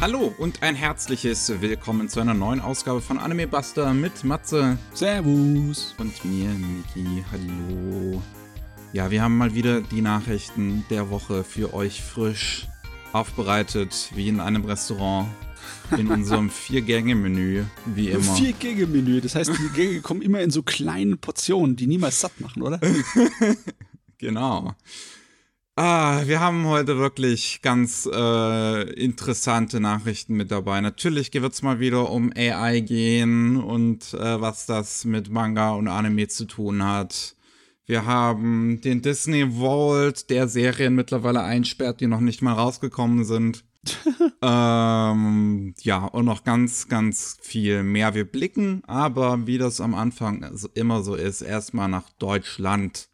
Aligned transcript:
Hallo 0.00 0.32
und 0.38 0.62
ein 0.62 0.76
herzliches 0.76 1.60
Willkommen 1.60 2.08
zu 2.08 2.20
einer 2.20 2.32
neuen 2.32 2.60
Ausgabe 2.60 3.00
von 3.00 3.18
Anime 3.18 3.48
Buster 3.48 3.92
mit 3.94 4.22
Matze 4.22 4.78
Servus. 4.94 5.96
und 5.98 6.24
mir, 6.24 6.50
Miki. 6.50 7.24
Hallo. 7.32 8.22
Ja, 8.92 9.10
wir 9.10 9.22
haben 9.22 9.36
mal 9.36 9.54
wieder 9.54 9.80
die 9.80 10.00
Nachrichten 10.00 10.84
der 10.88 11.10
Woche 11.10 11.42
für 11.42 11.74
euch 11.74 12.00
frisch 12.00 12.68
aufbereitet, 13.12 14.10
wie 14.14 14.28
in 14.28 14.38
einem 14.38 14.64
Restaurant. 14.64 15.26
In 15.96 16.06
unserem 16.12 16.48
Vier-Gänge-Menü, 16.48 17.64
wie 17.86 18.10
immer. 18.10 18.34
Vier 18.36 18.52
Gänge-Menü. 18.52 19.20
Das 19.20 19.34
heißt, 19.34 19.50
die 19.50 19.68
Gänge 19.74 20.00
kommen 20.00 20.22
immer 20.22 20.40
in 20.40 20.50
so 20.50 20.62
kleinen 20.62 21.18
Portionen, 21.18 21.74
die 21.74 21.88
niemals 21.88 22.20
satt 22.20 22.40
machen, 22.40 22.62
oder? 22.62 22.80
Genau. 24.18 24.74
Ah, 25.80 26.26
wir 26.26 26.40
haben 26.40 26.66
heute 26.66 26.98
wirklich 26.98 27.62
ganz 27.62 28.04
äh, 28.12 28.82
interessante 28.94 29.78
Nachrichten 29.78 30.34
mit 30.34 30.50
dabei. 30.50 30.80
Natürlich 30.80 31.32
wird 31.32 31.52
es 31.52 31.62
mal 31.62 31.78
wieder 31.78 32.10
um 32.10 32.32
AI 32.36 32.80
gehen 32.80 33.56
und 33.58 34.12
äh, 34.12 34.40
was 34.40 34.66
das 34.66 35.04
mit 35.04 35.30
Manga 35.30 35.70
und 35.70 35.86
Anime 35.86 36.26
zu 36.26 36.46
tun 36.46 36.82
hat. 36.82 37.36
Wir 37.86 38.06
haben 38.06 38.80
den 38.80 39.02
Disney 39.02 39.52
Vault, 39.52 40.30
der 40.30 40.48
Serien 40.48 40.96
mittlerweile 40.96 41.44
einsperrt, 41.44 42.00
die 42.00 42.08
noch 42.08 42.18
nicht 42.18 42.42
mal 42.42 42.54
rausgekommen 42.54 43.24
sind. 43.24 43.64
ähm, 44.42 45.74
ja, 45.80 46.04
und 46.06 46.24
noch 46.24 46.42
ganz, 46.42 46.88
ganz 46.88 47.36
viel 47.40 47.84
mehr. 47.84 48.16
Wir 48.16 48.24
blicken 48.24 48.82
aber, 48.88 49.46
wie 49.46 49.58
das 49.58 49.80
am 49.80 49.94
Anfang 49.94 50.44
immer 50.74 51.04
so 51.04 51.14
ist, 51.14 51.40
erstmal 51.40 51.88
nach 51.88 52.10
Deutschland. 52.18 53.08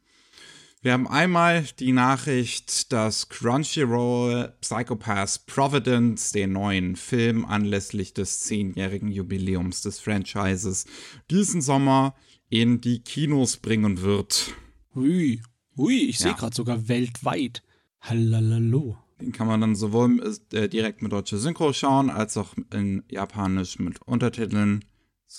Wir 0.84 0.92
haben 0.92 1.08
einmal 1.08 1.64
die 1.78 1.92
Nachricht, 1.92 2.92
dass 2.92 3.30
Crunchyroll 3.30 4.52
Psychopath 4.60 5.46
Providence, 5.46 6.32
den 6.32 6.52
neuen 6.52 6.96
Film 6.96 7.46
anlässlich 7.46 8.12
des 8.12 8.40
zehnjährigen 8.40 9.08
Jubiläums 9.08 9.80
des 9.80 9.98
Franchises, 9.98 10.84
diesen 11.30 11.62
Sommer 11.62 12.14
in 12.50 12.82
die 12.82 12.98
Kinos 12.98 13.56
bringen 13.56 14.02
wird. 14.02 14.52
Hui. 14.94 15.40
Hui, 15.74 16.02
ich 16.02 16.18
sehe 16.18 16.32
Ja. 16.32 16.36
gerade 16.36 16.54
sogar 16.54 16.86
weltweit. 16.86 17.62
Hallalalo. 18.02 18.98
Den 19.22 19.32
kann 19.32 19.46
man 19.46 19.62
dann 19.62 19.76
sowohl 19.76 20.36
äh, 20.52 20.68
direkt 20.68 21.00
mit 21.00 21.12
deutscher 21.12 21.38
Synchro 21.38 21.72
schauen, 21.72 22.10
als 22.10 22.36
auch 22.36 22.52
in 22.74 23.04
Japanisch 23.10 23.78
mit 23.78 24.02
Untertiteln. 24.02 24.84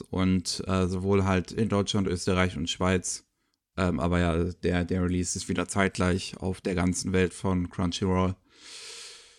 Und 0.10 0.64
äh, 0.66 0.88
sowohl 0.88 1.24
halt 1.24 1.52
in 1.52 1.70
Deutschland, 1.70 2.08
Österreich 2.08 2.58
und 2.58 2.68
Schweiz. 2.68 3.25
Ähm, 3.78 4.00
aber 4.00 4.20
ja, 4.20 4.44
der, 4.64 4.86
der 4.86 5.04
Release 5.04 5.38
ist 5.38 5.50
wieder 5.50 5.68
zeitgleich 5.68 6.38
auf 6.38 6.62
der 6.62 6.76
ganzen 6.76 7.12
Welt 7.14 7.34
von 7.34 7.70
Crunchyroll. 7.70 8.36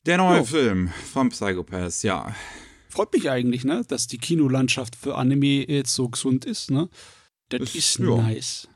Der 0.05 0.19
neue 0.19 0.39
Jo. 0.39 0.45
Film 0.45 0.91
von 1.13 1.31
Psychopaths, 1.31 2.03
ja. 2.03 2.35
Freut 2.89 3.13
mich 3.13 3.29
eigentlich, 3.31 3.65
ne, 3.65 3.83
dass 3.89 4.07
die 4.07 4.19
Kinolandschaft 4.19 4.95
für 4.97 5.17
Anime 5.17 5.69
jetzt 5.69 5.95
so 5.95 6.09
gesund 6.09 6.45
ist, 6.45 6.71
ne? 6.71 6.89
Das 7.49 7.63
Ist- 7.63 7.75
ist, 7.77 7.99
ja. 7.99 8.17
nice. 8.17 8.69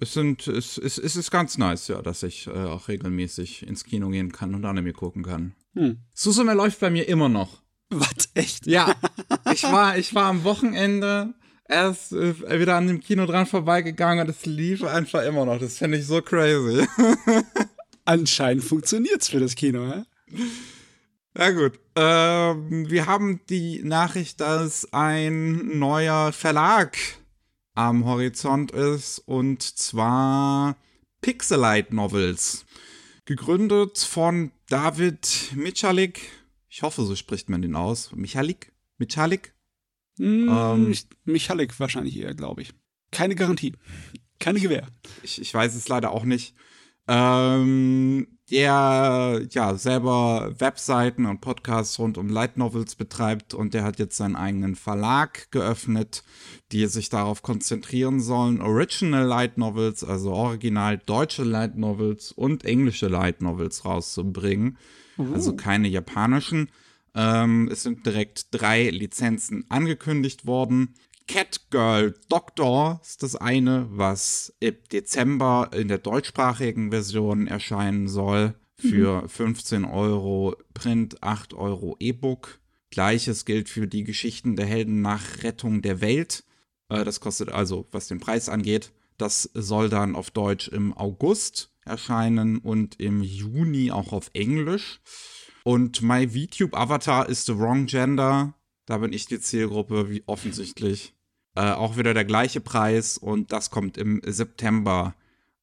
Es, 0.00 0.12
sind, 0.14 0.46
es, 0.48 0.76
es, 0.78 0.98
es 0.98 1.14
ist 1.14 1.30
ganz 1.30 1.56
nice, 1.58 1.88
ja, 1.88 2.02
dass 2.02 2.22
ich 2.24 2.46
äh, 2.48 2.50
auch 2.50 2.88
regelmäßig 2.88 3.66
ins 3.66 3.84
Kino 3.84 4.08
gehen 4.08 4.32
kann 4.32 4.54
und 4.54 4.64
Anime 4.64 4.92
gucken 4.92 5.22
kann. 5.22 5.54
Hm. 5.74 5.98
Susume 6.14 6.54
läuft 6.54 6.80
bei 6.80 6.90
mir 6.90 7.06
immer 7.08 7.28
noch. 7.28 7.62
Was? 7.90 8.28
Echt? 8.34 8.66
Ja, 8.66 8.94
ich 9.52 9.62
war, 9.62 9.96
ich 9.96 10.14
war 10.14 10.24
am 10.24 10.42
Wochenende 10.44 11.34
erst 11.68 12.12
äh, 12.12 12.60
wieder 12.60 12.76
an 12.76 12.86
dem 12.86 13.00
Kino 13.00 13.26
dran 13.26 13.46
vorbeigegangen 13.46 14.26
und 14.26 14.30
es 14.30 14.46
lief 14.46 14.84
einfach 14.84 15.22
immer 15.24 15.44
noch. 15.44 15.58
Das 15.58 15.78
finde 15.78 15.98
ich 15.98 16.06
so 16.06 16.20
crazy. 16.22 16.86
Anscheinend 18.04 18.64
funktioniert's 18.64 19.28
für 19.28 19.40
das 19.40 19.54
Kino, 19.54 19.86
hä? 19.86 20.02
Na 21.34 21.50
gut. 21.50 21.80
Ähm, 21.96 22.90
wir 22.90 23.06
haben 23.06 23.40
die 23.48 23.82
Nachricht, 23.82 24.40
dass 24.40 24.92
ein 24.92 25.78
neuer 25.78 26.32
Verlag 26.32 26.96
am 27.74 28.04
Horizont 28.04 28.70
ist 28.70 29.18
und 29.20 29.62
zwar 29.62 30.76
Pixelite 31.22 31.94
Novels. 31.94 32.64
Gegründet 33.24 33.98
von 33.98 34.52
David 34.68 35.52
Michalik. 35.54 36.20
Ich 36.68 36.82
hoffe, 36.82 37.04
so 37.04 37.16
spricht 37.16 37.48
man 37.48 37.62
den 37.62 37.74
aus. 37.74 38.12
Michalik? 38.12 38.70
Michalik? 38.98 39.53
Hm, 40.18 40.48
Ähm. 40.48 40.90
ich- 40.90 41.06
Michalik 41.24 41.78
wahrscheinlich 41.80 42.18
eher, 42.18 42.34
glaube 42.34 42.62
ich. 42.62 42.72
Keine 43.10 43.34
Garantie. 43.34 43.74
Keine 44.40 44.60
Gewähr. 44.60 44.86
ich, 45.22 45.40
ich 45.40 45.52
weiß 45.54 45.74
es 45.74 45.88
leider 45.88 46.10
auch 46.10 46.24
nicht. 46.24 46.54
Ähm, 47.06 48.26
der 48.50 49.42
ja 49.50 49.74
selber 49.76 50.52
Webseiten 50.58 51.26
und 51.26 51.40
Podcasts 51.40 51.98
rund 51.98 52.18
um 52.18 52.28
Light 52.28 52.56
Novels 52.58 52.94
betreibt 52.94 53.54
und 53.54 53.72
der 53.74 53.84
hat 53.84 53.98
jetzt 53.98 54.16
seinen 54.16 54.36
eigenen 54.36 54.74
Verlag 54.74 55.50
geöffnet, 55.50 56.22
die 56.72 56.86
sich 56.86 57.08
darauf 57.08 57.42
konzentrieren 57.42 58.20
sollen, 58.20 58.60
Original 58.60 59.24
Light 59.26 59.56
Novels, 59.58 60.04
also 60.04 60.32
original 60.32 60.98
deutsche 60.98 61.44
Light 61.44 61.76
Novels 61.76 62.32
und 62.32 62.64
englische 62.64 63.08
Light 63.08 63.40
Novels 63.42 63.84
rauszubringen. 63.84 64.76
Also 65.32 65.54
keine 65.56 65.88
japanischen. 65.88 66.70
Ähm, 67.14 67.68
es 67.70 67.82
sind 67.82 68.04
direkt 68.06 68.48
drei 68.50 68.90
Lizenzen 68.90 69.64
angekündigt 69.68 70.46
worden. 70.46 70.94
Catgirl 71.26 72.14
Doctor 72.28 73.00
ist 73.02 73.22
das 73.22 73.36
eine, 73.36 73.86
was 73.90 74.54
im 74.60 74.76
Dezember 74.92 75.70
in 75.72 75.88
der 75.88 75.98
deutschsprachigen 75.98 76.90
Version 76.90 77.46
erscheinen 77.46 78.08
soll. 78.08 78.54
Für 78.76 79.28
15 79.28 79.84
Euro 79.84 80.56
Print, 80.74 81.22
8 81.22 81.54
Euro 81.54 81.96
E-Book. 82.00 82.58
Gleiches 82.90 83.44
gilt 83.44 83.68
für 83.68 83.86
die 83.86 84.04
Geschichten 84.04 84.56
der 84.56 84.66
Helden 84.66 85.00
nach 85.00 85.42
Rettung 85.42 85.80
der 85.80 86.00
Welt. 86.00 86.44
Äh, 86.88 87.04
das 87.04 87.20
kostet 87.20 87.50
also, 87.50 87.86
was 87.92 88.08
den 88.08 88.20
Preis 88.20 88.48
angeht. 88.48 88.92
Das 89.16 89.48
soll 89.54 89.88
dann 89.88 90.16
auf 90.16 90.30
Deutsch 90.30 90.68
im 90.68 90.92
August 90.92 91.70
erscheinen 91.84 92.58
und 92.58 93.00
im 93.00 93.22
Juni 93.22 93.90
auch 93.90 94.12
auf 94.12 94.30
Englisch. 94.34 95.00
Und 95.64 96.02
My 96.02 96.28
VTube 96.28 96.76
Avatar 96.76 97.28
ist 97.28 97.46
the 97.46 97.58
wrong 97.58 97.86
gender. 97.86 98.54
Da 98.86 98.98
bin 98.98 99.12
ich 99.12 99.26
die 99.26 99.40
Zielgruppe, 99.40 100.10
wie 100.10 100.22
offensichtlich. 100.26 101.14
Äh, 101.56 101.70
auch 101.70 101.96
wieder 101.96 102.14
der 102.14 102.24
gleiche 102.24 102.60
Preis 102.60 103.16
und 103.16 103.50
das 103.50 103.70
kommt 103.70 103.96
im 103.96 104.20
September, 104.26 105.14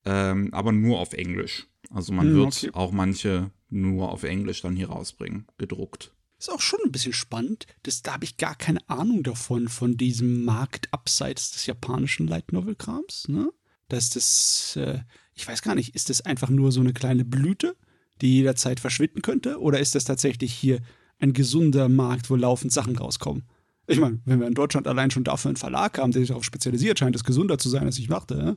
ähm, 0.06 0.54
aber 0.54 0.72
nur 0.72 1.00
auf 1.00 1.14
Englisch. 1.14 1.68
Also 1.90 2.14
man 2.14 2.28
Hm, 2.28 2.36
wird 2.36 2.48
okay. 2.48 2.70
auch 2.74 2.92
manche 2.92 3.52
nur 3.70 4.12
auf 4.12 4.24
Englisch 4.24 4.62
dann 4.62 4.76
hier 4.76 4.90
rausbringen, 4.90 5.46
gedruckt. 5.58 6.14
Ist 6.40 6.50
auch 6.50 6.62
schon 6.62 6.80
ein 6.84 6.92
bisschen 6.92 7.14
spannend. 7.14 7.68
Das, 7.84 8.02
da 8.02 8.14
habe 8.14 8.24
ich 8.26 8.38
gar 8.38 8.56
keine 8.56 8.80
Ahnung 8.90 9.22
davon, 9.22 9.68
von 9.68 9.98
diesem 9.98 10.44
Markt 10.44 10.92
abseits 10.92 11.52
des 11.52 11.68
japanischen 11.68 12.28
Light 12.28 12.52
Novel 12.52 12.76
Krams. 12.76 13.28
Ne? 13.28 13.52
Dass 13.90 14.10
das, 14.10 14.76
äh, 14.78 15.00
ich 15.36 15.48
weiß 15.48 15.62
gar 15.62 15.76
nicht, 15.76 15.94
ist 15.94 16.10
das 16.10 16.22
einfach 16.22 16.50
nur 16.50 16.72
so 16.72 16.80
eine 16.80 16.94
kleine 16.94 17.26
Blüte, 17.26 17.76
die 18.22 18.36
jederzeit 18.36 18.80
verschwinden 18.80 19.22
könnte? 19.22 19.60
Oder 19.60 19.80
ist 19.80 19.96
das 19.96 20.06
tatsächlich 20.06 20.54
hier 20.54 20.80
ein 21.20 21.34
gesunder 21.34 21.90
Markt, 21.90 22.30
wo 22.30 22.36
laufend 22.36 22.72
Sachen 22.72 22.96
rauskommen? 22.96 23.44
Ich 23.88 24.00
meine, 24.00 24.20
wenn 24.26 24.40
wir 24.40 24.48
in 24.48 24.54
Deutschland 24.54 24.88
allein 24.88 25.12
schon 25.12 25.24
dafür 25.24 25.50
einen 25.50 25.58
Verlag 25.58 25.98
haben, 25.98 26.12
der 26.12 26.22
sich 26.22 26.30
darauf 26.30 26.44
spezialisiert, 26.44 27.00
scheint 27.00 27.16
es 27.16 27.24
gesunder 27.24 27.58
zu 27.58 27.68
sein, 27.70 27.84
als 27.84 27.98
ich 28.00 28.08
dachte. 28.08 28.36
Ja? 28.36 28.56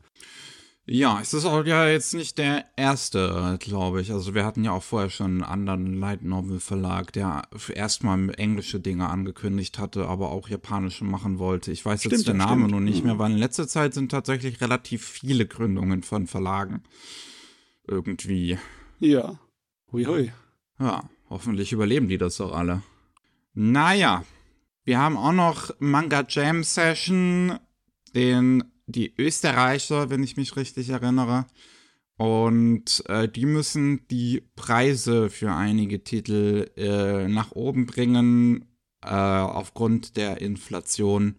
Ja, 0.87 1.19
es 1.23 1.33
ist 1.33 1.47
auch 1.47 1.65
ja 1.65 1.89
jetzt 1.89 2.13
nicht 2.13 2.37
der 2.37 2.67
erste, 2.77 3.57
glaube 3.59 4.03
ich. 4.03 4.13
Also 4.13 4.35
wir 4.35 4.45
hatten 4.45 4.65
ja 4.65 4.73
auch 4.73 4.83
vorher 4.83 5.09
schon 5.09 5.27
einen 5.31 5.43
anderen 5.43 5.99
Light 5.99 6.23
Novel 6.23 6.61
Verlag, 6.61 7.11
der 7.15 7.49
erstmal 7.73 8.35
englische 8.39 8.81
Dinge 8.81 9.09
angekündigt 9.09 9.79
hatte, 9.79 10.07
aber 10.07 10.31
auch 10.31 10.47
japanische 10.51 11.05
machen 11.05 11.39
wollte. 11.39 11.73
Ich 11.73 11.87
weiß 11.87 12.05
jetzt 12.05 12.13
Stimmt, 12.21 12.27
der 12.27 12.35
ja, 12.35 12.47
Name 12.47 12.61
stimmt. 12.63 12.71
nur 12.73 12.81
nicht 12.83 13.01
Mhm. 13.01 13.07
mehr, 13.07 13.19
weil 13.19 13.33
in 13.33 13.39
letzter 13.39 13.67
Zeit 13.67 13.95
sind 13.95 14.11
tatsächlich 14.11 14.61
relativ 14.61 15.05
viele 15.07 15.47
Gründungen 15.47 16.03
von 16.03 16.27
Verlagen. 16.27 16.83
Irgendwie. 17.87 18.59
Ja. 19.01 19.39
Hui, 19.95 20.07
hui. 20.07 20.33
Ja, 20.81 21.09
hoffentlich 21.31 21.73
überleben 21.73 22.09
die 22.09 22.19
das 22.19 22.41
auch 22.41 22.53
alle. 22.53 22.83
Naja, 23.53 24.25
wir 24.83 24.99
haben 24.99 25.17
auch 25.17 25.33
noch 25.33 25.71
Manga 25.79 26.27
Jam 26.29 26.65
Session, 26.65 27.61
den 28.13 28.65
die 28.89 29.15
Österreicher, 29.17 30.11
wenn 30.11 30.25
ich 30.25 30.37
mich 30.37 30.57
richtig 30.57 30.89
erinnere. 30.89 31.47
Und 32.17 33.05
äh, 33.07 33.29
die 33.29 33.47
müssen 33.47 34.05
die 34.09 34.43
Preise 34.57 35.31
für 35.31 35.55
einige 35.55 36.03
Titel 36.03 36.73
äh, 36.77 37.29
nach 37.29 37.53
oben 37.53 37.87
bringen, 37.87 38.65
äh, 39.01 39.11
aufgrund 39.11 40.17
der 40.17 40.41
Inflation, 40.41 41.37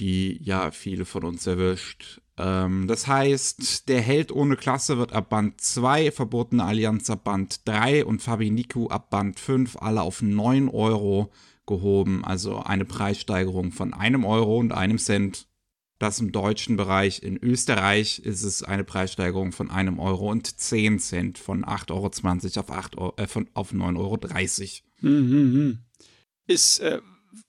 die 0.00 0.42
ja 0.42 0.70
viele 0.70 1.04
von 1.04 1.24
uns 1.24 1.46
erwischt. 1.46 2.22
Ähm, 2.40 2.86
das 2.86 3.06
heißt, 3.06 3.88
der 3.88 4.00
Held 4.00 4.32
ohne 4.32 4.56
Klasse 4.56 4.96
wird 4.96 5.12
ab 5.12 5.28
Band 5.28 5.60
2, 5.60 6.10
Verbotene 6.10 6.64
Allianz 6.64 7.10
ab 7.10 7.24
Band 7.24 7.68
3 7.68 8.06
und 8.06 8.22
Fabiniku 8.22 8.88
ab 8.88 9.10
Band 9.10 9.38
5 9.38 9.76
alle 9.76 10.00
auf 10.00 10.22
9 10.22 10.68
Euro 10.68 11.30
gehoben. 11.66 12.24
Also 12.24 12.58
eine 12.58 12.86
Preissteigerung 12.86 13.72
von 13.72 13.92
einem 13.92 14.24
Euro 14.24 14.58
und 14.58 14.72
einem 14.72 14.98
Cent. 14.98 15.48
Das 15.98 16.18
im 16.18 16.32
deutschen 16.32 16.78
Bereich. 16.78 17.22
In 17.22 17.36
Österreich 17.36 18.20
ist 18.20 18.42
es 18.42 18.62
eine 18.62 18.84
Preissteigerung 18.84 19.52
von 19.52 19.70
einem 19.70 19.98
Euro 19.98 20.30
und 20.30 20.58
10 20.58 20.98
Cent 20.98 21.36
von 21.36 21.62
8,20 21.62 21.92
Euro 21.92 22.06
auf, 22.60 22.70
8 22.70 22.96
Euro, 22.96 23.14
äh, 23.18 23.26
auf 23.52 23.72
9,30 23.74 23.98
Euro. 23.98 24.18
Hm, 25.00 25.30
hm, 25.30 25.52
hm. 25.52 25.78
ist 26.46 26.78
äh, 26.78 27.02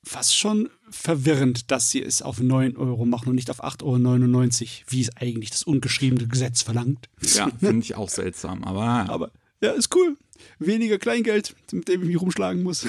fast 0.04 0.36
schon 0.36 0.70
verwirrend, 0.90 1.72
dass 1.72 1.90
sie 1.90 2.02
es 2.02 2.22
auf 2.22 2.40
9 2.40 2.78
Euro 2.78 3.06
machen 3.06 3.30
und 3.30 3.36
nicht 3.36 3.50
auf 3.50 3.64
8,99 3.64 3.82
Euro, 3.84 4.86
wie 4.88 5.02
es 5.02 5.16
eigentlich 5.18 5.52
das 5.52 5.64
ungeschriebene 5.64 6.28
Gesetz 6.28 6.62
verlangt. 6.62 7.10
Ja, 7.22 7.50
finde 7.60 7.84
ich 7.84 7.96
auch 7.96 8.10
seltsam, 8.10 8.64
aber. 8.64 9.10
Aber 9.10 9.32
ja, 9.62 9.72
ist 9.72 9.96
cool. 9.96 10.18
Weniger 10.60 10.98
Kleingeld, 10.98 11.56
mit 11.72 11.88
dem 11.88 12.02
ich 12.02 12.08
mich 12.08 12.22
rumschlagen 12.22 12.64
muss. 12.64 12.88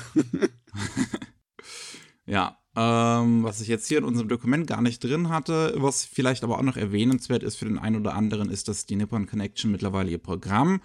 ja, 2.27 2.59
ähm, 2.75 3.43
was 3.43 3.61
ich 3.61 3.69
jetzt 3.69 3.87
hier 3.89 3.99
in 3.99 4.05
unserem 4.05 4.29
Dokument 4.29 4.67
gar 4.67 4.81
nicht 4.81 5.05
drin 5.05 5.29
hatte, 5.29 5.75
was 5.77 6.05
vielleicht 6.05 6.45
aber 6.45 6.59
auch 6.59 6.63
noch 6.63 6.79
erwähnenswert 6.79 7.43
ist 7.43 7.57
für 7.57 7.67
den 7.67 7.79
einen 7.79 7.97
oder 7.97 8.15
anderen, 8.15 8.49
ist, 8.49 8.69
dass 8.69 8.87
die 8.87 8.97
Nippon 8.97 9.27
Connection 9.27 9.71
mittlerweile 9.71 10.11
ihr 10.11 10.19
Programm 10.19 10.81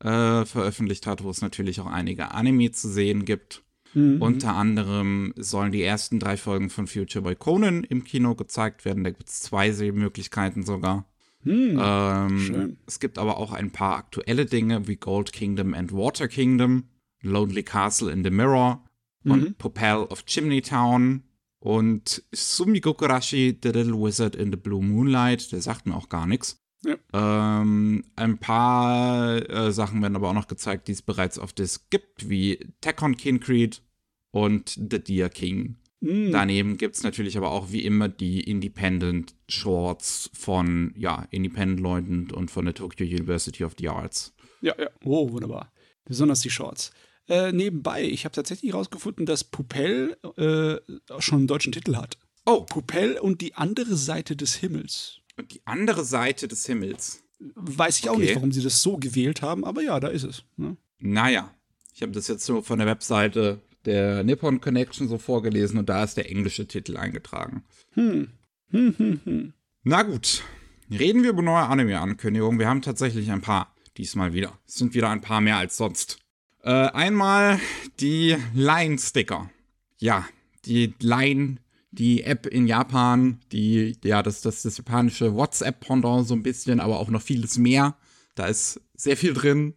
äh, 0.00 0.44
veröffentlicht 0.46 1.06
hat, 1.06 1.22
wo 1.22 1.30
es 1.30 1.42
natürlich 1.42 1.80
auch 1.80 1.86
einige 1.86 2.32
Anime 2.32 2.70
zu 2.72 2.88
sehen 2.88 3.26
gibt. 3.26 3.62
Mhm. 3.94 4.20
Unter 4.20 4.54
anderem 4.54 5.32
sollen 5.36 5.72
die 5.72 5.82
ersten 5.82 6.18
drei 6.18 6.36
Folgen 6.36 6.70
von 6.70 6.86
Future 6.86 7.22
Boy 7.22 7.34
Conan 7.34 7.84
im 7.84 8.04
Kino 8.04 8.34
gezeigt 8.34 8.84
werden. 8.84 9.04
Da 9.04 9.10
gibt 9.10 9.28
es 9.28 9.40
zwei 9.40 9.72
Sehmöglichkeiten 9.72 10.64
sogar. 10.64 11.06
Mhm. 11.44 11.80
Ähm, 11.80 12.76
es 12.86 12.98
gibt 12.98 13.18
aber 13.18 13.38
auch 13.38 13.52
ein 13.52 13.70
paar 13.70 13.96
aktuelle 13.96 14.46
Dinge 14.46 14.88
wie 14.88 14.96
Gold 14.96 15.32
Kingdom 15.32 15.74
and 15.74 15.92
Water 15.92 16.28
Kingdom, 16.28 16.84
Lonely 17.22 17.62
Castle 17.62 18.10
in 18.10 18.24
the 18.24 18.30
Mirror 18.30 18.84
und 19.24 19.42
mhm. 19.42 19.54
Popel 19.54 20.06
of 20.10 20.24
Chimney 20.26 20.60
Town 20.60 21.22
und 21.60 22.22
Sumi 22.32 22.80
Gokurashi, 22.80 23.58
The 23.62 23.70
Little 23.70 24.00
Wizard 24.00 24.36
in 24.36 24.50
the 24.50 24.56
Blue 24.56 24.82
Moonlight. 24.82 25.52
Der 25.52 25.60
sagt 25.60 25.86
mir 25.86 25.94
auch 25.94 26.08
gar 26.08 26.26
nichts. 26.26 26.62
Ja. 26.86 27.60
Ähm, 27.60 28.04
ein 28.14 28.38
paar 28.38 29.36
äh, 29.50 29.72
Sachen 29.72 30.00
werden 30.02 30.16
aber 30.16 30.30
auch 30.30 30.34
noch 30.34 30.48
gezeigt, 30.48 30.88
die 30.88 30.92
es 30.92 31.02
bereits 31.02 31.38
auf 31.38 31.52
Disc 31.52 31.90
gibt, 31.90 32.28
wie 32.28 32.58
Tekkon 32.80 33.16
Kincreed 33.16 33.82
und 34.30 34.78
The 34.90 35.02
Deer 35.02 35.28
King. 35.28 35.76
Mm. 36.00 36.30
Daneben 36.30 36.76
gibt 36.76 36.96
es 36.96 37.02
natürlich 37.02 37.36
aber 37.36 37.50
auch 37.50 37.72
wie 37.72 37.84
immer 37.84 38.08
die 38.08 38.40
Independent 38.40 39.34
Shorts 39.48 40.30
von 40.34 40.92
ja, 40.96 41.26
Independent-Leuten 41.30 42.30
und 42.30 42.50
von 42.50 42.66
der 42.66 42.74
Tokyo 42.74 43.06
University 43.06 43.64
of 43.64 43.74
the 43.78 43.88
Arts. 43.88 44.34
Ja, 44.60 44.74
ja. 44.78 44.88
Oh, 45.04 45.30
wunderbar. 45.32 45.72
Besonders 46.04 46.40
die 46.40 46.50
Shorts. 46.50 46.92
Äh, 47.28 47.50
nebenbei, 47.50 48.04
ich 48.04 48.24
habe 48.24 48.34
tatsächlich 48.34 48.72
herausgefunden, 48.72 49.26
dass 49.26 49.42
Pupell 49.42 50.16
äh, 50.36 50.76
schon 51.20 51.38
einen 51.38 51.46
deutschen 51.48 51.72
Titel 51.72 51.96
hat. 51.96 52.18
Oh. 52.44 52.60
Pupell 52.60 53.18
und 53.18 53.40
die 53.40 53.54
andere 53.54 53.96
Seite 53.96 54.36
des 54.36 54.54
Himmels. 54.54 55.18
Und 55.36 55.52
die 55.52 55.60
andere 55.64 56.04
Seite 56.04 56.48
des 56.48 56.66
Himmels. 56.66 57.22
Weiß 57.38 57.98
ich 57.98 58.08
okay. 58.08 58.10
auch 58.10 58.18
nicht, 58.18 58.34
warum 58.34 58.52
sie 58.52 58.62
das 58.62 58.82
so 58.82 58.96
gewählt 58.96 59.42
haben, 59.42 59.64
aber 59.64 59.82
ja, 59.82 60.00
da 60.00 60.08
ist 60.08 60.24
es. 60.24 60.44
Ne? 60.56 60.76
Naja, 60.98 61.54
ich 61.94 62.02
habe 62.02 62.12
das 62.12 62.28
jetzt 62.28 62.48
nur 62.48 62.62
von 62.62 62.78
der 62.78 62.88
Webseite 62.88 63.60
der 63.84 64.24
Nippon 64.24 64.60
Connection 64.60 65.08
so 65.08 65.18
vorgelesen 65.18 65.78
und 65.78 65.88
da 65.88 66.02
ist 66.02 66.16
der 66.16 66.30
englische 66.30 66.66
Titel 66.66 66.96
eingetragen. 66.96 67.64
Hm. 67.92 68.28
Hm, 68.70 68.94
hm, 68.96 69.20
hm. 69.24 69.52
Na 69.84 70.02
gut, 70.02 70.42
reden 70.90 71.22
wir 71.22 71.30
über 71.30 71.42
neue 71.42 71.64
Anime-Ankündigungen. 71.64 72.58
Wir 72.58 72.68
haben 72.68 72.82
tatsächlich 72.82 73.30
ein 73.30 73.42
paar 73.42 73.74
diesmal 73.96 74.32
wieder. 74.32 74.58
Es 74.66 74.74
sind 74.74 74.94
wieder 74.94 75.10
ein 75.10 75.20
paar 75.20 75.40
mehr 75.40 75.56
als 75.56 75.76
sonst. 75.76 76.18
Äh, 76.62 76.70
einmal 76.70 77.60
die 78.00 78.36
Line-Sticker. 78.54 79.50
Ja, 79.98 80.26
die 80.64 80.94
Line 81.00 81.58
die 81.98 82.22
App 82.22 82.46
in 82.46 82.66
Japan, 82.66 83.40
die, 83.52 83.96
ja, 84.04 84.22
das, 84.22 84.40
das, 84.40 84.62
das 84.62 84.76
japanische 84.78 85.34
WhatsApp-Pendant 85.34 86.26
so 86.26 86.34
ein 86.34 86.42
bisschen, 86.42 86.80
aber 86.80 86.98
auch 86.98 87.08
noch 87.08 87.22
vieles 87.22 87.58
mehr. 87.58 87.96
Da 88.34 88.46
ist 88.46 88.80
sehr 88.94 89.16
viel 89.16 89.34
drin. 89.34 89.74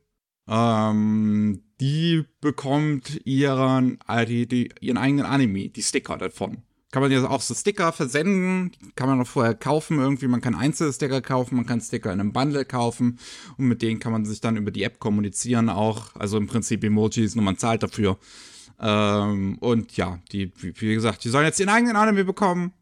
Ähm, 0.47 1.61
die 1.79 2.25
bekommt 2.41 3.21
ihren, 3.25 3.99
äh, 4.07 4.25
die, 4.25 4.47
die, 4.47 4.69
ihren 4.81 4.97
eigenen 4.97 5.25
Anime, 5.25 5.69
die 5.69 5.83
Sticker 5.83 6.17
davon. 6.17 6.63
Kann 6.91 7.03
man 7.03 7.11
ja 7.11 7.29
auch 7.29 7.41
so 7.41 7.53
Sticker 7.53 7.91
versenden, 7.91 8.71
kann 8.95 9.07
man 9.07 9.21
auch 9.21 9.27
vorher 9.27 9.53
kaufen 9.53 9.99
irgendwie. 9.99 10.27
Man 10.27 10.41
kann 10.41 10.55
einzelne 10.55 10.91
Sticker 10.91 11.21
kaufen, 11.21 11.55
man 11.55 11.67
kann 11.67 11.81
Sticker 11.81 12.11
in 12.11 12.19
einem 12.19 12.33
Bundle 12.33 12.65
kaufen 12.65 13.19
und 13.57 13.67
mit 13.67 13.83
denen 13.83 13.99
kann 13.99 14.11
man 14.11 14.25
sich 14.25 14.41
dann 14.41 14.57
über 14.57 14.71
die 14.71 14.81
App 14.81 14.99
kommunizieren 14.99 15.69
auch. 15.69 16.15
Also 16.15 16.37
im 16.37 16.47
Prinzip 16.47 16.83
Emojis, 16.83 17.35
nur 17.35 17.45
man 17.45 17.57
zahlt 17.57 17.83
dafür. 17.83 18.17
Ähm, 18.79 19.57
und 19.59 19.97
ja, 19.97 20.19
die, 20.31 20.51
wie 20.55 20.93
gesagt, 20.93 21.23
die 21.23 21.29
sollen 21.29 21.45
jetzt 21.45 21.59
ihren 21.59 21.69
eigenen 21.69 21.95
Anime 21.95 22.23
bekommen, 22.23 22.73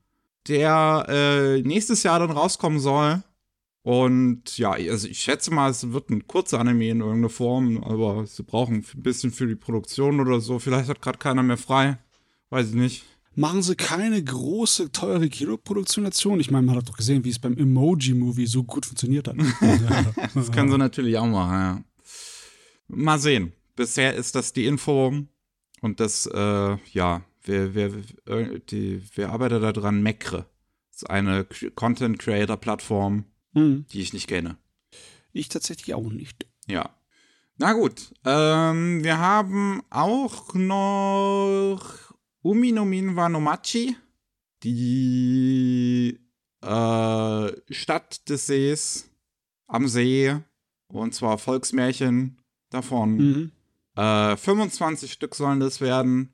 der 0.48 1.06
äh, 1.10 1.62
nächstes 1.62 2.04
Jahr 2.04 2.20
dann 2.20 2.32
rauskommen 2.32 2.80
soll. 2.80 3.24
Und 3.82 4.58
ja, 4.58 4.72
also 4.72 5.08
ich 5.08 5.20
schätze 5.20 5.54
mal, 5.54 5.72
es 5.72 5.92
wird 5.94 6.10
ein 6.10 6.28
kurzer 6.28 6.60
Anime 6.60 6.90
in 6.90 7.00
irgendeiner 7.00 7.30
Form, 7.30 7.82
aber 7.84 8.26
sie 8.28 8.44
brauchen 8.44 8.86
ein 8.94 9.02
bisschen 9.02 9.32
für 9.32 9.48
die 9.48 9.56
Produktion 9.56 10.20
oder 10.20 10.42
so. 10.42 10.60
Vielleicht 10.60 10.90
hat 10.90 11.02
gerade 11.02 11.18
keiner 11.18 11.42
mehr 11.42 11.58
frei. 11.58 11.98
Weiß 12.50 12.70
ich 12.70 12.76
nicht. 12.76 13.06
Machen 13.36 13.62
sie 13.62 13.76
keine 13.76 14.22
große, 14.22 14.92
teure 14.92 15.30
Kinoproduktion 15.30 16.10
Ich 16.40 16.52
meine, 16.52 16.66
man 16.66 16.76
hat 16.76 16.90
doch 16.90 16.98
gesehen, 16.98 17.24
wie 17.24 17.30
es 17.30 17.40
beim 17.40 17.56
Emoji-Movie 17.56 18.48
so 18.48 18.64
gut 18.64 18.86
funktioniert 18.86 19.28
hat. 19.28 19.38
das 20.34 20.52
können 20.52 20.72
sie 20.72 20.78
natürlich 20.78 21.18
auch 21.18 21.28
machen, 21.28 21.54
ja. 21.54 21.84
Mal 22.88 23.20
sehen. 23.20 23.54
Bisher 23.76 24.16
ist 24.16 24.36
das 24.36 24.54
die 24.54 24.66
Info. 24.66 25.14
Und 25.82 26.00
das, 26.00 26.26
äh, 26.26 26.78
ja, 26.92 27.24
wer, 27.44 27.76
wer, 27.76 27.92
äh, 28.26 28.60
die, 28.60 29.02
wer 29.16 29.32
arbeitet 29.32 29.64
da 29.64 29.72
dran? 29.72 30.02
Mekre. 30.02 30.46
Das 30.92 31.04
ist 31.04 31.10
eine 31.10 31.46
Content 31.76 32.20
Creator 32.20 32.58
Plattform, 32.58 33.26
hm. 33.54 33.86
die 33.92 34.02
ich 34.02 34.14
nicht 34.14 34.28
kenne. 34.28 34.58
Ich 35.32 35.50
tatsächlich 35.50 35.94
auch 35.94 36.10
nicht. 36.10 36.48
Ja. 36.68 36.90
Na 37.58 37.74
gut. 37.74 38.14
Ähm, 38.26 39.04
wir 39.04 39.20
haben 39.20 39.82
auch 39.90 40.54
noch 40.54 42.14
Umi 42.42 42.72
no 42.72 42.86
Minwa 42.86 43.30
no 43.30 43.40
Machi, 43.40 43.96
die 44.64 46.20
äh, 46.62 47.52
Stadt 47.70 48.30
des 48.30 48.48
Sees 48.48 49.10
am 49.68 49.88
See, 49.88 50.36
und 50.88 51.14
zwar 51.14 51.38
Volksmärchen 51.38 52.40
davon. 52.70 53.18
Mhm. 53.18 53.52
Äh, 53.98 54.38
25 54.38 55.12
Stück 55.12 55.34
sollen 55.34 55.60
das 55.60 55.82
werden, 55.82 56.32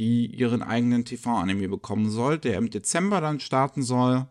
die 0.00 0.26
ihren 0.26 0.62
eigenen 0.62 1.04
TV-Anime 1.04 1.68
bekommen 1.68 2.10
soll, 2.10 2.38
der 2.38 2.58
im 2.58 2.70
Dezember 2.70 3.20
dann 3.20 3.38
starten 3.38 3.82
soll. 3.82 4.26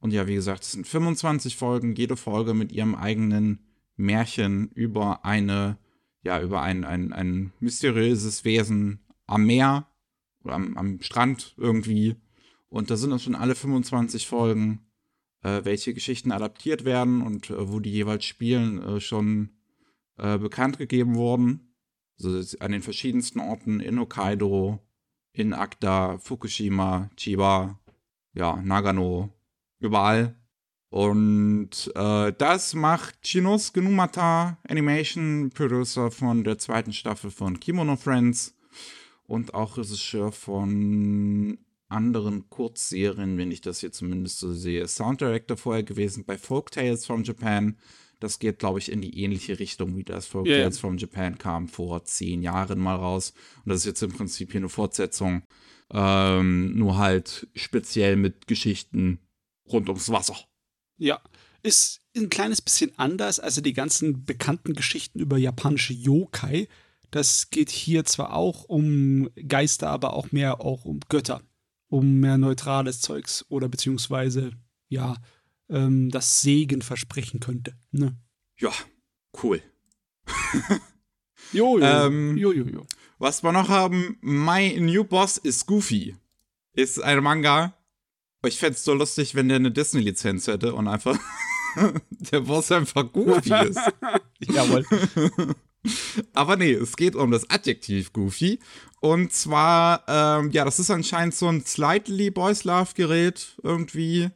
Und 0.00 0.12
ja, 0.12 0.26
wie 0.26 0.34
gesagt, 0.34 0.62
es 0.62 0.72
sind 0.72 0.88
25 0.88 1.56
Folgen, 1.56 1.94
jede 1.94 2.16
Folge 2.16 2.54
mit 2.54 2.72
ihrem 2.72 2.94
eigenen 2.94 3.66
Märchen 3.96 4.70
über 4.70 5.26
eine, 5.26 5.76
ja, 6.22 6.40
über 6.40 6.62
ein, 6.62 6.84
ein, 6.84 7.12
ein 7.12 7.52
mysteriöses 7.60 8.44
Wesen 8.46 9.00
am 9.26 9.44
Meer 9.44 9.86
oder 10.42 10.54
am, 10.54 10.78
am 10.78 11.02
Strand 11.02 11.54
irgendwie. 11.58 12.16
Und 12.70 12.90
da 12.90 12.96
sind 12.96 13.10
dann 13.10 13.18
schon 13.18 13.34
alle 13.34 13.54
25 13.54 14.26
Folgen, 14.26 14.86
äh, 15.42 15.60
welche 15.64 15.92
Geschichten 15.92 16.32
adaptiert 16.32 16.86
werden 16.86 17.20
und 17.20 17.50
äh, 17.50 17.70
wo 17.70 17.80
die 17.80 17.92
jeweils 17.92 18.24
spielen, 18.24 18.82
äh, 18.82 19.00
schon 19.00 19.50
äh, 20.16 20.38
bekannt 20.38 20.78
gegeben 20.78 21.16
worden. 21.16 21.73
Also 22.22 22.56
an 22.60 22.72
den 22.72 22.82
verschiedensten 22.82 23.40
Orten 23.40 23.80
in 23.80 23.98
Hokkaido, 23.98 24.78
in 25.32 25.52
Akta, 25.52 26.18
Fukushima, 26.18 27.10
Chiba, 27.16 27.78
ja, 28.34 28.56
Nagano, 28.62 29.30
überall. 29.80 30.36
Und 30.90 31.90
äh, 31.96 32.32
das 32.38 32.74
macht 32.74 33.26
Shinosuke 33.26 33.82
Numata, 33.82 34.58
Animation 34.68 35.50
Producer 35.52 36.12
von 36.12 36.44
der 36.44 36.58
zweiten 36.58 36.92
Staffel 36.92 37.32
von 37.32 37.58
Kimono 37.58 37.96
Friends 37.96 38.54
und 39.26 39.54
auch 39.54 39.76
Regisseur 39.76 40.30
von 40.30 41.58
anderen 41.88 42.48
Kurzserien, 42.48 43.38
wenn 43.38 43.50
ich 43.50 43.60
das 43.60 43.80
hier 43.80 43.90
zumindest 43.90 44.38
so 44.38 44.52
sehe. 44.52 44.86
Sound 44.86 45.20
Director 45.20 45.56
vorher 45.56 45.82
gewesen 45.82 46.24
bei 46.24 46.38
Folk 46.38 46.70
Tales 46.70 47.06
from 47.06 47.24
Japan, 47.24 47.76
das 48.24 48.38
geht, 48.38 48.58
glaube 48.58 48.78
ich, 48.78 48.90
in 48.90 49.02
die 49.02 49.22
ähnliche 49.22 49.58
Richtung, 49.58 49.96
wie 49.96 50.02
das 50.02 50.26
Folk 50.26 50.46
yeah. 50.46 50.62
Tales 50.62 50.78
from 50.78 50.96
Japan 50.96 51.38
kam 51.38 51.68
vor 51.68 52.04
zehn 52.04 52.42
Jahren 52.42 52.78
mal 52.78 52.96
raus. 52.96 53.34
Und 53.64 53.68
das 53.70 53.80
ist 53.80 53.86
jetzt 53.86 54.02
im 54.02 54.12
Prinzip 54.12 54.50
hier 54.50 54.60
eine 54.60 54.68
Fortsetzung. 54.68 55.42
Ähm, 55.92 56.74
nur 56.76 56.96
halt 56.96 57.46
speziell 57.54 58.16
mit 58.16 58.46
Geschichten 58.46 59.20
rund 59.70 59.88
ums 59.88 60.08
Wasser. 60.08 60.36
Ja, 60.96 61.20
ist 61.62 62.00
ein 62.16 62.30
kleines 62.30 62.62
bisschen 62.62 62.92
anders. 62.96 63.38
Also 63.38 63.60
die 63.60 63.74
ganzen 63.74 64.24
bekannten 64.24 64.72
Geschichten 64.72 65.20
über 65.20 65.36
japanische 65.36 65.92
Yokai. 65.92 66.68
Das 67.10 67.50
geht 67.50 67.70
hier 67.70 68.04
zwar 68.04 68.32
auch 68.32 68.64
um 68.64 69.28
Geister, 69.46 69.90
aber 69.90 70.14
auch 70.14 70.32
mehr 70.32 70.62
auch 70.62 70.84
um 70.84 71.00
Götter. 71.08 71.42
Um 71.88 72.20
mehr 72.20 72.38
neutrales 72.38 73.00
Zeugs 73.00 73.44
oder 73.50 73.68
beziehungsweise, 73.68 74.52
ja, 74.88 75.16
ähm, 75.74 76.10
das 76.10 76.40
Segen 76.40 76.80
versprechen 76.80 77.40
könnte. 77.40 77.76
Ne? 77.90 78.16
Ja, 78.58 78.72
cool. 79.42 79.60
jo, 81.52 81.78
jo, 81.78 81.84
ähm, 81.84 82.36
jo, 82.36 82.52
jo, 82.52 82.64
jo. 82.64 82.86
Was 83.18 83.42
wir 83.42 83.52
noch 83.52 83.68
haben, 83.68 84.16
My 84.20 84.78
New 84.78 85.04
Boss 85.04 85.36
is 85.36 85.66
Goofy. 85.66 86.16
Ist 86.72 87.02
ein 87.02 87.22
Manga. 87.22 87.74
Ich 88.46 88.58
fände 88.58 88.74
es 88.74 88.84
so 88.84 88.94
lustig, 88.94 89.34
wenn 89.34 89.48
der 89.48 89.56
eine 89.56 89.70
Disney-Lizenz 89.70 90.46
hätte 90.46 90.74
und 90.74 90.88
einfach 90.88 91.18
der 92.10 92.40
Boss 92.40 92.70
einfach 92.70 93.10
Goofy 93.12 93.54
ist. 93.68 93.80
Jawohl. 94.40 94.84
Aber 96.32 96.56
nee, 96.56 96.72
es 96.72 96.96
geht 96.96 97.14
um 97.16 97.30
das 97.30 97.48
Adjektiv 97.50 98.12
Goofy. 98.12 98.58
Und 99.00 99.32
zwar, 99.32 100.04
ähm, 100.08 100.50
ja, 100.50 100.64
das 100.64 100.78
ist 100.78 100.90
anscheinend 100.90 101.34
so 101.34 101.48
ein 101.48 101.64
slightly 101.64 102.30
Boys 102.30 102.64
Love 102.64 102.92
Gerät 102.94 103.56
irgendwie, 103.62 104.30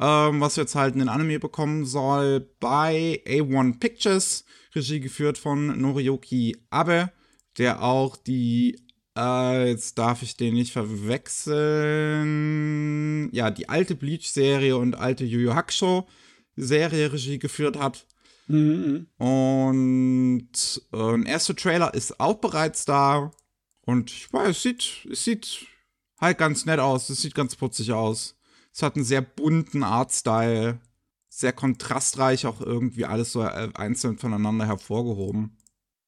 ähm, 0.00 0.40
was 0.40 0.56
jetzt 0.56 0.74
halt 0.74 0.94
in 0.94 1.00
den 1.00 1.10
Anime 1.10 1.38
bekommen 1.38 1.84
soll 1.84 2.40
bei 2.58 3.22
A1 3.26 3.78
Pictures, 3.78 4.46
Regie 4.74 5.00
geführt 5.00 5.36
von 5.36 5.78
Noriyuki 5.78 6.56
Abe, 6.70 7.12
der 7.58 7.82
auch 7.82 8.16
die, 8.16 8.80
äh, 9.16 9.68
jetzt 9.68 9.98
darf 9.98 10.22
ich 10.22 10.38
den 10.38 10.54
nicht 10.54 10.72
verwechseln, 10.72 13.28
ja, 13.32 13.50
die 13.50 13.68
alte 13.68 13.94
Bleach-Serie 13.94 14.74
und 14.76 14.94
alte 14.94 15.24
Yu 15.24 15.40
Yu 15.40 15.54
Hakusho-Serie 15.54 17.12
Regie 17.12 17.38
geführt 17.38 17.78
hat. 17.78 18.06
Mhm. 18.46 19.06
Und 19.18 20.48
äh, 20.92 21.14
ein 21.14 21.26
erster 21.26 21.54
Trailer 21.54 21.92
ist 21.92 22.18
auch 22.18 22.36
bereits 22.36 22.86
da. 22.86 23.32
Und 23.82 24.10
ich 24.10 24.32
weiß, 24.32 24.56
es 24.56 24.62
sieht, 24.62 25.06
es 25.10 25.24
sieht 25.24 25.66
halt 26.18 26.38
ganz 26.38 26.64
nett 26.64 26.80
aus. 26.80 27.10
Es 27.10 27.20
sieht 27.20 27.34
ganz 27.34 27.54
putzig 27.54 27.92
aus. 27.92 28.39
Es 28.72 28.82
hat 28.82 28.96
einen 28.96 29.04
sehr 29.04 29.22
bunten 29.22 29.82
Artstyle. 29.82 30.80
Sehr 31.28 31.52
kontrastreich 31.52 32.46
auch 32.46 32.60
irgendwie 32.60 33.04
alles 33.04 33.32
so 33.32 33.42
äh, 33.42 33.70
einzeln 33.74 34.18
voneinander 34.18 34.66
hervorgehoben. 34.66 35.56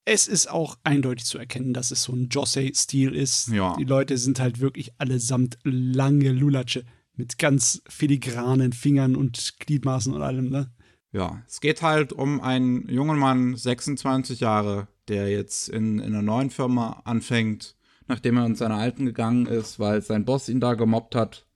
Es 0.05 0.27
ist 0.27 0.51
auch 0.51 0.79
eindeutig 0.83 1.25
zu 1.27 1.39
erkennen, 1.39 1.75
dass 1.75 1.93
es 1.93 2.03
so 2.03 2.13
ein 2.13 2.29
Josei-Stil 2.29 3.15
ist. 3.15 3.49
Ja. 3.49 3.77
Die 3.77 3.85
Leute 3.85 4.19
sind 4.19 4.41
halt 4.41 4.59
wirklich 4.59 4.91
allesamt 4.99 5.59
lange 5.63 6.33
Lulatsche 6.33 6.85
mit 7.15 7.39
ganz 7.39 7.83
filigranen 7.89 8.73
Fingern 8.73 9.15
und 9.15 9.61
Gliedmaßen 9.61 10.13
und 10.13 10.23
allem, 10.23 10.49
ne? 10.49 10.73
Ja, 11.13 11.43
es 11.47 11.61
geht 11.61 11.83
halt 11.83 12.13
um 12.13 12.41
einen 12.41 12.89
jungen 12.89 13.19
Mann, 13.19 13.55
26 13.55 14.41
Jahre, 14.41 14.89
der 15.09 15.29
jetzt 15.29 15.69
in, 15.69 15.99
in 15.99 16.15
einer 16.15 16.23
neuen 16.23 16.51
Firma 16.51 17.03
anfängt, 17.05 17.77
nachdem 18.09 18.39
er 18.39 18.47
in 18.47 18.55
seiner 18.57 18.77
alten 18.77 19.05
gegangen 19.05 19.47
ist, 19.47 19.79
weil 19.79 20.03
sein 20.03 20.25
Boss 20.25 20.49
ihn 20.49 20.59
da 20.59 20.75
gemobbt 20.75 21.15
hat 21.15 21.47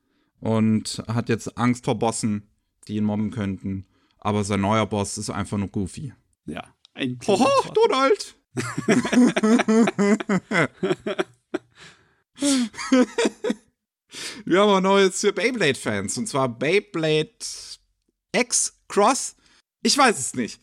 und 0.47 1.03
hat 1.09 1.29
jetzt 1.29 1.59
Angst 1.59 1.85
vor 1.85 1.99
Bossen, 1.99 2.49
die 2.87 2.95
ihn 2.95 3.05
mobben 3.05 3.33
könnten. 3.33 3.85
Aber 4.19 4.45
sein 4.45 4.61
neuer 4.61 4.87
Boss 4.87 5.19
ist 5.19 5.29
einfach 5.29 5.59
nur 5.59 5.67
goofy. 5.67 6.13
Ja. 6.45 6.73
Ein 6.95 7.19
Hoho, 7.27 7.49
Donald! 7.75 8.37
Wir 14.45 14.61
haben 14.61 14.71
auch 14.71 14.81
Neues 14.81 15.21
für 15.21 15.33
Beyblade-Fans. 15.33 16.17
Und 16.17 16.29
zwar 16.29 16.49
Beyblade 16.49 17.35
X 18.33 18.81
Cross. 18.87 19.35
Ich 19.83 19.99
weiß 19.99 20.17
es 20.17 20.35
nicht. 20.35 20.61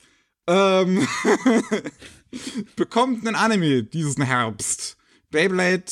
Ähm, 0.48 1.06
bekommt 2.78 3.28
einen 3.28 3.36
Anime 3.36 3.84
diesen 3.84 4.24
Herbst. 4.24 4.96
Beyblade, 5.30 5.92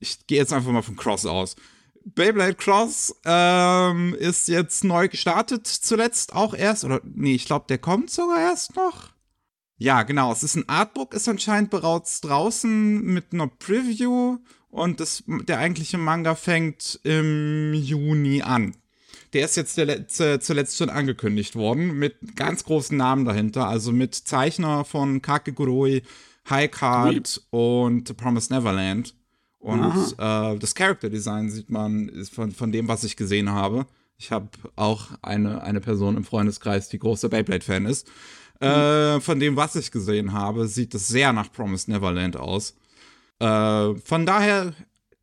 ich 0.00 0.26
gehe 0.26 0.38
jetzt 0.38 0.52
einfach 0.52 0.72
mal 0.72 0.82
von 0.82 0.96
Cross 0.96 1.26
aus. 1.26 1.54
Beyblade 2.04 2.54
Cross 2.54 3.16
ähm, 3.24 4.14
ist 4.14 4.48
jetzt 4.48 4.84
neu 4.84 5.08
gestartet, 5.08 5.66
zuletzt 5.66 6.34
auch 6.34 6.54
erst. 6.54 6.84
Oder 6.84 7.00
nee, 7.04 7.34
ich 7.34 7.46
glaube, 7.46 7.66
der 7.68 7.78
kommt 7.78 8.10
sogar 8.10 8.40
erst 8.40 8.76
noch. 8.76 9.14
Ja, 9.76 10.02
genau. 10.02 10.32
Es 10.32 10.42
ist 10.42 10.56
ein 10.56 10.68
Artbook, 10.68 11.14
ist 11.14 11.28
anscheinend 11.28 11.70
bereits 11.70 12.20
draußen 12.20 13.02
mit 13.02 13.32
einer 13.32 13.48
Preview 13.48 14.38
und 14.68 15.00
das, 15.00 15.24
der 15.26 15.58
eigentliche 15.58 15.98
Manga 15.98 16.34
fängt 16.34 17.00
im 17.04 17.74
Juni 17.74 18.42
an. 18.42 18.76
Der 19.32 19.44
ist 19.44 19.56
jetzt 19.56 19.76
der 19.76 19.86
letzte, 19.86 20.38
zuletzt 20.40 20.76
schon 20.76 20.90
angekündigt 20.90 21.56
worden, 21.56 21.98
mit 21.98 22.36
ganz 22.36 22.64
großen 22.64 22.96
Namen 22.96 23.24
dahinter, 23.24 23.66
also 23.66 23.90
mit 23.90 24.14
Zeichner 24.14 24.84
von 24.84 25.22
Kakegurui, 25.22 26.02
High 26.48 26.70
Card 26.70 27.42
und 27.50 28.06
The 28.06 28.14
Promised 28.14 28.50
Neverland. 28.50 29.14
Und 29.64 30.14
äh, 30.18 30.58
das 30.58 30.74
Character 30.74 31.08
Design 31.08 31.48
sieht 31.48 31.70
man 31.70 32.10
von, 32.30 32.52
von 32.52 32.70
dem, 32.70 32.86
was 32.86 33.02
ich 33.02 33.16
gesehen 33.16 33.50
habe. 33.50 33.86
Ich 34.18 34.30
habe 34.30 34.48
auch 34.76 35.12
eine, 35.22 35.62
eine 35.62 35.80
Person 35.80 36.18
im 36.18 36.24
Freundeskreis, 36.24 36.90
die 36.90 36.98
großer 36.98 37.30
Beyblade-Fan 37.30 37.86
ist. 37.86 38.06
Äh, 38.60 39.20
von 39.20 39.40
dem, 39.40 39.56
was 39.56 39.74
ich 39.74 39.90
gesehen 39.90 40.34
habe, 40.34 40.68
sieht 40.68 40.94
es 40.94 41.08
sehr 41.08 41.32
nach 41.32 41.50
Promised 41.50 41.88
Neverland 41.88 42.36
aus. 42.36 42.76
Äh, 43.38 43.94
von 43.94 44.26
daher 44.26 44.74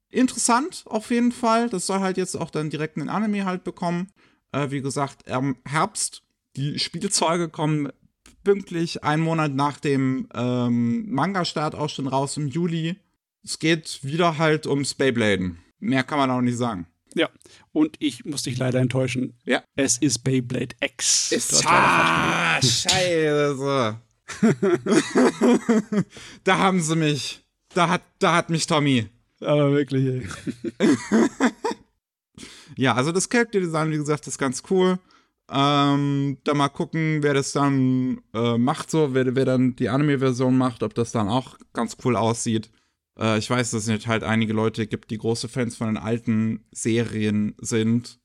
interessant 0.09 0.85
auf 0.87 1.11
jeden 1.11 1.31
Fall. 1.31 1.69
Das 1.69 1.85
soll 1.85 1.99
halt 1.99 2.17
jetzt 2.17 2.35
auch 2.35 2.49
dann 2.49 2.71
direkt 2.71 2.97
einen 2.97 3.09
Anime 3.09 3.45
halt 3.45 3.63
bekommen. 3.63 4.07
Äh, 4.51 4.71
wie 4.71 4.81
gesagt, 4.81 5.27
im 5.27 5.57
Herbst. 5.65 6.23
Die 6.55 6.79
Spielzeuge 6.79 7.47
kommen 7.47 7.89
pünktlich 8.43 9.03
einen 9.03 9.21
Monat 9.21 9.53
nach 9.53 9.79
dem 9.79 10.27
ähm, 10.33 11.13
Manga-Start 11.13 11.75
auch 11.75 11.89
schon 11.89 12.07
raus 12.07 12.37
im 12.37 12.47
Juli. 12.47 12.97
Es 13.43 13.59
geht 13.59 14.03
wieder 14.03 14.37
halt 14.37 14.67
ums 14.67 14.93
Beybladen. 14.93 15.59
Mehr 15.79 16.03
kann 16.03 16.19
man 16.19 16.29
auch 16.31 16.41
nicht 16.41 16.57
sagen. 16.57 16.87
Ja, 17.13 17.29
und 17.73 17.97
ich 17.99 18.23
muss 18.23 18.43
dich 18.43 18.57
leider 18.57 18.79
enttäuschen. 18.79 19.37
Ja. 19.43 19.63
Es 19.75 19.97
ist 19.97 20.19
Beyblade 20.19 20.75
X. 20.79 21.31
Ist 21.31 21.65
ah, 21.65 22.61
scheiße. 22.61 23.97
da 26.43 26.57
haben 26.57 26.81
sie 26.81 26.95
mich. 26.95 27.43
Da 27.73 27.89
hat, 27.89 28.03
da 28.19 28.35
hat 28.35 28.49
mich 28.49 28.67
Tommy. 28.67 29.09
Aber 29.41 29.71
wirklich, 29.73 30.05
ey. 30.05 30.87
Ja, 32.77 32.95
also 32.95 33.11
das 33.11 33.29
Character 33.29 33.59
Design, 33.59 33.91
wie 33.91 33.97
gesagt, 33.97 34.27
ist 34.27 34.37
ganz 34.37 34.63
cool. 34.69 34.97
Ähm, 35.51 36.37
da 36.43 36.53
mal 36.53 36.69
gucken, 36.69 37.21
wer 37.21 37.33
das 37.33 37.51
dann 37.51 38.21
äh, 38.33 38.57
macht, 38.57 38.89
so, 38.89 39.13
wer, 39.13 39.35
wer 39.35 39.45
dann 39.45 39.75
die 39.75 39.89
Anime-Version 39.89 40.57
macht, 40.57 40.81
ob 40.81 40.93
das 40.93 41.11
dann 41.11 41.27
auch 41.27 41.57
ganz 41.73 41.97
cool 42.03 42.15
aussieht. 42.15 42.71
Äh, 43.17 43.37
ich 43.37 43.49
weiß, 43.49 43.71
dass 43.71 43.83
es 43.83 43.87
nicht 43.87 44.07
halt 44.07 44.23
einige 44.23 44.53
Leute 44.53 44.87
gibt, 44.87 45.11
die 45.11 45.17
große 45.17 45.47
Fans 45.47 45.77
von 45.77 45.87
den 45.87 45.97
alten 45.97 46.65
Serien 46.71 47.55
sind. 47.59 48.19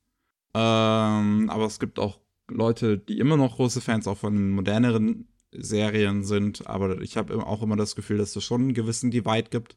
Ähm, 0.55 1.51
aber 1.51 1.67
es 1.67 1.79
gibt 1.79 1.99
auch 1.99 2.21
Leute, 2.49 2.99
die 2.99 3.19
immer 3.19 3.37
noch 3.37 3.57
große 3.57 3.81
Fans 3.81 4.07
auch 4.07 4.19
von 4.19 4.35
den 4.35 4.51
moderneren 4.51 5.29
Serien 5.53 6.25
sind. 6.25 6.67
Aber 6.67 7.01
ich 7.01 7.17
habe 7.17 7.45
auch 7.47 7.63
immer 7.63 7.77
das 7.77 7.97
Gefühl, 7.97 8.19
dass 8.19 8.37
es 8.37 8.45
schon 8.45 8.63
einen 8.63 8.75
gewissen 8.75 9.11
Divide 9.11 9.51
gibt. 9.51 9.77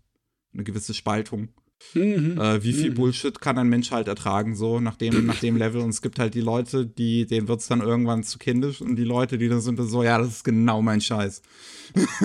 Eine 0.53 0.63
gewisse 0.63 0.93
Spaltung. 0.93 1.49
Mhm. 1.93 2.37
Äh, 2.39 2.61
wie 2.63 2.73
viel 2.73 2.91
Bullshit 2.91 3.39
kann 3.39 3.57
ein 3.57 3.69
Mensch 3.69 3.91
halt 3.91 4.09
ertragen, 4.09 4.53
so 4.55 4.79
nach 4.81 4.97
dem, 4.97 5.25
nach 5.25 5.39
dem 5.39 5.55
Level. 5.55 5.81
Und 5.81 5.91
es 5.91 6.01
gibt 6.01 6.19
halt 6.19 6.33
die 6.33 6.41
Leute, 6.41 6.85
die, 6.85 7.25
denen 7.25 7.47
wird 7.47 7.61
es 7.61 7.67
dann 7.67 7.81
irgendwann 7.81 8.23
zu 8.23 8.37
kindisch 8.37 8.81
und 8.81 8.95
die 8.97 9.05
Leute, 9.05 9.37
die 9.37 9.47
dann 9.47 9.61
sind 9.61 9.79
dann 9.79 9.87
so, 9.87 10.03
ja, 10.03 10.17
das 10.17 10.27
ist 10.27 10.43
genau 10.43 10.81
mein 10.81 11.01
Scheiß. 11.01 11.41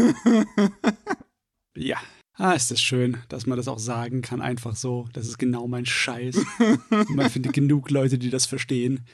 Ja. 1.76 1.99
Ah, 2.37 2.53
ist 2.53 2.71
das 2.71 2.81
schön, 2.81 3.19
dass 3.29 3.47
man 3.47 3.57
das 3.57 3.69
auch 3.69 3.79
sagen 3.79 4.21
kann, 4.21 4.41
einfach 4.41 4.75
so. 4.75 5.07
Das 5.12 5.29
ist 5.29 5.38
genau 5.38 5.69
mein 5.69 5.87
Scheiß. 5.87 6.37
man 7.09 7.31
findet 7.31 7.53
genug 7.53 7.91
Leute, 7.91 8.19
die 8.19 8.31
das 8.31 8.47
verstehen. 8.47 9.07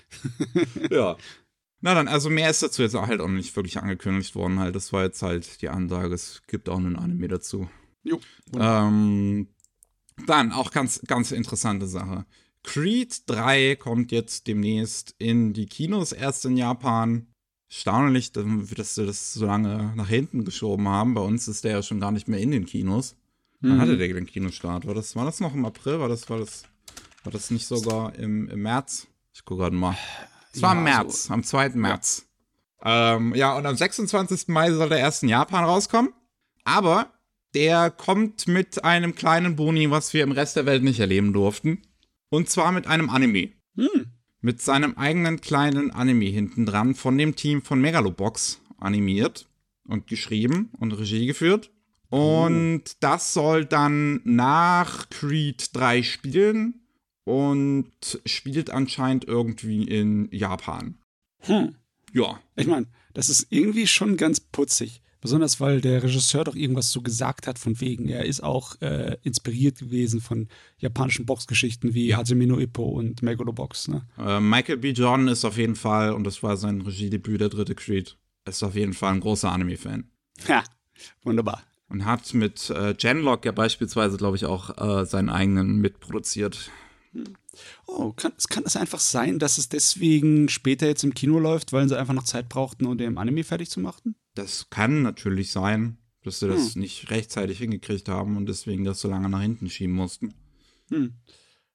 Ja. 0.90 1.16
Na 1.82 1.94
dann, 1.94 2.08
also 2.08 2.28
mehr 2.28 2.50
ist 2.50 2.62
dazu 2.62 2.82
jetzt 2.82 2.94
auch 2.94 3.06
halt 3.06 3.22
auch 3.22 3.28
nicht 3.28 3.56
wirklich 3.56 3.78
angekündigt 3.78 4.34
worden 4.34 4.58
halt. 4.58 4.74
Das 4.74 4.92
war 4.92 5.04
jetzt 5.04 5.22
halt 5.22 5.62
die 5.62 5.70
Ansage. 5.70 6.14
Es 6.14 6.42
gibt 6.46 6.68
auch 6.68 6.76
einen 6.76 6.96
Anime 6.96 7.28
dazu. 7.28 7.70
Jo. 8.02 8.20
Ähm, 8.54 9.48
dann 10.26 10.52
auch 10.52 10.72
ganz, 10.72 11.00
ganz 11.06 11.32
interessante 11.32 11.86
Sache. 11.86 12.26
Creed 12.62 13.22
3 13.30 13.76
kommt 13.76 14.12
jetzt 14.12 14.46
demnächst 14.46 15.14
in 15.18 15.54
die 15.54 15.66
Kinos, 15.66 16.12
erst 16.12 16.44
in 16.44 16.56
Japan. 16.56 17.28
Erstaunlich, 17.70 18.32
dass 18.32 18.94
sie 18.96 19.06
das 19.06 19.32
so 19.32 19.46
lange 19.46 19.92
nach 19.94 20.08
hinten 20.08 20.44
geschoben 20.44 20.88
haben. 20.88 21.14
Bei 21.14 21.20
uns 21.20 21.46
ist 21.46 21.62
der 21.62 21.72
ja 21.72 21.82
schon 21.82 22.00
gar 22.00 22.10
nicht 22.10 22.26
mehr 22.26 22.40
in 22.40 22.50
den 22.50 22.66
Kinos. 22.66 23.16
Wann 23.60 23.80
hatte 23.80 23.96
der 23.96 24.08
den 24.08 24.26
Kinostart? 24.26 24.86
War 24.86 24.94
das, 24.94 25.14
war 25.16 25.24
das 25.24 25.38
noch 25.40 25.54
im 25.54 25.64
April? 25.64 26.00
War 26.00 26.08
das, 26.08 26.28
war 26.30 26.38
das, 26.38 26.64
war 27.24 27.32
das 27.32 27.50
nicht 27.50 27.66
sogar 27.66 28.14
im, 28.16 28.48
im 28.48 28.62
März? 28.62 29.06
Ich 29.32 29.44
gucke 29.44 29.60
gerade 29.62 29.76
mal. 29.76 29.96
Es 30.52 30.62
war 30.62 30.72
Ja, 30.72 30.78
im 30.78 30.84
März, 30.84 31.30
am 31.30 31.44
2. 31.44 31.70
März. 31.70 32.26
Ähm, 32.82 33.34
ja, 33.34 33.56
und 33.56 33.66
am 33.66 33.76
26. 33.76 34.48
Mai 34.48 34.72
soll 34.72 34.88
der 34.88 34.98
erst 34.98 35.22
in 35.22 35.28
Japan 35.28 35.64
rauskommen. 35.64 36.12
Aber 36.64 37.12
der 37.54 37.90
kommt 37.90 38.48
mit 38.48 38.82
einem 38.82 39.14
kleinen 39.14 39.56
Boni, 39.56 39.90
was 39.90 40.12
wir 40.14 40.22
im 40.22 40.32
Rest 40.32 40.56
der 40.56 40.66
Welt 40.66 40.82
nicht 40.82 40.98
erleben 40.98 41.32
durften. 41.32 41.82
Und 42.30 42.48
zwar 42.48 42.72
mit 42.72 42.86
einem 42.86 43.10
Anime. 43.10 43.50
Hm. 43.76 44.06
Mit 44.40 44.62
seinem 44.62 44.96
eigenen 44.96 45.40
kleinen 45.40 45.90
Anime 45.90 46.26
hinten 46.26 46.66
dran 46.66 46.94
von 46.94 47.18
dem 47.18 47.36
Team 47.36 47.62
von 47.62 47.80
Megalobox 47.80 48.60
animiert 48.78 49.48
und 49.84 50.06
geschrieben 50.06 50.70
und 50.78 50.92
Regie 50.92 51.26
geführt. 51.26 51.70
Und 52.08 52.82
das 53.00 53.34
soll 53.34 53.64
dann 53.66 54.20
nach 54.24 55.08
Creed 55.10 55.76
3 55.76 56.02
spielen 56.02 56.80
und 57.24 57.92
spielt 58.24 58.70
anscheinend 58.70 59.26
irgendwie 59.26 59.84
in 59.84 60.28
Japan. 60.32 60.98
Hm. 61.40 61.76
Ja, 62.12 62.40
Ich 62.56 62.66
meine, 62.66 62.86
das 63.14 63.28
ist 63.28 63.46
irgendwie 63.50 63.86
schon 63.86 64.16
ganz 64.16 64.40
putzig. 64.40 65.02
Besonders 65.20 65.60
weil 65.60 65.80
der 65.80 66.02
Regisseur 66.02 66.44
doch 66.44 66.54
irgendwas 66.54 66.90
so 66.90 67.02
gesagt 67.02 67.46
hat, 67.46 67.58
von 67.58 67.78
wegen, 67.80 68.08
er 68.08 68.24
ist 68.24 68.42
auch 68.42 68.80
äh, 68.80 69.18
inspiriert 69.22 69.78
gewesen 69.78 70.20
von 70.20 70.48
japanischen 70.78 71.26
Boxgeschichten 71.26 71.92
wie 71.92 72.14
Hajime 72.14 72.46
no 72.46 72.58
Ippo 72.58 72.84
und 72.84 73.22
Megalobox. 73.22 73.88
Ne? 73.88 74.06
Äh, 74.18 74.40
Michael 74.40 74.78
B. 74.78 74.90
Jordan 74.92 75.28
ist 75.28 75.44
auf 75.44 75.58
jeden 75.58 75.76
Fall, 75.76 76.14
und 76.14 76.24
das 76.24 76.42
war 76.42 76.56
sein 76.56 76.80
Regiedebüt, 76.80 77.40
der 77.40 77.50
dritte 77.50 77.74
Creed, 77.74 78.16
ist 78.48 78.62
auf 78.62 78.74
jeden 78.74 78.94
Fall 78.94 79.12
ein 79.12 79.20
großer 79.20 79.52
Anime-Fan. 79.52 80.10
Ja. 80.48 80.64
Wunderbar. 81.22 81.62
Und 81.88 82.04
hat 82.04 82.32
mit 82.34 82.70
äh, 82.70 82.94
Genlock 82.94 83.44
ja 83.44 83.52
beispielsweise, 83.52 84.16
glaube 84.16 84.36
ich, 84.36 84.46
auch 84.46 84.78
äh, 84.78 85.04
seinen 85.04 85.28
eigenen 85.28 85.80
mitproduziert. 85.80 86.70
Oh, 87.86 88.12
kann, 88.12 88.32
es 88.38 88.48
kann 88.48 88.62
es 88.64 88.76
einfach 88.76 89.00
sein, 89.00 89.38
dass 89.38 89.58
es 89.58 89.68
deswegen 89.68 90.48
später 90.48 90.86
jetzt 90.86 91.02
im 91.02 91.14
Kino 91.14 91.38
läuft, 91.38 91.72
weil 91.72 91.88
sie 91.88 91.98
einfach 91.98 92.14
noch 92.14 92.24
Zeit 92.24 92.48
brauchten, 92.48 92.86
um 92.86 92.96
den 92.96 93.18
Anime 93.18 93.42
fertig 93.42 93.70
zu 93.70 93.80
machen? 93.80 94.14
Das 94.34 94.70
kann 94.70 95.02
natürlich 95.02 95.52
sein, 95.52 95.98
dass 96.22 96.40
sie 96.40 96.48
das 96.48 96.74
hm. 96.74 96.82
nicht 96.82 97.10
rechtzeitig 97.10 97.58
hingekriegt 97.58 98.08
haben 98.08 98.36
und 98.36 98.46
deswegen 98.46 98.84
das 98.84 99.00
so 99.00 99.08
lange 99.08 99.28
nach 99.28 99.42
hinten 99.42 99.70
schieben 99.70 99.94
mussten. 99.94 100.34
Hm. 100.90 101.14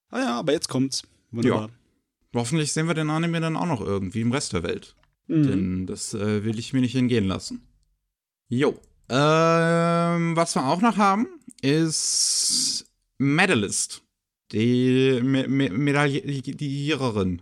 Ah 0.09 0.19
ja, 0.19 0.39
aber 0.39 0.53
jetzt 0.53 0.69
kommt's. 0.69 1.03
Wunderbar. 1.31 1.69
Ja. 1.69 2.39
Hoffentlich 2.39 2.73
sehen 2.73 2.87
wir 2.87 2.93
den 2.93 3.09
Anime 3.09 3.39
dann 3.39 3.55
auch 3.55 3.65
noch 3.65 3.81
irgendwie 3.81 4.21
im 4.21 4.31
Rest 4.31 4.53
der 4.53 4.63
Welt. 4.63 4.95
Mhm. 5.27 5.43
Denn 5.43 5.87
das 5.87 6.13
äh, 6.13 6.43
will 6.43 6.59
ich 6.59 6.73
mir 6.73 6.81
nicht 6.81 6.95
entgehen 6.95 7.25
lassen. 7.25 7.67
Jo. 8.47 8.79
Ähm, 9.09 10.35
was 10.35 10.55
wir 10.55 10.65
auch 10.65 10.81
noch 10.81 10.97
haben, 10.97 11.27
ist 11.61 12.85
Medalist. 13.17 14.03
Die 14.51 15.21
Me 15.23 15.47
Me 15.47 15.69
Medailliererin. 15.69 17.41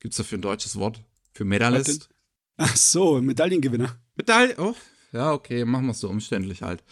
Gibt 0.00 0.14
es 0.14 0.18
dafür 0.18 0.38
ein 0.38 0.42
deutsches 0.42 0.76
Wort? 0.76 1.02
Für 1.32 1.44
Medalist? 1.44 2.08
Ach 2.56 2.76
so, 2.76 3.20
Medaillengewinner. 3.20 3.99
Medaille. 4.20 4.54
Oh, 4.58 4.74
ja, 5.12 5.32
okay, 5.32 5.64
machen 5.64 5.86
wir 5.86 5.92
es 5.92 6.00
so 6.00 6.08
umständlich 6.08 6.62
halt. 6.62 6.84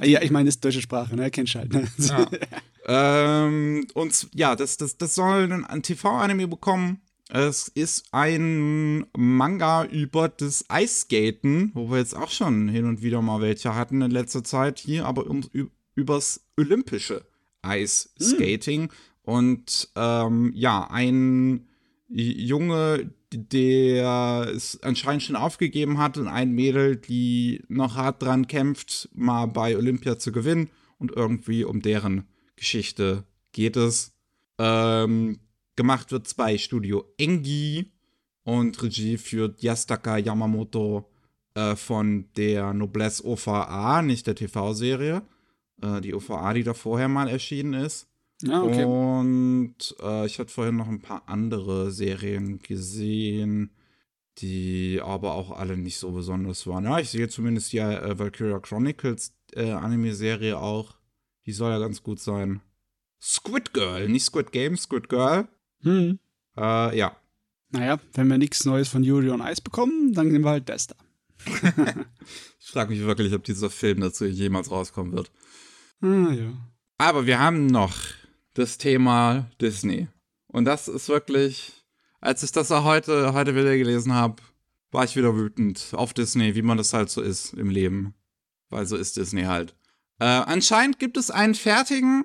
Ja, 0.00 0.22
ich 0.22 0.30
meine, 0.30 0.46
das 0.46 0.56
ist 0.56 0.64
deutsche 0.64 0.80
Sprache, 0.80 1.14
ne? 1.14 1.30
Kennst 1.30 1.54
du 1.54 1.58
halt, 1.58 1.72
ne? 1.72 1.86
Ja. 1.98 2.26
ähm, 3.46 3.86
und 3.94 4.28
ja, 4.34 4.56
das, 4.56 4.78
das, 4.78 4.96
das 4.96 5.14
soll 5.14 5.52
ein 5.52 5.82
TV-Anime 5.82 6.48
bekommen. 6.48 7.02
Es 7.28 7.68
ist 7.68 8.06
ein 8.10 9.06
Manga 9.16 9.84
über 9.84 10.28
das 10.28 10.64
Eisskaten, 10.68 11.70
wo 11.74 11.90
wir 11.90 11.98
jetzt 11.98 12.16
auch 12.16 12.30
schon 12.30 12.68
hin 12.68 12.86
und 12.86 13.02
wieder 13.02 13.22
mal 13.22 13.40
welche 13.40 13.74
hatten 13.74 14.02
in 14.02 14.10
letzter 14.10 14.42
Zeit 14.44 14.78
hier, 14.78 15.06
aber 15.06 15.26
um, 15.26 15.42
übers 15.94 16.40
olympische 16.58 17.24
Eisskating. 17.60 18.82
Hm. 18.82 18.90
Und 19.22 19.90
ähm, 19.94 20.52
ja, 20.54 20.88
ein 20.90 21.68
Junge, 22.14 23.10
der 23.32 24.50
es 24.54 24.82
anscheinend 24.82 25.22
schon 25.22 25.36
aufgegeben 25.36 25.98
hat 25.98 26.18
und 26.18 26.28
ein 26.28 26.52
Mädel, 26.52 26.96
die 26.96 27.62
noch 27.68 27.96
hart 27.96 28.22
dran 28.22 28.46
kämpft, 28.46 29.08
mal 29.14 29.46
bei 29.46 29.76
Olympia 29.76 30.18
zu 30.18 30.32
gewinnen 30.32 30.70
und 30.98 31.12
irgendwie 31.12 31.64
um 31.64 31.80
deren 31.80 32.28
Geschichte 32.56 33.24
geht 33.52 33.76
es. 33.76 34.12
Ähm, 34.58 35.40
gemacht 35.76 36.12
wird 36.12 36.26
es 36.26 36.34
bei 36.34 36.58
Studio 36.58 37.04
Engi 37.16 37.90
und 38.44 38.82
Regie 38.82 39.16
führt 39.16 39.62
Yastaka 39.62 40.18
Yamamoto 40.18 41.10
äh, 41.54 41.76
von 41.76 42.28
der 42.36 42.74
Noblesse 42.74 43.24
OVA, 43.24 44.02
nicht 44.02 44.26
der 44.26 44.34
TV-Serie. 44.34 45.22
Äh, 45.80 46.00
die 46.00 46.14
OVA, 46.14 46.52
die 46.52 46.62
da 46.62 46.74
vorher 46.74 47.08
mal 47.08 47.28
erschienen 47.28 47.74
ist. 47.74 48.08
Ah, 48.48 48.62
okay. 48.62 48.84
Und 48.84 49.76
äh, 50.00 50.26
ich 50.26 50.38
hatte 50.38 50.50
vorhin 50.50 50.76
noch 50.76 50.88
ein 50.88 51.00
paar 51.00 51.22
andere 51.26 51.90
Serien 51.90 52.58
gesehen, 52.60 53.70
die 54.38 55.00
aber 55.02 55.34
auch 55.34 55.50
alle 55.50 55.76
nicht 55.76 55.98
so 55.98 56.10
besonders 56.12 56.66
waren. 56.66 56.84
Ja, 56.84 56.98
ich 56.98 57.10
sehe 57.10 57.28
zumindest 57.28 57.72
die 57.72 57.78
äh, 57.78 58.18
Valkyria 58.18 58.58
Chronicles 58.58 59.34
äh, 59.54 59.70
Anime-Serie 59.70 60.58
auch. 60.58 60.94
Die 61.46 61.52
soll 61.52 61.70
ja 61.70 61.78
ganz 61.78 62.02
gut 62.02 62.20
sein. 62.20 62.60
Squid 63.20 63.72
Girl, 63.72 64.08
nicht 64.08 64.24
Squid 64.24 64.50
Game, 64.52 64.76
Squid 64.76 65.08
Girl. 65.08 65.46
Hm. 65.82 66.18
Äh, 66.56 66.98
ja. 66.98 67.16
Naja, 67.70 67.98
wenn 68.14 68.28
wir 68.28 68.38
nichts 68.38 68.64
Neues 68.64 68.88
von 68.88 69.02
Yuri 69.02 69.30
on 69.30 69.40
Ice 69.40 69.62
bekommen, 69.62 70.12
dann 70.12 70.28
nehmen 70.28 70.44
wir 70.44 70.50
halt 70.50 70.66
Bester. 70.66 70.96
ich 72.60 72.66
frage 72.70 72.90
mich 72.90 73.00
wirklich, 73.02 73.32
ob 73.32 73.44
dieser 73.44 73.70
Film 73.70 74.00
dazu 74.00 74.24
jemals 74.24 74.70
rauskommen 74.70 75.12
wird. 75.12 75.30
Ah, 76.00 76.32
ja. 76.32 76.52
Aber 76.98 77.26
wir 77.26 77.38
haben 77.40 77.66
noch 77.66 77.94
das 78.54 78.78
Thema 78.78 79.50
Disney. 79.60 80.08
Und 80.46 80.64
das 80.64 80.88
ist 80.88 81.08
wirklich, 81.08 81.72
als 82.20 82.42
ich 82.42 82.52
das 82.52 82.70
heute, 82.70 83.32
heute 83.32 83.54
wieder 83.54 83.76
gelesen 83.76 84.12
habe, 84.12 84.42
war 84.90 85.04
ich 85.04 85.16
wieder 85.16 85.34
wütend 85.34 85.88
auf 85.92 86.12
Disney, 86.12 86.54
wie 86.54 86.62
man 86.62 86.76
das 86.76 86.92
halt 86.92 87.10
so 87.10 87.22
ist 87.22 87.54
im 87.54 87.70
Leben. 87.70 88.14
Weil 88.68 88.86
so 88.86 88.96
ist 88.96 89.16
Disney 89.16 89.44
halt. 89.44 89.74
Äh, 90.18 90.24
anscheinend 90.24 90.98
gibt 90.98 91.16
es 91.16 91.30
einen 91.30 91.54
fertigen 91.54 92.24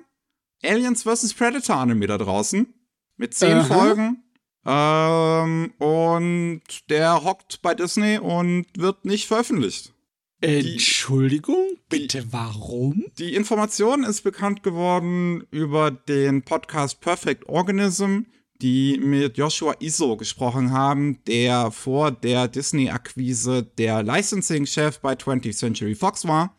Aliens 0.62 1.02
vs. 1.02 1.34
Predator 1.34 1.76
Anime 1.76 2.06
da 2.06 2.18
draußen. 2.18 2.72
Mit 3.16 3.34
zehn 3.34 3.58
Aha. 3.58 3.64
Folgen. 3.64 4.22
Ähm, 4.64 5.72
und 5.78 6.62
der 6.90 7.24
hockt 7.24 7.62
bei 7.62 7.74
Disney 7.74 8.18
und 8.18 8.66
wird 8.76 9.04
nicht 9.04 9.26
veröffentlicht. 9.26 9.94
Entschuldigung, 10.40 11.78
bitte 11.88 12.24
warum? 12.30 13.06
Die 13.18 13.34
Information 13.34 14.04
ist 14.04 14.22
bekannt 14.22 14.62
geworden 14.62 15.44
über 15.50 15.90
den 15.90 16.42
Podcast 16.42 17.00
Perfect 17.00 17.48
Organism, 17.48 18.20
die 18.62 19.00
mit 19.02 19.36
Joshua 19.36 19.74
Iso 19.80 20.16
gesprochen 20.16 20.70
haben, 20.70 21.18
der 21.26 21.72
vor 21.72 22.12
der 22.12 22.46
Disney-Akquise 22.46 23.64
der 23.64 24.04
Licensing-Chef 24.04 25.00
bei 25.00 25.14
20th 25.14 25.56
Century 25.56 25.96
Fox 25.96 26.24
war 26.24 26.54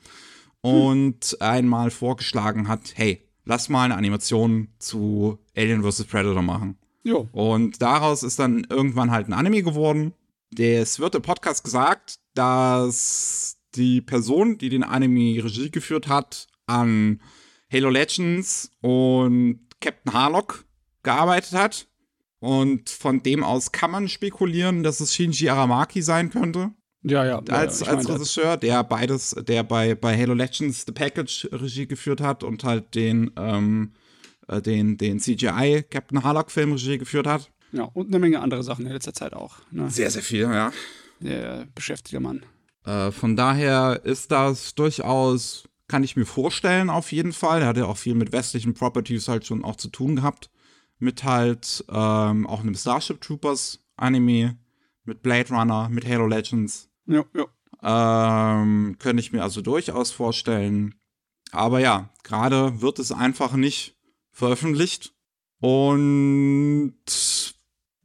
und 0.60 1.24
hm. 1.24 1.38
einmal 1.40 1.90
vorgeschlagen 1.90 2.68
hat, 2.68 2.94
hey, 2.96 3.22
lass 3.46 3.70
mal 3.70 3.86
eine 3.86 3.96
Animation 3.96 4.68
zu 4.80 5.40
Alien 5.56 5.90
vs. 5.90 6.04
Predator 6.04 6.42
machen. 6.42 6.78
Jo. 7.04 7.30
Und 7.32 7.82
daraus 7.82 8.24
ist 8.24 8.40
dann 8.40 8.68
irgendwann 8.70 9.12
halt 9.12 9.30
ein 9.30 9.34
Anime 9.34 9.64
geworden. 9.64 10.14
Es 10.58 11.00
wird 11.00 11.16
im 11.16 11.22
Podcast 11.22 11.64
gesagt, 11.64 12.20
dass 12.34 13.59
die 13.76 14.02
Person, 14.02 14.58
die 14.58 14.70
den 14.70 14.84
Anime 14.84 15.44
Regie 15.44 15.72
geführt 15.72 16.08
hat, 16.08 16.48
an 16.66 17.22
Halo 17.72 17.90
Legends 17.90 18.72
und 18.82 19.60
Captain 19.80 20.14
Harlock 20.14 20.66
gearbeitet 21.04 21.54
hat. 21.54 21.88
Und 22.40 22.90
von 22.90 23.22
dem 23.22 23.44
aus 23.44 23.72
kann 23.72 23.92
man 23.92 24.08
spekulieren, 24.08 24.82
dass 24.84 25.02
es 25.02 25.14
Shinji 25.14 25.50
Aramaki 25.50 26.02
sein 26.02 26.30
könnte. 26.30 26.72
Ja, 27.04 27.26
ja. 27.26 27.40
Als, 27.50 27.82
ja, 27.82 27.88
als 27.88 28.10
Regisseur, 28.10 28.58
der 28.58 28.84
beides, 28.84 29.36
der 29.48 29.64
bei, 29.64 29.96
bei 29.96 30.18
Halo 30.18 30.34
Legends 30.34 30.86
The 30.86 30.92
Package 30.92 31.50
Regie 31.52 31.88
geführt 31.88 32.22
hat 32.22 32.44
und 32.44 32.64
halt 32.64 32.96
den, 32.96 33.32
ähm, 33.38 33.94
äh, 34.48 34.62
den, 34.62 34.98
den 34.98 35.20
CGI 35.20 35.84
Captain 35.90 36.24
Harlock 36.24 36.52
Film 36.52 36.74
Regie 36.74 36.98
geführt 36.98 37.28
hat. 37.28 37.52
Ja, 37.72 37.84
und 37.84 38.08
eine 38.08 38.20
Menge 38.20 38.42
andere 38.42 38.64
Sachen 38.64 38.86
in 38.86 38.92
letzter 38.92 39.14
Zeit 39.14 39.34
auch. 39.34 39.60
Ne? 39.72 39.90
Sehr, 39.90 40.10
sehr 40.10 40.24
viel, 40.24 40.42
ja. 40.42 40.72
Der 41.20 41.68
beschäftigte 41.76 42.20
Mann. 42.20 42.44
Äh, 42.86 43.12
von 43.12 43.36
daher 43.36 44.02
ist 44.04 44.32
das 44.32 44.76
durchaus, 44.76 45.68
kann 45.88 46.04
ich 46.04 46.16
mir 46.16 46.26
vorstellen, 46.26 46.90
auf 46.90 47.12
jeden 47.12 47.34
Fall. 47.34 47.62
Er 47.62 47.68
hat 47.68 47.78
ja 47.78 47.86
auch 47.86 47.98
viel 47.98 48.16
mit 48.16 48.32
westlichen 48.32 48.74
Properties 48.74 49.28
halt 49.28 49.46
schon 49.46 49.64
auch 49.64 49.76
zu 49.76 49.90
tun 49.90 50.16
gehabt. 50.16 50.50
Mit 51.00 51.24
halt 51.24 51.86
ähm, 51.90 52.46
auch 52.46 52.60
einem 52.60 52.76
Starship 52.76 53.22
Troopers 53.22 53.80
Anime, 53.96 54.58
mit 55.06 55.22
Blade 55.22 55.50
Runner, 55.54 55.90
mit 55.90 56.08
Halo 56.08 56.28
Legends. 56.28 56.90
Ja, 57.06 57.24
ja. 57.34 57.46
Ähm, 57.82 58.98
könnte 59.00 59.22
ich 59.22 59.32
mir 59.32 59.44
also 59.44 59.62
durchaus 59.62 60.12
vorstellen. 60.12 60.96
Aber 61.52 61.80
ja, 61.80 62.10
gerade 62.24 62.82
wird 62.82 63.00
es 63.00 63.12
einfach 63.12 63.54
nicht 63.54 63.98
veröffentlicht. 64.32 65.14
Und 65.60 66.96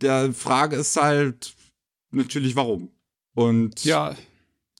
der 0.00 0.32
Frage 0.32 0.76
ist 0.76 1.00
halt 1.00 1.54
natürlich, 2.10 2.56
warum. 2.56 2.90
Und 3.34 3.84
ja, 3.84 4.14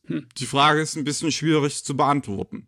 hm. 0.07 0.27
Die 0.37 0.47
Frage 0.47 0.81
ist 0.81 0.97
ein 0.97 1.05
bisschen 1.05 1.33
schwierig 1.33 1.83
zu 1.85 1.97
beantworten. 1.97 2.67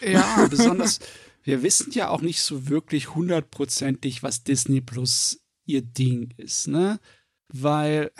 Ja, 0.00 0.46
besonders, 0.48 1.00
wir 1.42 1.62
wissen 1.62 1.92
ja 1.92 2.08
auch 2.08 2.22
nicht 2.22 2.42
so 2.42 2.68
wirklich 2.68 3.14
hundertprozentig, 3.14 4.22
was 4.22 4.44
Disney 4.44 4.80
Plus 4.80 5.40
ihr 5.66 5.82
Ding 5.82 6.32
ist, 6.36 6.68
ne? 6.68 7.00
Weil 7.48 8.10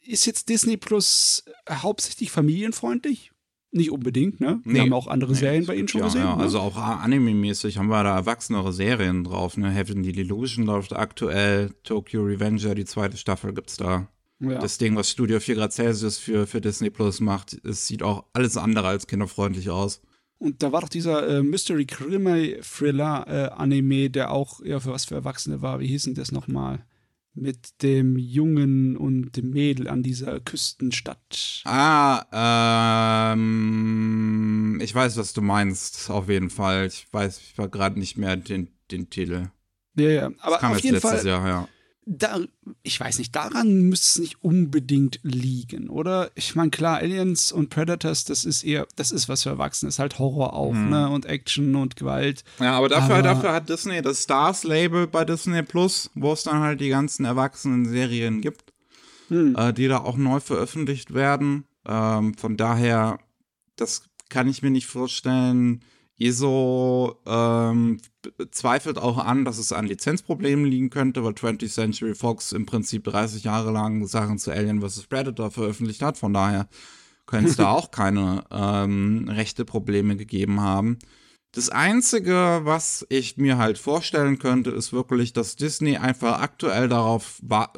ist 0.00 0.26
jetzt 0.26 0.48
Disney 0.48 0.76
Plus 0.76 1.44
hauptsächlich 1.68 2.30
familienfreundlich? 2.30 3.32
Nicht 3.72 3.90
unbedingt, 3.90 4.40
ne? 4.40 4.60
Wir 4.64 4.72
nee, 4.72 4.80
haben 4.80 4.92
auch 4.92 5.06
andere 5.06 5.32
nee, 5.32 5.38
Serien 5.38 5.66
bei 5.66 5.76
ihnen 5.76 5.86
schon 5.86 6.00
ja, 6.00 6.06
gesehen. 6.06 6.22
Ja, 6.22 6.36
ne? 6.36 6.42
also 6.42 6.58
auch 6.58 6.76
anime-mäßig 6.76 7.78
haben 7.78 7.88
wir 7.88 8.02
da 8.02 8.16
erwachsenere 8.16 8.72
Serien 8.72 9.22
drauf, 9.24 9.56
ne? 9.56 9.70
Heavenly 9.70 10.10
Illusion 10.10 10.64
läuft 10.64 10.94
aktuell, 10.94 11.72
Tokyo 11.84 12.22
Revenger, 12.22 12.74
die 12.74 12.84
zweite 12.84 13.16
Staffel 13.16 13.52
gibt's 13.52 13.76
da. 13.76 14.08
Ja. 14.40 14.58
Das 14.58 14.78
Ding, 14.78 14.96
was 14.96 15.10
Studio 15.10 15.38
4 15.38 15.54
Grad 15.54 15.72
Celsius 15.72 16.16
für, 16.18 16.46
für 16.46 16.62
Disney 16.62 16.88
Plus 16.88 17.20
macht, 17.20 17.60
es 17.64 17.86
sieht 17.86 18.02
auch 18.02 18.24
alles 18.32 18.56
andere 18.56 18.88
als 18.88 19.06
kinderfreundlich 19.06 19.68
aus. 19.68 20.00
Und 20.38 20.62
da 20.62 20.72
war 20.72 20.80
doch 20.80 20.88
dieser 20.88 21.28
äh, 21.28 21.42
Mystery 21.42 21.84
Krimi 21.84 22.58
Thriller 22.62 23.26
äh, 23.28 23.50
Anime, 23.50 24.08
der 24.08 24.30
auch 24.30 24.64
ja 24.64 24.80
für 24.80 24.92
was 24.92 25.04
für 25.04 25.14
Erwachsene 25.14 25.60
war. 25.60 25.80
Wie 25.80 25.86
hieß 25.88 26.04
denn 26.04 26.14
das 26.14 26.32
nochmal? 26.32 26.86
Mit 27.34 27.82
dem 27.82 28.16
Jungen 28.16 28.96
und 28.96 29.36
dem 29.36 29.50
Mädel 29.50 29.86
an 29.88 30.02
dieser 30.02 30.40
Küstenstadt. 30.40 31.62
Ah, 31.64 33.32
ähm, 33.34 34.80
ich 34.82 34.94
weiß, 34.94 35.18
was 35.18 35.34
du 35.34 35.42
meinst, 35.42 36.10
auf 36.10 36.30
jeden 36.30 36.48
Fall. 36.48 36.86
Ich 36.86 37.06
weiß, 37.12 37.38
ich 37.40 37.58
war 37.58 37.68
gerade 37.68 37.98
nicht 37.98 38.16
mehr 38.16 38.36
den, 38.36 38.70
den 38.90 39.10
Titel. 39.10 39.50
Ja, 39.96 40.08
ja, 40.08 40.30
aber 40.40 40.52
das 40.52 40.60
kam 40.60 40.70
auf 40.70 40.78
jetzt 40.78 40.84
jeden 40.84 40.94
letztes 40.94 41.10
Fall, 41.10 41.26
Jahr, 41.26 41.46
ja 41.46 41.68
da, 42.12 42.40
ich 42.82 42.98
weiß 42.98 43.18
nicht, 43.18 43.36
daran 43.36 43.82
müsste 43.82 44.06
es 44.06 44.18
nicht 44.18 44.44
unbedingt 44.44 45.20
liegen, 45.22 45.88
oder? 45.88 46.32
Ich 46.34 46.56
meine, 46.56 46.70
klar, 46.70 46.98
Aliens 46.98 47.52
und 47.52 47.70
Predators, 47.70 48.24
das 48.24 48.44
ist 48.44 48.64
eher, 48.64 48.88
das 48.96 49.12
ist 49.12 49.28
was 49.28 49.44
für 49.44 49.50
Erwachsene, 49.50 49.90
ist 49.90 50.00
halt 50.00 50.18
Horror 50.18 50.54
auch, 50.54 50.72
mhm. 50.72 50.90
ne? 50.90 51.08
Und 51.08 51.26
Action 51.26 51.76
und 51.76 51.94
Gewalt. 51.94 52.42
Ja, 52.58 52.72
aber 52.72 52.88
dafür, 52.88 53.14
aber 53.14 53.22
dafür 53.22 53.52
hat 53.52 53.68
Disney 53.68 54.02
das 54.02 54.24
Stars-Label 54.24 55.06
bei 55.06 55.24
Disney 55.24 55.62
Plus, 55.62 56.10
wo 56.14 56.32
es 56.32 56.42
dann 56.42 56.58
halt 56.58 56.80
die 56.80 56.88
ganzen 56.88 57.24
erwachsenen 57.24 57.86
Serien 57.86 58.40
gibt, 58.40 58.72
hm. 59.28 59.54
äh, 59.56 59.72
die 59.72 59.86
da 59.86 59.98
auch 59.98 60.16
neu 60.16 60.40
veröffentlicht 60.40 61.14
werden. 61.14 61.64
Ähm, 61.86 62.34
von 62.34 62.56
daher, 62.56 63.20
das 63.76 64.02
kann 64.28 64.48
ich 64.48 64.62
mir 64.62 64.70
nicht 64.70 64.86
vorstellen, 64.86 65.84
ESO 66.18 67.20
ähm, 67.24 68.00
zweifelt 68.50 68.98
auch 68.98 69.18
an, 69.18 69.44
dass 69.44 69.58
es 69.58 69.72
an 69.72 69.86
Lizenzproblemen 69.86 70.64
liegen 70.64 70.90
könnte, 70.90 71.24
weil 71.24 71.32
20th 71.32 71.72
Century 71.72 72.14
Fox 72.14 72.52
im 72.52 72.66
Prinzip 72.66 73.04
30 73.04 73.44
Jahre 73.44 73.70
lang 73.70 74.06
Sachen 74.06 74.38
zu 74.38 74.50
Alien 74.50 74.80
vs. 74.80 75.06
Predator 75.06 75.50
veröffentlicht 75.50 76.02
hat. 76.02 76.18
Von 76.18 76.34
daher 76.34 76.68
können 77.26 77.46
es 77.46 77.56
da 77.56 77.70
auch 77.72 77.90
keine 77.90 78.44
ähm, 78.50 79.28
rechte 79.28 79.64
Probleme 79.64 80.16
gegeben 80.16 80.60
haben. 80.60 80.98
Das 81.52 81.68
Einzige, 81.68 82.60
was 82.62 83.04
ich 83.08 83.36
mir 83.36 83.58
halt 83.58 83.76
vorstellen 83.76 84.38
könnte, 84.38 84.70
ist 84.70 84.92
wirklich, 84.92 85.32
dass 85.32 85.56
Disney 85.56 85.96
einfach 85.96 86.40
aktuell 86.40 86.88
darauf 86.88 87.40
wa 87.42 87.72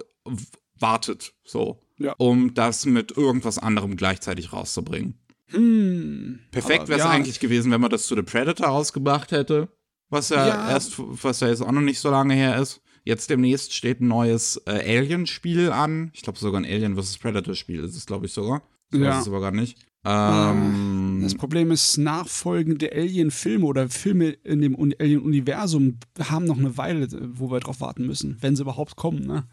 wartet, 0.79 1.33
so, 1.45 1.81
ja. 1.99 2.13
um 2.19 2.55
das 2.55 2.87
mit 2.87 3.17
irgendwas 3.17 3.59
anderem 3.59 3.97
gleichzeitig 3.97 4.53
rauszubringen. 4.53 5.15
Hm, 5.47 6.41
Perfekt 6.51 6.89
wäre 6.89 6.99
es 6.99 7.05
ja. 7.05 7.11
eigentlich 7.11 7.41
gewesen, 7.41 7.71
wenn 7.71 7.81
man 7.81 7.91
das 7.91 8.07
zu 8.07 8.15
The 8.15 8.23
Predator 8.23 8.67
rausgebracht 8.67 9.33
hätte. 9.33 9.69
Was 10.13 10.29
ja, 10.29 10.47
ja, 10.47 10.71
erst, 10.71 10.93
was 10.99 11.41
ja 11.41 11.49
jetzt 11.49 11.63
auch 11.63 11.73
noch 11.73 11.81
nicht 11.81 11.99
so 11.99 12.11
lange 12.11 12.35
her 12.35 12.61
ist. 12.61 12.83
Jetzt 13.03 13.31
demnächst 13.31 13.73
steht 13.73 14.03
ein 14.03 14.09
neues 14.09 14.61
äh, 14.67 14.99
Alien-Spiel 14.99 15.73
an. 15.73 16.11
Ich 16.13 16.21
glaube 16.21 16.39
sogar 16.39 16.61
ein 16.61 16.67
Alien 16.67 17.01
vs. 17.01 17.17
Predator-Spiel 17.17 17.83
ist 17.83 17.97
es, 17.97 18.05
glaube 18.05 18.27
ich, 18.27 18.35
sogar. 18.35 18.63
Ich 18.93 19.01
ja. 19.01 19.09
weiß 19.09 19.23
es 19.23 19.29
aber 19.29 19.41
gar 19.41 19.53
nicht. 19.53 19.79
Ähm, 20.05 21.21
das 21.23 21.35
Problem 21.35 21.71
ist, 21.71 21.97
nachfolgende 21.97 22.93
Alien-Filme 22.93 23.65
oder 23.65 23.89
Filme 23.89 24.29
in 24.45 24.61
dem 24.61 24.77
Alien-Universum 24.77 25.97
haben 26.29 26.45
noch 26.45 26.59
eine 26.59 26.77
Weile, 26.77 27.09
wo 27.33 27.51
wir 27.51 27.61
drauf 27.61 27.81
warten 27.81 28.07
müssen, 28.07 28.37
wenn 28.43 28.55
sie 28.55 28.63
überhaupt 28.63 28.97
kommen, 28.97 29.27
ne? 29.27 29.45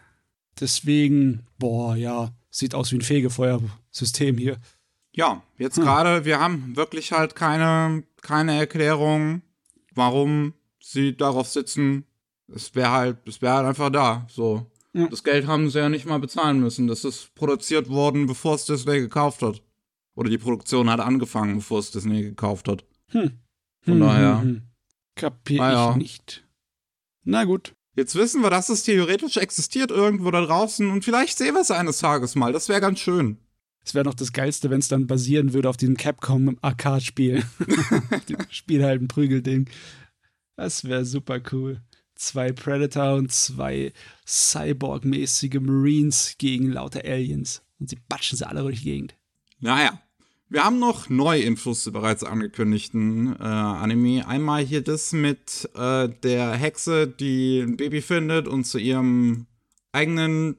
Deswegen, 0.59 1.45
boah, 1.57 1.95
ja, 1.95 2.33
sieht 2.49 2.75
aus 2.75 2.91
wie 2.91 2.97
ein 2.97 3.01
Fegefeuersystem 3.01 4.37
hier. 4.37 4.57
Ja, 5.15 5.41
jetzt 5.57 5.77
hm. 5.77 5.85
gerade, 5.85 6.25
wir 6.25 6.41
haben 6.41 6.75
wirklich 6.75 7.13
halt 7.13 7.35
keine, 7.35 8.03
keine 8.21 8.57
Erklärung, 8.57 9.41
warum 9.95 10.53
sie 10.81 11.15
darauf 11.15 11.47
sitzen. 11.47 12.05
Es 12.47 12.73
wäre 12.75 12.91
halt, 12.91 13.17
es 13.27 13.41
wäre 13.41 13.55
halt 13.55 13.67
einfach 13.67 13.89
da. 13.89 14.25
So. 14.29 14.65
Ja. 14.93 15.07
Das 15.07 15.23
Geld 15.23 15.47
haben 15.47 15.69
sie 15.69 15.79
ja 15.79 15.89
nicht 15.89 16.05
mal 16.05 16.19
bezahlen 16.19 16.59
müssen. 16.59 16.87
Das 16.87 17.05
ist 17.05 17.33
produziert 17.35 17.89
worden, 17.89 18.25
bevor 18.25 18.55
es 18.55 18.65
Disney 18.65 18.99
gekauft 18.99 19.41
hat. 19.41 19.61
Oder 20.15 20.29
die 20.29 20.37
Produktion 20.37 20.89
hat 20.89 20.99
angefangen, 20.99 21.57
bevor 21.57 21.79
es 21.79 21.91
Disney 21.91 22.23
gekauft 22.23 22.67
hat. 22.67 22.85
Hm. 23.09 23.39
Von 23.81 23.93
hm, 23.93 23.99
daher. 23.99 24.41
Hm, 24.41 24.47
hm. 24.47 24.61
Kapier 25.15 25.59
naja. 25.59 25.91
ich 25.91 25.97
nicht. 25.97 26.47
Na 27.23 27.43
gut. 27.43 27.73
Jetzt 27.95 28.15
wissen 28.15 28.41
wir, 28.41 28.49
dass 28.49 28.69
es 28.69 28.83
theoretisch 28.83 29.37
existiert 29.37 29.91
irgendwo 29.91 30.31
da 30.31 30.41
draußen 30.41 30.89
und 30.89 31.03
vielleicht 31.03 31.37
sehen 31.37 31.55
wir 31.55 31.61
es 31.61 31.71
eines 31.71 31.99
Tages 31.99 32.35
mal. 32.35 32.53
Das 32.53 32.69
wäre 32.69 32.81
ganz 32.81 32.99
schön. 32.99 33.37
Es 33.89 33.95
wäre 33.95 34.05
noch 34.05 34.13
das 34.13 34.33
Geilste, 34.33 34.69
wenn 34.69 34.81
es 34.81 34.87
dann 34.87 35.07
basieren 35.07 35.51
würde 35.53 35.67
auf 35.67 35.75
diesem 35.75 35.97
Capcom 35.97 36.59
Arcade-Spiel. 36.61 37.43
Spiel 38.51 38.83
halt 38.83 39.01
ein 39.01 39.07
Prügelding. 39.07 39.67
Das 40.55 40.83
wäre 40.83 41.05
super 41.05 41.41
cool. 41.51 41.81
Zwei 42.13 42.51
Predator 42.51 43.15
und 43.15 43.31
zwei 43.31 43.91
Cyborg-mäßige 44.27 45.59
Marines 45.59 46.35
gegen 46.37 46.69
lauter 46.69 47.03
Aliens. 47.03 47.63
Und 47.79 47.89
sie 47.89 47.97
batschen 48.07 48.37
sie 48.37 48.47
alle 48.47 48.61
durch 48.61 48.77
die 48.77 48.91
Gegend. 48.91 49.15
Naja. 49.59 49.99
Wir 50.49 50.63
haben 50.63 50.77
noch 50.77 51.09
neue 51.09 51.41
Infos 51.41 51.81
zu 51.81 51.91
bereits 51.91 52.23
angekündigten 52.23 53.37
äh, 53.39 53.43
Anime. 53.43 54.27
Einmal 54.27 54.63
hier 54.63 54.83
das 54.83 55.13
mit 55.13 55.67
äh, 55.73 56.09
der 56.21 56.51
Hexe, 56.51 57.07
die 57.07 57.61
ein 57.61 57.75
Baby 57.75 58.03
findet 58.03 58.47
und 58.47 58.65
zu 58.65 58.77
ihrem 58.77 59.47
eigenen 59.91 60.57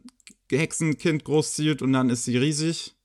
Hexenkind 0.51 1.23
großzieht 1.23 1.81
und 1.81 1.93
dann 1.93 2.11
ist 2.11 2.25
sie 2.25 2.37
riesig. 2.37 2.97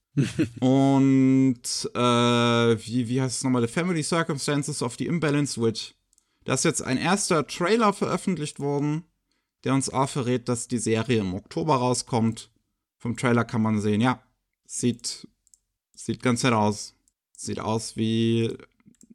Und 0.59 1.61
äh, 1.93 1.99
wie, 1.99 3.07
wie 3.09 3.21
heißt 3.21 3.37
es 3.37 3.43
nochmal? 3.43 3.61
The 3.61 3.73
Family 3.73 4.03
Circumstances 4.03 4.81
of 4.81 4.95
the 4.97 5.07
Imbalanced 5.07 5.61
Witch. 5.61 5.93
Da 6.45 6.53
ist 6.53 6.65
jetzt 6.65 6.81
ein 6.81 6.97
erster 6.97 7.47
Trailer 7.47 7.91
veröffentlicht 7.91 8.59
worden, 8.59 9.03
der 9.63 9.73
uns 9.73 9.89
auch 9.89 10.09
verrät, 10.09 10.47
dass 10.47 10.67
die 10.67 10.77
Serie 10.77 11.19
im 11.19 11.33
Oktober 11.33 11.75
rauskommt. 11.75 12.51
Vom 12.97 13.17
Trailer 13.17 13.43
kann 13.43 13.61
man 13.61 13.81
sehen, 13.81 14.01
ja, 14.01 14.21
sieht, 14.65 15.27
sieht 15.95 16.21
ganz 16.21 16.43
nett 16.43 16.53
aus. 16.53 16.93
Sieht 17.37 17.59
aus 17.59 17.97
wie 17.97 18.55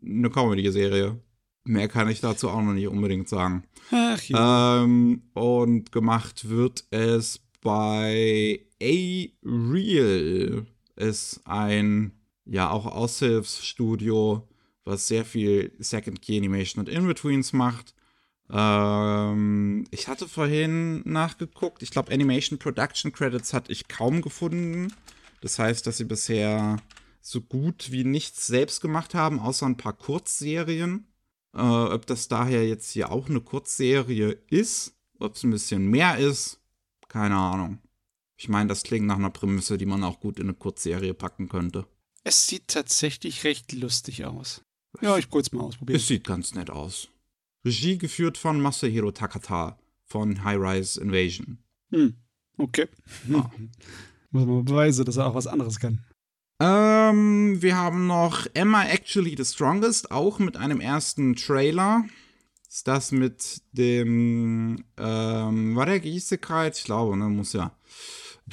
eine 0.03 0.29
Comedy-Serie. 0.29 1.19
Mehr 1.65 1.89
kann 1.89 2.09
ich 2.09 2.21
dazu 2.21 2.51
auch 2.51 2.63
noch 2.63 2.73
nicht 2.73 2.89
unbedingt 2.89 3.29
sagen. 3.29 3.65
Ach, 3.91 4.23
ja. 4.25 4.83
Ähm, 4.83 5.23
und 5.35 5.93
gemacht 5.93 6.49
wird 6.49 6.85
es 6.91 7.41
bei 7.61 8.61
A-Real 8.83 10.67
ist 11.01 11.41
ein, 11.45 12.13
ja, 12.45 12.71
auch 12.71 12.87
Aushilfsstudio, 12.87 14.49
was 14.85 15.09
sehr 15.09 15.25
viel 15.25 15.73
Second 15.79 16.23
Key 16.23 16.37
Animation 16.37 16.85
und 16.85 16.89
In-Betweens 16.93 17.53
macht. 17.53 17.95
Ähm, 18.53 19.87
ich 19.91 20.09
hatte 20.09 20.29
vorhin 20.29 21.03
nachgeguckt. 21.05 21.83
Ich 21.83 21.91
glaube, 21.91 22.13
Animation 22.13 22.59
Production 22.59 23.13
Credits 23.13 23.53
hatte 23.53 23.73
ich 23.73 23.89
kaum 23.89 24.23
gefunden. 24.23 24.93
Das 25.41 25.59
heißt, 25.59 25.87
dass 25.87 25.99
sie 25.99 26.05
bisher 26.05 26.77
so 27.23 27.41
gut 27.41 27.93
wie 27.93 28.05
nichts 28.05 28.47
selbst 28.47 28.81
gemacht 28.81 29.15
haben, 29.15 29.39
außer 29.41 29.67
ein 29.67 29.77
paar 29.77 29.93
Kurzserien. 29.93 31.07
Äh, 31.55 31.61
ob 31.61 32.07
das 32.07 32.29
daher 32.29 32.67
jetzt 32.67 32.91
hier 32.91 33.11
auch 33.11 33.29
eine 33.29 33.41
Kurzserie 33.41 34.39
ist, 34.49 34.95
ob 35.19 35.35
es 35.35 35.43
ein 35.45 35.51
bisschen 35.51 35.87
mehr 35.89 36.19
ist, 36.19 36.61
keine 37.09 37.37
Ahnung. 37.37 37.79
Ich 38.41 38.49
meine, 38.49 38.69
das 38.71 38.85
klingt 38.85 39.07
nach 39.07 39.19
einer 39.19 39.29
Prämisse, 39.29 39.77
die 39.77 39.85
man 39.85 40.03
auch 40.03 40.19
gut 40.19 40.39
in 40.39 40.47
eine 40.47 40.55
Kurzserie 40.55 41.13
packen 41.13 41.51
könnte. 41.51 41.87
Es 42.25 42.47
sieht 42.47 42.69
tatsächlich 42.69 43.45
recht 43.45 43.71
lustig 43.73 44.25
aus. 44.25 44.63
Ja, 45.03 45.19
ich 45.19 45.29
kurz 45.29 45.53
mal 45.53 45.61
ausprobieren. 45.61 45.99
Es 45.99 46.07
sieht 46.07 46.25
ganz 46.25 46.55
nett 46.55 46.71
aus. 46.71 47.09
Regie 47.67 47.99
geführt 47.99 48.39
von 48.39 48.59
Masahiro 48.59 49.11
Takata 49.11 49.79
von 50.07 50.43
High 50.43 50.59
Rise 50.59 51.03
Invasion. 51.03 51.59
Hm, 51.91 52.17
okay. 52.57 52.89
Ah. 53.31 53.51
Muss 54.31 54.47
man 54.47 54.65
beweisen, 54.65 55.05
dass 55.05 55.19
er 55.19 55.27
auch 55.27 55.35
was 55.35 55.47
anderes 55.47 55.79
kann. 55.79 56.03
Ähm, 56.61 57.61
wir 57.61 57.77
haben 57.77 58.07
noch 58.07 58.47
Emma 58.55 58.87
Actually 58.87 59.35
the 59.37 59.45
Strongest, 59.45 60.11
auch 60.13 60.39
mit 60.39 60.57
einem 60.57 60.81
ersten 60.81 61.37
Trailer. 61.37 62.07
Ist 62.67 62.89
das 62.89 63.13
mit 63.13 63.61
dem, 63.73 64.83
ähm, 64.97 65.77
war 65.77 65.85
der 65.85 66.01
Gießigkeit? 66.01 66.79
Ich 66.79 66.85
glaube, 66.85 67.19
ne, 67.19 67.29
muss 67.29 67.53
ja. 67.53 67.77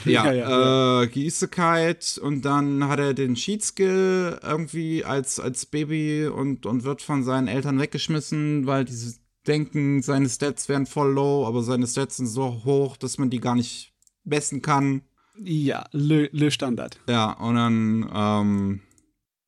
Ja, 0.06 0.32
ja, 0.32 0.34
ja, 0.34 1.02
äh, 1.04 1.08
Gießigkeit 1.08 2.20
und 2.22 2.44
dann 2.44 2.88
hat 2.88 3.00
er 3.00 3.14
den 3.14 3.36
Cheat 3.36 3.64
Skill 3.64 4.40
irgendwie 4.44 5.04
als, 5.04 5.40
als 5.40 5.66
Baby 5.66 6.28
und, 6.28 6.66
und 6.66 6.84
wird 6.84 7.02
von 7.02 7.24
seinen 7.24 7.48
Eltern 7.48 7.80
weggeschmissen, 7.80 8.68
weil 8.68 8.86
diese 8.86 9.16
denken, 9.48 10.02
seine 10.02 10.30
Stats 10.30 10.70
wären 10.70 10.86
voll 10.86 11.14
low, 11.14 11.46
aber 11.48 11.64
seine 11.64 11.88
Stats 11.88 12.18
sind 12.18 12.28
so 12.28 12.64
hoch, 12.66 12.98
dass 12.98 13.18
man 13.18 13.30
die 13.30 13.40
gar 13.40 13.56
nicht 13.56 13.94
messen 14.24 14.62
kann. 14.62 15.02
Ja, 15.40 15.86
Le, 15.92 16.30
Le 16.32 16.52
Standard. 16.52 17.00
Ja, 17.08 17.32
und 17.32 17.56
dann, 17.56 18.10
ähm, 18.14 18.82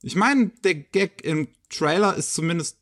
ich 0.01 0.15
meine, 0.15 0.51
der 0.63 0.75
Gag 0.75 1.23
im 1.23 1.49
Trailer 1.69 2.15
ist 2.15 2.33
zumindest 2.33 2.77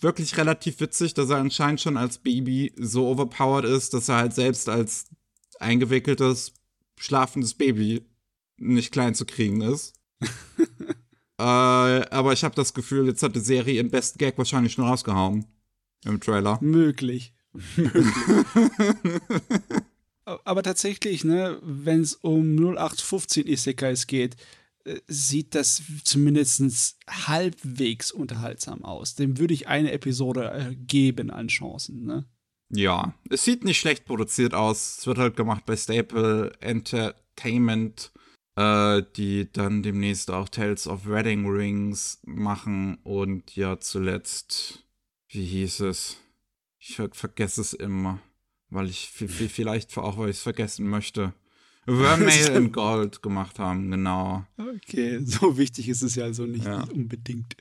wirklich 0.00 0.36
relativ 0.36 0.80
witzig, 0.80 1.14
dass 1.14 1.30
er 1.30 1.38
anscheinend 1.38 1.80
schon 1.80 1.96
als 1.96 2.18
Baby 2.18 2.72
so 2.76 3.08
overpowered 3.08 3.64
ist, 3.64 3.94
dass 3.94 4.08
er 4.08 4.16
halt 4.16 4.34
selbst 4.34 4.68
als 4.68 5.06
eingewickeltes 5.58 6.52
schlafendes 6.98 7.54
Baby 7.54 8.04
nicht 8.58 8.92
klein 8.92 9.14
zu 9.14 9.26
kriegen 9.26 9.60
ist. 9.60 9.94
äh, 11.38 11.42
aber 11.42 12.32
ich 12.32 12.44
habe 12.44 12.54
das 12.54 12.74
Gefühl, 12.74 13.06
jetzt 13.06 13.22
hat 13.22 13.36
die 13.36 13.40
Serie 13.40 13.74
ihren 13.74 13.90
besten 13.90 14.18
Gag 14.18 14.38
wahrscheinlich 14.38 14.72
schon 14.72 14.84
rausgehauen. 14.84 15.46
Im 16.04 16.20
Trailer. 16.20 16.58
Möglich. 16.60 17.34
aber 20.24 20.62
tatsächlich, 20.62 21.24
ne, 21.24 21.58
wenn 21.62 22.00
es 22.00 22.14
um 22.14 22.54
0815 22.56 23.46
Isekais 23.46 24.06
geht, 24.06 24.36
äh, 24.84 25.00
sieht 25.06 25.54
das 25.54 25.82
zumindest 26.04 26.98
halbwegs 27.08 28.12
unterhaltsam 28.12 28.84
aus. 28.84 29.14
Dem 29.14 29.38
würde 29.38 29.54
ich 29.54 29.68
eine 29.68 29.92
Episode 29.92 30.52
äh, 30.52 30.74
geben 30.74 31.30
an 31.30 31.48
Chancen, 31.48 32.04
ne? 32.04 32.26
Ja, 32.70 33.14
es 33.30 33.44
sieht 33.44 33.64
nicht 33.64 33.78
schlecht 33.78 34.04
produziert 34.04 34.54
aus. 34.54 34.98
Es 34.98 35.06
wird 35.06 35.18
halt 35.18 35.36
gemacht 35.36 35.64
bei 35.66 35.76
Staple 35.76 36.52
Entertainment, 36.60 38.12
äh, 38.56 39.02
die 39.16 39.50
dann 39.52 39.82
demnächst 39.82 40.30
auch 40.30 40.48
Tales 40.48 40.86
of 40.88 41.06
Wedding 41.06 41.46
Rings 41.46 42.20
machen 42.24 42.98
und 43.04 43.54
ja 43.54 43.78
zuletzt, 43.78 44.84
wie 45.28 45.44
hieß 45.44 45.80
es? 45.80 46.18
Ich 46.78 46.96
ver 46.96 47.10
vergesse 47.12 47.60
es 47.60 47.72
immer. 47.72 48.20
weil 48.68 48.88
ich 48.88 49.08
vielleicht 49.10 49.96
auch, 49.96 50.18
weil 50.18 50.30
ich 50.30 50.36
es 50.36 50.42
vergessen 50.42 50.88
möchte. 50.88 51.34
Vermeil 51.86 52.48
in 52.56 52.72
Gold 52.72 53.22
gemacht 53.22 53.58
haben, 53.58 53.90
genau. 53.90 54.44
Okay, 54.56 55.20
so 55.24 55.56
wichtig 55.56 55.88
ist 55.88 56.02
es 56.02 56.16
ja 56.16 56.24
also 56.24 56.44
nicht, 56.46 56.64
ja. 56.64 56.82
unbedingt. 56.82 57.56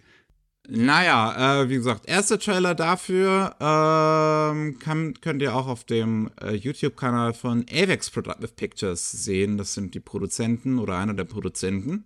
Naja, 0.68 1.62
äh, 1.62 1.70
wie 1.70 1.76
gesagt, 1.76 2.08
erster 2.08 2.40
Trailer 2.40 2.74
dafür 2.76 3.56
ähm, 3.60 4.80
kann, 4.80 5.14
könnt 5.22 5.42
ihr 5.42 5.56
auch 5.56 5.68
auf 5.68 5.84
dem 5.84 6.32
äh, 6.42 6.54
YouTube-Kanal 6.54 7.34
von 7.34 7.66
Avex 7.72 8.10
Productive 8.10 8.54
Pictures 8.54 9.12
sehen. 9.12 9.58
Das 9.58 9.74
sind 9.74 9.94
die 9.94 10.00
Produzenten 10.00 10.80
oder 10.80 10.98
einer 10.98 11.14
der 11.14 11.26
Produzenten. 11.26 12.06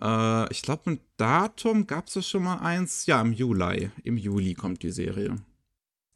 Äh, 0.00 0.52
ich 0.52 0.62
glaube, 0.62 0.92
ein 0.92 1.00
Datum 1.16 1.86
gab 1.86 2.08
es 2.08 2.14
ja 2.14 2.22
schon 2.22 2.42
mal 2.42 2.58
eins. 2.58 3.06
Ja, 3.06 3.20
im 3.20 3.32
Juli. 3.32 3.90
Im 4.02 4.16
Juli 4.16 4.54
kommt 4.54 4.82
die 4.82 4.90
Serie. 4.90 5.36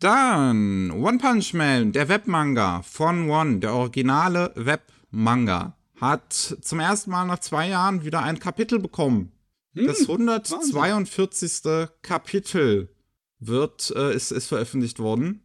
Dann 0.00 0.90
One 0.90 1.18
Punch 1.18 1.54
Man, 1.54 1.92
der 1.92 2.08
Webmanga 2.08 2.82
von 2.82 3.28
One, 3.28 3.58
der 3.58 3.72
originale 3.72 4.52
Webmanga, 4.54 5.76
hat 6.00 6.32
zum 6.32 6.78
ersten 6.78 7.10
Mal 7.10 7.24
nach 7.24 7.40
zwei 7.40 7.68
Jahren 7.68 8.04
wieder 8.04 8.22
ein 8.22 8.38
Kapitel 8.38 8.78
bekommen. 8.78 9.32
Hm, 9.74 9.86
das 9.86 10.00
142. 10.02 11.64
Wahnsinn. 11.64 11.88
Kapitel 12.02 12.94
wird, 13.38 13.92
äh, 13.96 14.14
ist, 14.14 14.32
ist 14.32 14.48
veröffentlicht 14.48 14.98
worden. 14.98 15.42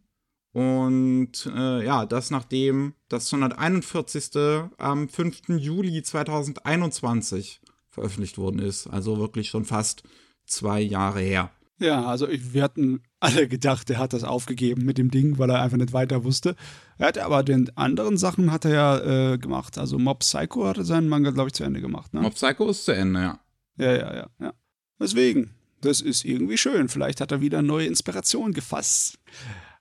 Und 0.52 1.50
äh, 1.52 1.84
ja, 1.84 2.06
das 2.06 2.30
nachdem 2.30 2.94
das 3.08 3.32
141. 3.32 4.30
am 4.78 5.08
5. 5.08 5.48
Juli 5.48 6.02
2021 6.02 7.60
veröffentlicht 7.88 8.38
worden 8.38 8.60
ist. 8.60 8.86
Also 8.86 9.18
wirklich 9.18 9.48
schon 9.48 9.64
fast 9.64 10.04
zwei 10.46 10.80
Jahre 10.80 11.20
her. 11.20 11.50
Ja, 11.80 12.04
also 12.04 12.28
wir 12.30 12.62
hatten 12.62 13.02
alle 13.18 13.48
gedacht, 13.48 13.90
er 13.90 13.98
hat 13.98 14.12
das 14.12 14.22
aufgegeben 14.22 14.84
mit 14.84 14.96
dem 14.96 15.10
Ding, 15.10 15.38
weil 15.38 15.50
er 15.50 15.60
einfach 15.60 15.76
nicht 15.76 15.92
weiter 15.92 16.22
wusste. 16.22 16.54
Er 16.98 17.08
hat 17.08 17.18
aber 17.18 17.42
den 17.42 17.76
anderen 17.76 18.16
Sachen 18.16 18.52
hat 18.52 18.64
er 18.64 18.72
ja 18.72 19.32
äh, 19.32 19.38
gemacht. 19.38 19.76
Also 19.76 19.98
Mob 19.98 20.20
Psycho 20.20 20.66
hatte 20.66 20.84
seinen 20.84 21.08
Manga, 21.08 21.30
glaube 21.30 21.48
ich, 21.48 21.54
zu 21.54 21.64
Ende 21.64 21.80
gemacht. 21.80 22.14
Ne? 22.14 22.20
Mob 22.20 22.34
Psycho 22.34 22.68
ist 22.70 22.84
zu 22.84 22.92
Ende, 22.92 23.20
ja. 23.20 23.40
Ja, 23.76 23.92
ja, 23.92 24.14
ja, 24.14 24.26
ja. 24.40 24.54
Deswegen, 25.00 25.50
das 25.80 26.00
ist 26.00 26.24
irgendwie 26.24 26.56
schön. 26.56 26.88
Vielleicht 26.88 27.20
hat 27.20 27.32
er 27.32 27.40
wieder 27.40 27.62
neue 27.62 27.86
Inspiration 27.86 28.52
gefasst. 28.52 29.18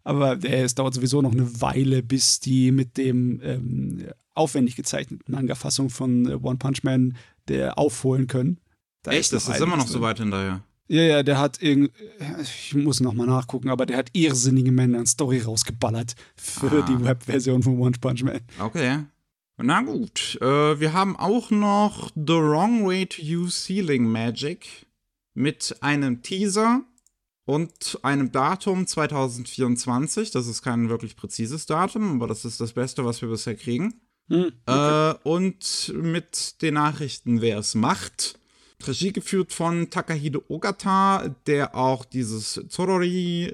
Aber 0.03 0.43
äh, 0.43 0.63
es 0.63 0.75
dauert 0.75 0.93
sowieso 0.93 1.21
noch 1.21 1.32
eine 1.32 1.62
Weile, 1.62 2.03
bis 2.03 2.39
die 2.39 2.71
mit 2.71 2.97
dem 2.97 3.39
ähm, 3.43 4.08
aufwendig 4.34 4.75
gezeichneten 4.75 5.32
Manga-Fassung 5.32 5.89
von 5.89 6.25
äh, 6.27 6.36
One 6.41 6.58
Punch 6.58 6.84
Man 6.84 7.15
der 7.47 7.77
aufholen 7.77 8.27
können. 8.27 8.60
Da 9.03 9.12
Echt? 9.12 9.21
Ist 9.21 9.34
das 9.34 9.49
ist 9.49 9.62
immer 9.62 9.77
noch 9.77 9.88
so 9.88 10.01
weit 10.01 10.19
hinterher. 10.19 10.62
Ja, 10.88 11.01
ja, 11.01 11.23
der 11.23 11.39
hat 11.39 11.62
irgend, 11.62 11.91
ich 12.41 12.75
muss 12.75 12.99
nochmal 12.99 13.27
nachgucken, 13.27 13.69
aber 13.69 13.86
der 13.86 13.97
hat 13.97 14.10
irrsinnige 14.13 14.71
Männer 14.71 14.99
an 14.99 15.06
Story 15.06 15.39
rausgeballert 15.39 16.15
für 16.36 16.84
ah. 16.84 16.86
die 16.86 17.03
Webversion 17.03 17.63
von 17.63 17.79
One 17.79 17.95
Punch 17.99 18.23
Man. 18.23 18.41
Okay. 18.60 18.99
Na 19.58 19.82
gut, 19.82 20.39
äh, 20.42 20.80
wir 20.80 20.94
haben 20.94 21.16
auch 21.16 21.52
noch 21.52 22.10
The 22.16 22.34
Wrong 22.34 22.88
Way 22.88 23.06
to 23.06 23.22
Use 23.22 23.66
Sealing 23.66 24.06
Magic 24.06 24.88
mit 25.36 25.78
einem 25.82 26.24
Teaser 26.24 26.82
und 27.46 28.00
einem 28.02 28.32
Datum 28.32 28.88
2024. 28.88 30.32
Das 30.32 30.48
ist 30.48 30.63
kein 30.63 30.89
wirklich 30.89 31.16
präzises 31.16 31.68
Datum, 31.68 32.16
aber 32.16 32.28
das 32.28 32.46
ist 32.46 32.62
das 32.62 32.74
Beste, 32.74 33.06
was 33.06 33.22
wir 33.22 33.30
bisher 33.30 33.56
kriegen. 33.56 34.02
Hm, 34.30 34.54
okay. 34.66 35.12
äh, 35.12 35.16
und 35.24 35.94
mit 35.96 36.62
den 36.62 36.74
Nachrichten, 36.76 37.42
wer 37.42 37.60
es 37.60 37.76
macht. 37.76 38.39
Regie 38.86 39.13
geführt 39.13 39.54
von 39.54 39.89
Takahide 39.92 40.50
Ogata, 40.50 41.36
der 41.48 41.76
auch 41.76 42.04
dieses 42.06 42.66
Zorori-Regie 42.68 43.52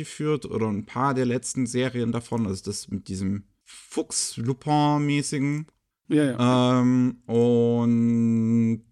ähm, 0.00 0.04
führt 0.04 0.44
oder 0.44 0.68
ein 0.68 0.86
paar 0.86 1.14
der 1.14 1.26
letzten 1.26 1.66
Serien 1.66 2.12
davon, 2.12 2.46
also 2.46 2.62
das 2.64 2.88
mit 2.88 3.08
diesem 3.08 3.44
Fuchs-Lupin-mäßigen. 3.72 5.66
Ja, 6.08 6.24
ja. 6.24 6.80
Ähm, 6.80 7.22
und 7.26 8.84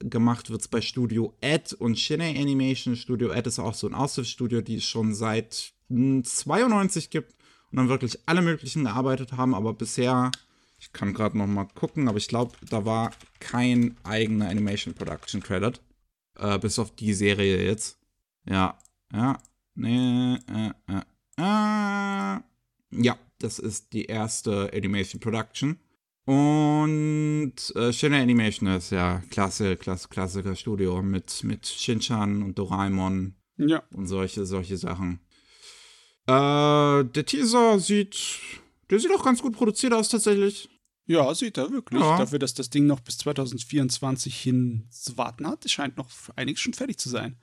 gemacht 0.00 0.50
wird 0.50 0.62
es 0.62 0.68
bei 0.68 0.80
Studio 0.80 1.36
Ed 1.40 1.72
und 1.74 1.98
Shinei 1.98 2.40
Animation. 2.40 2.96
Studio 2.96 3.30
Ed 3.30 3.46
ist 3.46 3.58
auch 3.58 3.74
so 3.74 3.86
ein 3.86 3.94
Aushilfsstudio, 3.94 4.62
die 4.62 4.76
es 4.76 4.84
schon 4.84 5.14
seit 5.14 5.72
92 5.88 7.10
gibt 7.10 7.34
und 7.70 7.76
dann 7.76 7.88
wirklich 7.88 8.18
alle 8.26 8.42
möglichen 8.42 8.84
gearbeitet 8.84 9.32
haben, 9.32 9.54
aber 9.54 9.74
bisher 9.74 10.32
ich 10.78 10.92
kann 10.92 11.14
gerade 11.14 11.38
noch 11.38 11.46
mal 11.46 11.64
gucken, 11.64 12.08
aber 12.08 12.18
ich 12.18 12.28
glaube, 12.28 12.52
da 12.68 12.84
war 12.84 13.12
kein 13.40 13.96
eigener 14.04 14.48
Animation 14.48 14.94
Production 14.94 15.42
Credit. 15.42 15.80
Äh, 16.38 16.58
bis 16.58 16.78
auf 16.78 16.94
die 16.94 17.14
Serie 17.14 17.64
jetzt. 17.64 17.98
Ja, 18.44 18.78
ja, 19.12 19.38
nee, 19.74 20.34
äh, 20.34 20.70
äh, 20.86 21.00
äh. 21.38 22.40
Ja, 22.90 23.18
das 23.38 23.58
ist 23.58 23.92
die 23.92 24.06
erste 24.06 24.70
Animation 24.72 25.20
Production. 25.20 25.78
Und 26.24 27.54
äh, 27.76 27.92
Shinra 27.92 28.18
Animation 28.18 28.68
ist 28.68 28.90
ja 28.90 29.22
klasse, 29.30 29.76
klasse, 29.76 30.08
klassischer 30.08 30.56
Studio 30.56 31.00
mit, 31.00 31.44
mit 31.44 31.66
Shinchan 31.66 32.42
und 32.42 32.58
Doraemon 32.58 33.36
ja. 33.58 33.82
und 33.94 34.06
solche, 34.06 34.44
solche 34.44 34.76
Sachen. 34.76 35.20
Äh, 36.26 37.04
der 37.04 37.24
Teaser 37.24 37.78
sieht 37.78 38.16
der 38.90 39.00
sieht 39.00 39.12
auch 39.12 39.24
ganz 39.24 39.42
gut 39.42 39.54
produziert 39.56 39.92
aus, 39.92 40.08
tatsächlich. 40.08 40.68
Ja, 41.06 41.32
sieht 41.34 41.56
er 41.56 41.70
wirklich. 41.70 42.00
Ja. 42.00 42.18
Dafür, 42.18 42.38
dass 42.38 42.54
das 42.54 42.70
Ding 42.70 42.86
noch 42.86 43.00
bis 43.00 43.18
2024 43.18 44.36
hin 44.36 44.86
zu 44.90 45.16
warten 45.16 45.46
hat, 45.46 45.68
scheint 45.70 45.96
noch 45.96 46.08
einiges 46.34 46.60
schon 46.60 46.72
fertig 46.72 46.98
zu 46.98 47.08
sein. 47.08 47.36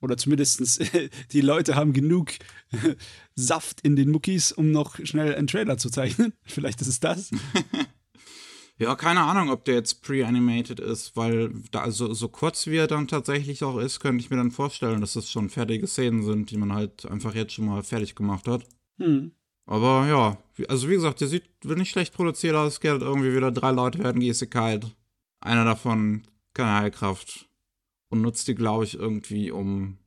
Oder 0.00 0.16
zumindest 0.16 0.80
die 1.32 1.40
Leute 1.40 1.74
haben 1.74 1.92
genug 1.92 2.32
Saft 3.34 3.80
in 3.80 3.96
den 3.96 4.10
Muckis, 4.10 4.52
um 4.52 4.70
noch 4.70 4.98
schnell 5.04 5.34
einen 5.34 5.46
Trailer 5.46 5.78
zu 5.78 5.90
zeichnen. 5.90 6.32
Vielleicht 6.44 6.80
ist 6.80 6.88
es 6.88 7.00
das. 7.00 7.30
ja, 8.78 8.94
keine 8.94 9.22
Ahnung, 9.22 9.50
ob 9.50 9.64
der 9.64 9.74
jetzt 9.76 10.02
pre-animated 10.02 10.80
ist, 10.80 11.16
weil 11.16 11.52
da, 11.70 11.80
also, 11.80 12.12
so 12.12 12.28
kurz 12.28 12.66
wie 12.66 12.76
er 12.76 12.86
dann 12.86 13.08
tatsächlich 13.08 13.64
auch 13.64 13.78
ist, 13.78 14.00
könnte 14.00 14.22
ich 14.22 14.30
mir 14.30 14.36
dann 14.36 14.50
vorstellen, 14.50 15.00
dass 15.00 15.16
es 15.16 15.30
schon 15.30 15.48
fertige 15.48 15.86
Szenen 15.86 16.22
sind, 16.22 16.50
die 16.50 16.58
man 16.58 16.72
halt 16.72 17.06
einfach 17.06 17.34
jetzt 17.34 17.54
schon 17.54 17.66
mal 17.66 17.82
fertig 17.82 18.14
gemacht 18.14 18.46
hat. 18.48 18.64
Hm. 18.98 19.32
Aber 19.66 20.06
ja, 20.06 20.38
also 20.68 20.88
wie 20.88 20.94
gesagt, 20.94 21.20
der 21.20 21.28
sieht 21.28 21.64
nicht 21.64 21.90
schlecht 21.90 22.14
produziert 22.14 22.54
aus. 22.54 22.74
Es 22.74 22.80
geht 22.80 23.00
irgendwie 23.00 23.34
wieder 23.34 23.50
drei 23.50 23.72
Leute 23.72 23.98
werden 23.98 24.20
geisekalt. 24.20 24.94
Einer 25.40 25.64
davon 25.64 26.22
keine 26.54 26.80
Heilkraft 26.80 27.45
und 28.08 28.22
nutzt 28.22 28.48
die, 28.48 28.54
glaube 28.54 28.84
ich, 28.84 28.94
irgendwie, 28.94 29.50
um, 29.50 29.98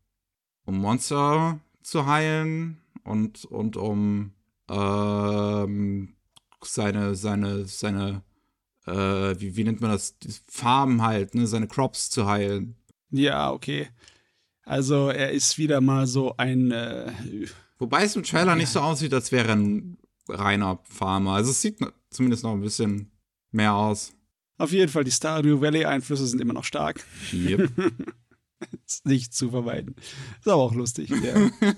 um 0.65 0.77
Monster 0.79 1.59
zu 1.81 2.05
heilen 2.05 2.81
und, 3.03 3.45
und 3.45 3.77
um 3.77 4.33
ähm, 4.69 6.15
seine, 6.61 7.15
seine, 7.15 7.65
seine, 7.65 8.23
äh, 8.85 8.91
wie, 9.39 9.55
wie 9.55 9.63
nennt 9.63 9.81
man 9.81 9.91
das? 9.91 10.17
Die 10.19 10.33
Farben 10.47 11.01
halt, 11.01 11.35
ne, 11.35 11.47
seine 11.47 11.67
Crops 11.67 12.09
zu 12.09 12.27
heilen. 12.27 12.75
Ja, 13.11 13.51
okay. 13.51 13.87
Also 14.63 15.09
er 15.09 15.31
ist 15.31 15.57
wieder 15.57 15.81
mal 15.81 16.05
so 16.05 16.35
ein 16.37 16.71
äh, 16.71 17.11
Wobei 17.79 18.03
es 18.03 18.15
im 18.15 18.23
Trailer 18.23 18.51
ja. 18.51 18.55
nicht 18.55 18.69
so 18.69 18.81
aussieht, 18.81 19.13
als 19.13 19.31
wäre 19.31 19.53
ein 19.53 19.97
reiner 20.27 20.79
Farmer. 20.83 21.33
Also 21.33 21.51
es 21.51 21.61
sieht 21.61 21.79
zumindest 22.09 22.43
noch 22.43 22.51
ein 22.51 22.61
bisschen 22.61 23.09
mehr 23.51 23.73
aus. 23.73 24.13
Auf 24.59 24.73
jeden 24.73 24.91
Fall, 24.91 25.05
die 25.05 25.11
Stardew 25.11 25.61
Valley-Einflüsse 25.61 26.27
sind 26.27 26.41
immer 26.41 26.53
noch 26.53 26.65
stark. 26.65 27.03
Yep. 27.31 27.71
ist 28.85 29.05
nicht 29.05 29.33
zu 29.33 29.49
vermeiden. 29.49 29.95
Ist 30.39 30.47
aber 30.49 30.61
auch 30.61 30.75
lustig. 30.75 31.09
Ja. 31.09 31.49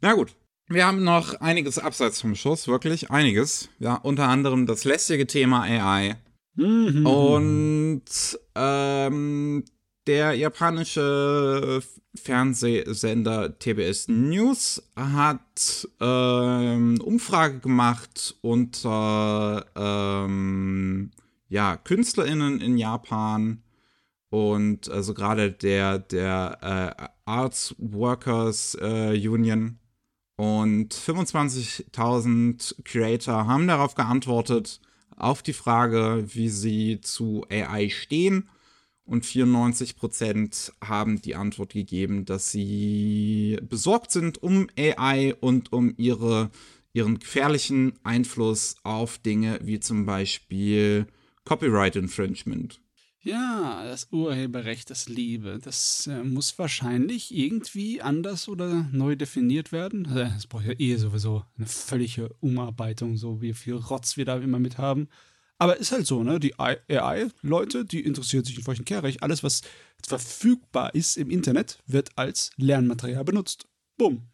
Na 0.00 0.14
gut. 0.14 0.34
Wir 0.70 0.86
haben 0.86 1.04
noch 1.04 1.40
einiges 1.40 1.78
abseits 1.78 2.20
vom 2.20 2.34
Schuss, 2.34 2.68
wirklich 2.68 3.10
einiges. 3.10 3.68
Ja, 3.78 3.94
unter 3.94 4.28
anderem 4.28 4.66
das 4.66 4.84
lästige 4.84 5.26
Thema 5.26 5.62
AI. 5.62 6.16
Mhm. 6.56 7.06
Und 7.06 8.38
ähm, 8.54 9.64
der 10.06 10.34
japanische 10.34 11.82
Fernsehsender 12.14 13.58
TBS 13.58 14.08
News 14.08 14.82
hat 14.96 15.88
ähm, 16.00 16.98
Umfrage 17.02 17.58
gemacht 17.60 18.36
unter 18.40 19.66
ähm, 19.76 21.10
ja, 21.48 21.76
KünstlerInnen 21.76 22.60
in 22.60 22.78
Japan 22.78 23.62
und 24.30 24.90
also 24.90 25.14
gerade 25.14 25.50
der, 25.52 25.98
der 25.98 26.96
äh, 26.98 27.08
Arts 27.24 27.74
Workers 27.78 28.76
äh, 28.80 29.28
Union 29.28 29.78
und 30.36 30.94
25.000 30.94 32.84
Creator 32.84 33.46
haben 33.46 33.66
darauf 33.66 33.94
geantwortet, 33.94 34.80
auf 35.16 35.42
die 35.42 35.52
Frage, 35.52 36.24
wie 36.28 36.48
sie 36.48 37.00
zu 37.00 37.44
AI 37.50 37.88
stehen 37.88 38.48
und 39.08 39.24
94 39.26 39.96
Prozent 39.96 40.72
haben 40.84 41.20
die 41.20 41.34
Antwort 41.34 41.72
gegeben, 41.72 42.24
dass 42.24 42.52
sie 42.52 43.58
besorgt 43.62 44.12
sind 44.12 44.42
um 44.42 44.68
AI 44.78 45.34
und 45.40 45.72
um 45.72 45.94
ihre, 45.96 46.50
ihren 46.92 47.18
gefährlichen 47.18 47.94
Einfluss 48.04 48.76
auf 48.84 49.18
Dinge 49.18 49.58
wie 49.62 49.80
zum 49.80 50.06
Beispiel 50.06 51.06
Copyright 51.48 51.96
Infringement. 51.96 52.78
Ja, 53.22 53.82
das 53.84 54.08
Urheberrecht, 54.12 54.90
das 54.90 55.08
Liebe, 55.08 55.58
das 55.62 56.06
äh, 56.06 56.22
muss 56.22 56.58
wahrscheinlich 56.58 57.34
irgendwie 57.34 58.02
anders 58.02 58.48
oder 58.48 58.86
neu 58.92 59.16
definiert 59.16 59.72
werden. 59.72 60.06
Also, 60.06 60.20
es 60.36 60.46
braucht 60.46 60.66
ja 60.66 60.74
eh 60.78 60.96
sowieso 60.96 61.44
eine 61.56 61.66
völlige 61.66 62.28
Umarbeitung, 62.40 63.16
so 63.16 63.40
wie 63.40 63.54
viel 63.54 63.74
Rotz 63.76 64.18
wir 64.18 64.26
da 64.26 64.36
immer 64.36 64.58
mit 64.58 64.76
haben. 64.76 65.08
Aber 65.56 65.78
ist 65.78 65.90
halt 65.90 66.06
so, 66.06 66.22
ne? 66.22 66.38
Die 66.38 66.58
AI-Leute, 66.58 67.86
die 67.86 68.04
interessieren 68.04 68.44
sich 68.44 68.58
in 68.58 68.62
feuchten 68.62 68.84
Kehrrecht. 68.84 69.22
Alles, 69.22 69.42
was 69.42 69.62
verfügbar 70.06 70.94
ist 70.94 71.16
im 71.16 71.30
Internet, 71.30 71.78
wird 71.86 72.10
als 72.16 72.50
Lernmaterial 72.58 73.24
benutzt. 73.24 73.66
Bumm. 73.96 74.28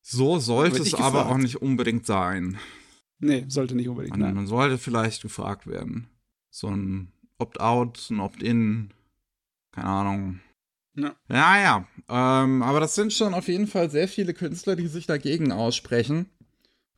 So 0.00 0.38
sollte 0.38 0.80
es 0.80 0.94
aber 0.94 1.28
auch 1.28 1.38
nicht 1.38 1.56
unbedingt 1.56 2.06
sein. 2.06 2.56
Nee, 3.18 3.44
sollte 3.48 3.74
nicht 3.74 3.88
unbedingt 3.88 4.18
sein. 4.18 4.34
Man 4.34 4.46
sollte 4.46 4.78
vielleicht 4.78 5.22
gefragt 5.22 5.66
werden. 5.66 6.08
So 6.50 6.68
ein 6.68 7.12
Opt-out, 7.38 8.10
ein 8.10 8.20
Opt-in, 8.20 8.92
keine 9.72 9.88
Ahnung. 9.88 10.40
Ja, 10.96 11.14
ja. 11.28 11.58
ja. 12.08 12.42
Ähm, 12.44 12.62
aber 12.62 12.80
das 12.80 12.94
sind 12.94 13.12
schon 13.12 13.34
auf 13.34 13.48
jeden 13.48 13.66
Fall 13.66 13.90
sehr 13.90 14.08
viele 14.08 14.34
Künstler, 14.34 14.76
die 14.76 14.86
sich 14.86 15.06
dagegen 15.06 15.52
aussprechen. 15.52 16.26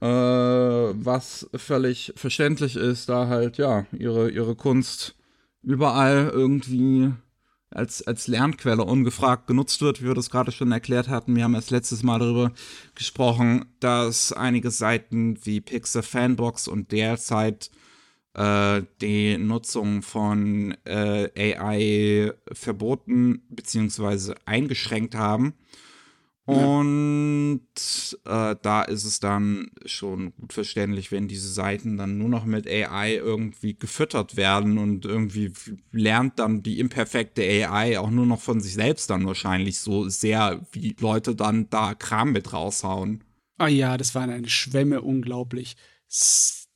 Äh, 0.01 0.07
was 0.07 1.49
völlig 1.55 2.13
verständlich 2.17 2.77
ist, 2.77 3.09
da 3.09 3.29
halt, 3.29 3.57
ja, 3.57 3.87
ihre, 3.93 4.31
ihre 4.31 4.55
Kunst 4.55 5.17
überall 5.63 6.31
irgendwie 6.33 7.13
als, 7.71 8.07
als 8.07 8.27
Lernquelle 8.27 8.85
ungefragt 8.85 9.47
genutzt 9.47 9.81
wird, 9.83 10.01
wie 10.03 10.07
wir 10.07 10.15
das 10.15 10.31
gerade 10.31 10.53
schon 10.53 10.73
erklärt 10.73 11.09
hatten. 11.09 11.35
Wir 11.35 11.45
haben 11.45 11.55
erst 11.55 11.71
letztes 11.71 12.03
Mal 12.03 12.19
darüber 12.19 12.53
gesprochen, 12.95 13.67
dass 13.81 14.33
einige 14.33 14.71
Seiten 14.71 15.39
wie 15.45 15.61
Pixar 15.61 16.03
Fanbox 16.03 16.69
und 16.69 16.93
derzeit 16.93 17.71
äh, 18.35 18.83
die 19.01 19.39
Nutzung 19.39 20.03
von 20.03 20.77
äh, 20.85 21.55
AI 21.55 22.33
verboten 22.53 23.43
bzw. 23.49 24.35
eingeschränkt 24.45 25.15
haben. 25.15 25.55
Und 26.45 27.56
äh, 28.27 28.57
da 28.61 28.83
ist 28.83 29.05
es 29.05 29.21
dann 29.21 29.71
schon 29.85 30.35
gut 30.37 30.53
verständlich, 30.53 31.13
wenn 31.13 31.29
diese 31.29 31.49
Seiten 31.49 31.97
dann 31.97 32.19
nur 32.19 32.29
noch 32.29 32.45
mit 32.45 32.67
AI 32.67 33.15
irgendwie 33.15 33.75
gefüttert 33.79 34.37
werden 34.37 34.79
und 34.79 35.05
irgendwie 35.05 35.53
lernt 35.93 36.39
dann 36.39 36.63
die 36.63 36.79
imperfekte 36.79 37.43
AI 37.43 37.99
auch 37.99 38.11
nur 38.11 38.27
noch 38.27 38.41
von 38.41 38.61
sich 38.61 38.75
selbst 38.75 39.11
dann 39.11 39.27
wahrscheinlich 39.27 39.79
so 39.79 40.09
sehr, 40.09 40.67
wie 40.73 40.97
Leute 41.01 41.35
dann 41.35 41.71
da 41.71 41.95
Kram 41.95 42.33
mit 42.33 42.53
raushauen. 42.53 43.25
Ah 43.59 43.69
ja, 43.69 43.97
das 43.97 44.15
waren 44.15 44.31
eine 44.31 44.49
Schwemme 44.49 45.01
unglaublich 45.01 45.77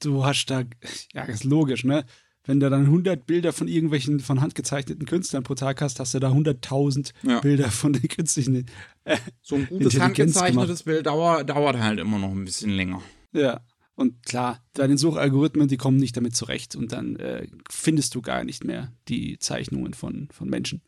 du 0.01 0.25
hast 0.25 0.47
da, 0.47 0.65
ja, 1.15 1.23
ist 1.25 1.45
logisch, 1.45 1.85
ne? 1.85 2.05
Wenn 2.45 2.59
du 2.59 2.71
dann 2.71 2.87
100 2.87 3.27
Bilder 3.27 3.53
von 3.53 3.69
irgendwelchen 3.69 4.21
von 4.21 4.41
handgezeichneten 4.41 5.07
Künstlern 5.07 5.43
pro 5.43 5.55
Tag 5.55 5.83
hast, 5.83 6.01
hast 6.01 6.15
du 6.15 6.21
da 6.21 6.31
100.000 6.31 7.13
ja. 7.23 7.41
Bilder 7.41 7.71
von 7.71 7.93
den 7.93 8.09
künstlichen. 8.09 8.67
Äh, 9.05 9.19
so 9.43 9.57
ein 9.57 9.67
gutes 9.67 10.01
handgezeichnetes 10.01 10.85
Bild 10.85 11.07
dauert, 11.07 11.51
dauert 11.51 11.79
halt 11.79 12.01
immer 12.01 12.19
noch 12.19 12.31
ein 12.31 12.45
bisschen 12.45 12.71
länger. 12.71 13.03
Ja. 13.33 13.61
Und 13.95 14.23
klar, 14.25 14.65
deine 14.73 14.97
Suchalgorithmen, 14.97 15.69
die 15.69 15.77
kommen 15.77 15.99
nicht 15.99 16.17
damit 16.17 16.35
zurecht 16.35 16.75
und 16.75 16.93
dann 16.93 17.17
äh, 17.17 17.47
findest 17.69 18.15
du 18.15 18.23
gar 18.23 18.45
nicht 18.45 18.65
mehr 18.65 18.91
die 19.09 19.39
Zeichnungen 19.39 19.93
von, 19.93 20.29
von 20.33 20.49
Menschen. 20.49 20.81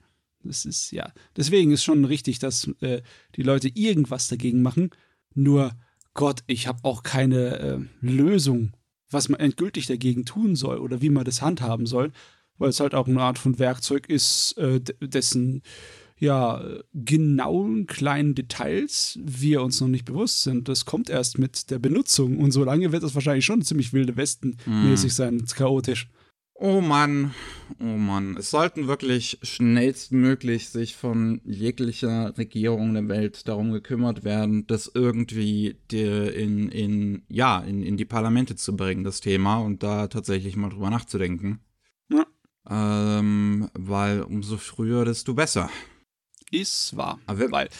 Das 0.42 0.64
ist, 0.64 0.92
ja. 0.92 1.12
Deswegen 1.36 1.72
ist 1.72 1.84
schon 1.84 2.06
richtig, 2.06 2.38
dass 2.38 2.68
äh, 2.80 3.02
die 3.36 3.42
Leute 3.42 3.68
irgendwas 3.68 4.28
dagegen 4.28 4.62
machen. 4.62 4.90
Nur, 5.34 5.72
Gott, 6.14 6.42
ich 6.46 6.66
habe 6.66 6.78
auch 6.84 7.02
keine 7.02 7.58
äh, 7.58 7.78
Lösung 8.00 8.72
was 9.12 9.28
man 9.28 9.40
endgültig 9.40 9.86
dagegen 9.86 10.24
tun 10.24 10.56
soll 10.56 10.78
oder 10.78 11.02
wie 11.02 11.10
man 11.10 11.24
das 11.24 11.42
handhaben 11.42 11.86
soll, 11.86 12.12
weil 12.58 12.70
es 12.70 12.80
halt 12.80 12.94
auch 12.94 13.08
eine 13.08 13.20
Art 13.20 13.38
von 13.38 13.58
Werkzeug 13.58 14.08
ist, 14.08 14.56
äh, 14.58 14.80
dessen 15.00 15.62
ja, 16.18 16.62
genauen 16.94 17.86
kleinen 17.86 18.36
Details 18.36 19.18
wir 19.24 19.60
uns 19.60 19.80
noch 19.80 19.88
nicht 19.88 20.04
bewusst 20.04 20.44
sind. 20.44 20.68
Das 20.68 20.84
kommt 20.84 21.10
erst 21.10 21.38
mit 21.38 21.68
der 21.70 21.80
Benutzung 21.80 22.38
und 22.38 22.52
solange 22.52 22.92
wird 22.92 23.02
das 23.02 23.16
wahrscheinlich 23.16 23.44
schon 23.44 23.62
ziemlich 23.62 23.92
wilde 23.92 24.16
Westen-mäßig 24.16 25.10
mm. 25.10 25.14
sein, 25.14 25.44
chaotisch. 25.46 26.08
Oh 26.64 26.80
Mann, 26.80 27.34
oh 27.80 27.96
Mann. 27.96 28.36
Es 28.36 28.52
sollten 28.52 28.86
wirklich 28.86 29.40
schnellstmöglich 29.42 30.68
sich 30.68 30.94
von 30.94 31.40
jeglicher 31.44 32.38
Regierung 32.38 32.94
der 32.94 33.08
Welt 33.08 33.48
darum 33.48 33.72
gekümmert 33.72 34.22
werden, 34.22 34.64
das 34.68 34.88
irgendwie 34.94 35.76
in, 35.90 36.68
in, 36.68 37.24
ja, 37.28 37.58
in, 37.58 37.82
in 37.82 37.96
die 37.96 38.04
Parlamente 38.04 38.54
zu 38.54 38.76
bringen, 38.76 39.02
das 39.02 39.20
Thema, 39.20 39.58
und 39.58 39.82
da 39.82 40.06
tatsächlich 40.06 40.54
mal 40.54 40.68
drüber 40.68 40.88
nachzudenken. 40.88 41.58
Ja. 42.08 42.26
Ähm, 42.70 43.68
weil 43.74 44.22
umso 44.22 44.56
früher, 44.56 45.04
desto 45.04 45.34
besser. 45.34 45.68
Ist 46.52 46.96
wahr. 46.96 47.18
Aber, 47.26 47.50
weil 47.50 47.70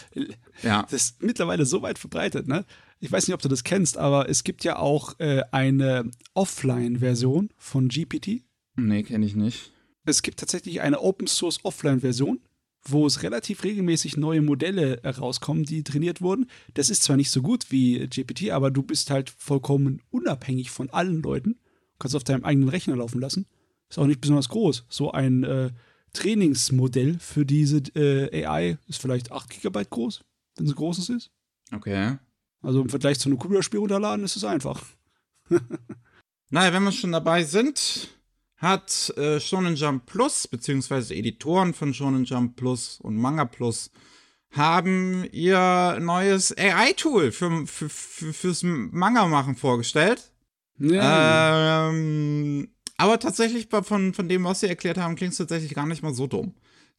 ja. 0.61 0.81
das 0.91 0.91
ist 0.91 1.23
mittlerweile 1.23 1.65
so 1.65 1.81
weit 1.83 1.99
verbreitet, 1.99 2.49
ne? 2.49 2.65
Ich 2.99 3.09
weiß 3.09 3.29
nicht, 3.29 3.33
ob 3.33 3.41
du 3.41 3.47
das 3.47 3.63
kennst, 3.63 3.97
aber 3.97 4.27
es 4.27 4.43
gibt 4.43 4.65
ja 4.65 4.75
auch 4.77 5.17
äh, 5.21 5.41
eine 5.53 6.11
Offline-Version 6.33 7.49
von 7.55 7.87
GPT 7.87 8.43
Nee, 8.75 9.03
kenne 9.03 9.25
ich 9.25 9.35
nicht. 9.35 9.71
Es 10.05 10.21
gibt 10.21 10.39
tatsächlich 10.39 10.81
eine 10.81 11.01
Open 11.01 11.27
Source 11.27 11.63
Offline-Version, 11.63 12.41
wo 12.83 13.05
es 13.05 13.23
relativ 13.23 13.63
regelmäßig 13.63 14.17
neue 14.17 14.41
Modelle 14.41 14.99
herauskommen, 15.03 15.63
die 15.63 15.83
trainiert 15.83 16.21
wurden. 16.21 16.49
Das 16.73 16.89
ist 16.89 17.03
zwar 17.03 17.15
nicht 17.15 17.31
so 17.31 17.41
gut 17.41 17.71
wie 17.71 18.07
GPT, 18.07 18.51
aber 18.51 18.71
du 18.71 18.83
bist 18.83 19.09
halt 19.09 19.29
vollkommen 19.29 20.01
unabhängig 20.09 20.71
von 20.71 20.89
allen 20.89 21.21
Leuten. 21.21 21.53
Du 21.53 21.99
kannst 21.99 22.15
auf 22.15 22.23
deinem 22.23 22.43
eigenen 22.43 22.69
Rechner 22.69 22.97
laufen 22.97 23.21
lassen. 23.21 23.45
Ist 23.89 23.99
auch 23.99 24.07
nicht 24.07 24.21
besonders 24.21 24.49
groß. 24.49 24.85
So 24.89 25.11
ein 25.11 25.43
äh, 25.43 25.71
Trainingsmodell 26.13 27.19
für 27.19 27.45
diese 27.45 27.77
äh, 27.95 28.45
AI 28.45 28.77
ist 28.87 29.01
vielleicht 29.01 29.31
8 29.31 29.61
GB 29.61 29.85
groß, 29.89 30.23
wenn 30.57 30.65
es 30.65 30.75
großes 30.75 31.09
ist. 31.09 31.31
Okay. 31.71 32.17
Also 32.61 32.81
im 32.81 32.89
Vergleich 32.89 33.19
zu 33.19 33.29
einem 33.29 33.39
Computerspiel 33.39 33.79
runterladen 33.79 34.25
ist 34.25 34.35
es 34.35 34.43
einfach. 34.43 34.83
naja, 36.49 36.73
wenn 36.73 36.83
wir 36.83 36.91
schon 36.91 37.11
dabei 37.11 37.43
sind, 37.43 38.09
hat 38.63 39.13
äh, 39.17 39.39
Shonen 39.39 39.75
Jump 39.75 40.05
Plus, 40.05 40.47
beziehungsweise 40.47 41.13
Editoren 41.13 41.73
von 41.73 41.93
Shonen 41.93 42.23
Jump 42.23 42.55
Plus 42.55 42.99
und 43.01 43.17
Manga 43.17 43.45
Plus, 43.45 43.91
haben 44.51 45.25
ihr 45.31 45.99
neues 45.99 46.55
AI-Tool 46.57 47.31
für, 47.31 47.67
für, 47.67 47.89
für, 47.89 48.33
fürs 48.33 48.63
Manga-Machen 48.63 49.55
vorgestellt. 49.55 50.31
Ja. 50.79 51.89
Ähm, 51.89 52.69
aber 52.97 53.19
tatsächlich 53.19 53.67
von, 53.69 54.13
von 54.13 54.29
dem, 54.29 54.43
was 54.43 54.61
sie 54.61 54.67
erklärt 54.67 54.97
haben, 54.97 55.15
klingt 55.15 55.33
es 55.33 55.39
tatsächlich 55.39 55.73
gar 55.73 55.85
nicht 55.85 56.03
mal 56.03 56.13
so 56.13 56.27
dumm. 56.27 56.53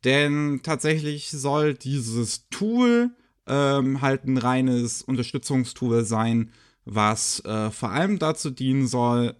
Denn 0.04 0.60
tatsächlich 0.62 1.30
soll 1.30 1.74
dieses 1.74 2.48
Tool 2.50 3.10
ähm, 3.46 4.02
halt 4.02 4.24
ein 4.24 4.36
reines 4.36 5.02
Unterstützungstool 5.02 6.04
sein, 6.04 6.50
was 6.84 7.42
äh, 7.44 7.70
vor 7.70 7.90
allem 7.90 8.18
dazu 8.18 8.50
dienen 8.50 8.86
soll, 8.86 9.34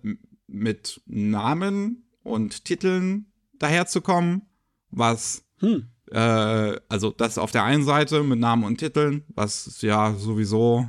mit 0.47 1.03
Namen 1.07 2.04
und 2.25 2.65
Titeln 2.65 3.27
daherzukommen, 3.59 4.43
was 4.91 5.45
hm. 5.61 5.89
äh, 6.11 6.77
also 6.89 7.11
das 7.13 7.39
auf 7.39 7.53
der 7.53 7.63
einen 7.63 7.85
Seite 7.85 8.25
mit 8.25 8.41
Namen 8.41 8.65
und 8.65 8.79
Titeln, 8.79 9.23
was 9.29 9.81
ja 9.83 10.15
sowieso. 10.15 10.89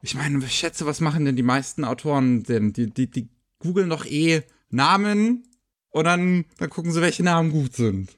Ich 0.00 0.14
meine, 0.14 0.42
ich 0.44 0.52
schätze, 0.52 0.86
was 0.86 1.00
machen 1.00 1.24
denn 1.24 1.36
die 1.36 1.42
meisten 1.42 1.84
Autoren 1.84 2.42
denn? 2.44 2.72
Die, 2.72 2.92
die, 2.92 3.10
die 3.10 3.28
googeln 3.58 3.90
doch 3.90 4.06
eh 4.06 4.42
Namen 4.70 5.44
und 5.90 6.04
dann, 6.04 6.44
dann 6.58 6.70
gucken 6.70 6.92
sie, 6.92 7.00
welche 7.00 7.22
Namen 7.22 7.50
gut 7.50 7.74
sind. 7.74 8.16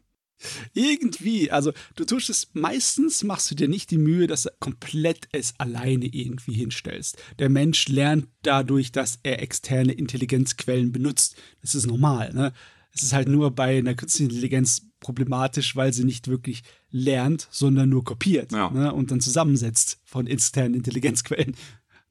Irgendwie, 0.73 1.51
also 1.51 1.73
du 1.97 2.05
tust 2.05 2.31
es, 2.31 2.49
meistens 2.53 3.25
machst 3.25 3.51
du 3.51 3.55
dir 3.55 3.69
nicht 3.69 3.91
die 3.91 3.99
Mühe, 3.99 4.27
dass 4.27 4.45
du 4.45 4.51
komplett 4.61 5.29
es 5.33 5.55
alleine 5.59 6.07
irgendwie 6.07 6.53
hinstellst. 6.53 7.21
Der 7.39 7.49
Mensch 7.49 7.89
lernt 7.89 8.29
dadurch, 8.43 8.93
dass 8.93 9.19
er 9.23 9.43
externe 9.43 9.93
Intelligenzquellen 9.93 10.93
benutzt. 10.93 11.37
Das 11.61 11.75
ist 11.75 11.87
normal, 11.87 12.33
ne? 12.33 12.53
Es 12.91 13.03
ist 13.03 13.13
halt 13.13 13.29
nur 13.29 13.53
bei 13.53 13.79
einer 13.79 13.95
künstlichen 13.95 14.31
Intelligenz 14.31 14.87
problematisch, 14.99 15.77
weil 15.77 15.93
sie 15.93 16.05
nicht 16.05 16.27
wirklich 16.27 16.63
lernt, 16.91 17.47
sondern 17.51 17.89
nur 17.89 18.03
kopiert 18.03 18.51
ja. 18.51 18.71
ne? 18.71 18.93
und 18.93 19.11
dann 19.11 19.21
zusammensetzt 19.21 20.01
von 20.05 20.27
externen 20.27 20.75
Intelligenzquellen, 20.75 21.55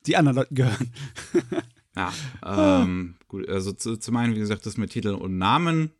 die 0.06 0.16
anderen 0.16 0.38
Leuten 0.38 0.56
gehören. 0.56 0.94
ja, 1.96 2.14
ähm, 2.46 3.16
gut, 3.28 3.50
also 3.50 3.74
zu, 3.74 3.98
zum 3.98 4.16
einen, 4.16 4.36
wie 4.36 4.40
gesagt, 4.40 4.66
das 4.66 4.78
mit 4.78 4.92
Titel 4.92 5.10
und 5.10 5.38
Namen 5.38 5.92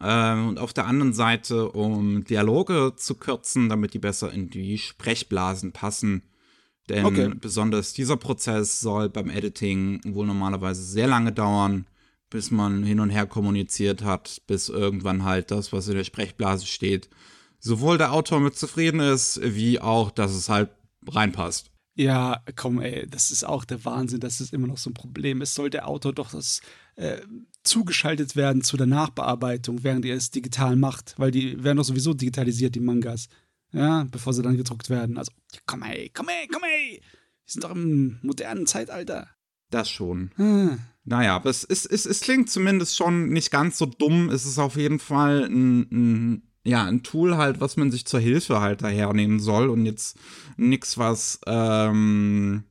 und 0.00 0.58
auf 0.58 0.72
der 0.72 0.86
anderen 0.86 1.14
Seite, 1.14 1.70
um 1.70 2.24
Dialoge 2.24 2.94
zu 2.96 3.14
kürzen, 3.14 3.68
damit 3.68 3.94
die 3.94 3.98
besser 3.98 4.32
in 4.32 4.50
die 4.50 4.76
Sprechblasen 4.76 5.72
passen. 5.72 6.22
Denn 6.88 7.04
okay. 7.06 7.32
besonders 7.34 7.94
dieser 7.94 8.16
Prozess 8.16 8.80
soll 8.80 9.08
beim 9.08 9.30
Editing 9.30 10.00
wohl 10.04 10.26
normalerweise 10.26 10.82
sehr 10.82 11.06
lange 11.06 11.32
dauern, 11.32 11.86
bis 12.28 12.50
man 12.50 12.84
hin 12.84 13.00
und 13.00 13.10
her 13.10 13.26
kommuniziert 13.26 14.02
hat, 14.02 14.42
bis 14.46 14.68
irgendwann 14.68 15.24
halt 15.24 15.50
das, 15.50 15.72
was 15.72 15.88
in 15.88 15.94
der 15.94 16.04
Sprechblase 16.04 16.66
steht, 16.66 17.08
sowohl 17.58 17.96
der 17.96 18.12
Autor 18.12 18.40
mit 18.40 18.56
zufrieden 18.56 19.00
ist, 19.00 19.40
wie 19.42 19.80
auch, 19.80 20.10
dass 20.10 20.32
es 20.32 20.48
halt 20.48 20.70
reinpasst. 21.08 21.70
Ja, 21.94 22.42
komm, 22.56 22.80
ey, 22.80 23.06
das 23.08 23.30
ist 23.30 23.44
auch 23.44 23.64
der 23.64 23.84
Wahnsinn, 23.84 24.20
dass 24.20 24.40
es 24.40 24.52
immer 24.52 24.66
noch 24.66 24.78
so 24.78 24.90
ein 24.90 24.94
Problem 24.94 25.40
ist. 25.40 25.54
Soll 25.54 25.70
der 25.70 25.88
Autor 25.88 26.12
doch 26.12 26.32
das 26.32 26.60
äh, 26.96 27.18
zugeschaltet 27.64 28.36
werden 28.36 28.62
zu 28.62 28.76
der 28.76 28.86
Nachbearbeitung, 28.86 29.82
während 29.82 30.04
ihr 30.04 30.14
es 30.14 30.30
digital 30.30 30.76
macht, 30.76 31.14
weil 31.16 31.30
die 31.30 31.62
werden 31.64 31.78
doch 31.78 31.84
sowieso 31.84 32.14
digitalisiert, 32.14 32.74
die 32.74 32.80
Mangas. 32.80 33.28
Ja, 33.72 34.06
bevor 34.10 34.32
sie 34.32 34.42
dann 34.42 34.56
gedruckt 34.56 34.88
werden. 34.88 35.18
Also, 35.18 35.32
komm 35.66 35.82
ey, 35.82 36.10
komm 36.14 36.28
ey, 36.28 36.46
komm 36.46 36.62
ey. 36.62 37.00
Wir 37.00 37.52
sind 37.52 37.64
doch 37.64 37.72
im 37.72 38.18
modernen 38.22 38.66
Zeitalter. 38.66 39.28
Das 39.70 39.90
schon. 39.90 40.30
Hm. 40.36 40.78
Naja, 41.04 41.34
aber 41.34 41.50
es, 41.50 41.64
es, 41.64 41.84
es, 41.84 42.06
es 42.06 42.20
klingt 42.20 42.48
zumindest 42.48 42.96
schon 42.96 43.30
nicht 43.30 43.50
ganz 43.50 43.76
so 43.76 43.86
dumm. 43.86 44.30
Es 44.30 44.46
ist 44.46 44.58
auf 44.58 44.76
jeden 44.76 45.00
Fall 45.00 45.44
ein, 45.44 45.80
ein, 45.90 46.42
ja, 46.62 46.84
ein 46.84 47.02
Tool 47.02 47.36
halt, 47.36 47.60
was 47.60 47.76
man 47.76 47.90
sich 47.90 48.06
zur 48.06 48.20
Hilfe 48.20 48.60
halt 48.60 48.82
dahernehmen 48.82 49.40
soll 49.40 49.68
und 49.68 49.84
jetzt 49.84 50.16
nichts, 50.56 50.96
was 50.96 51.40
ähm, 51.46 52.64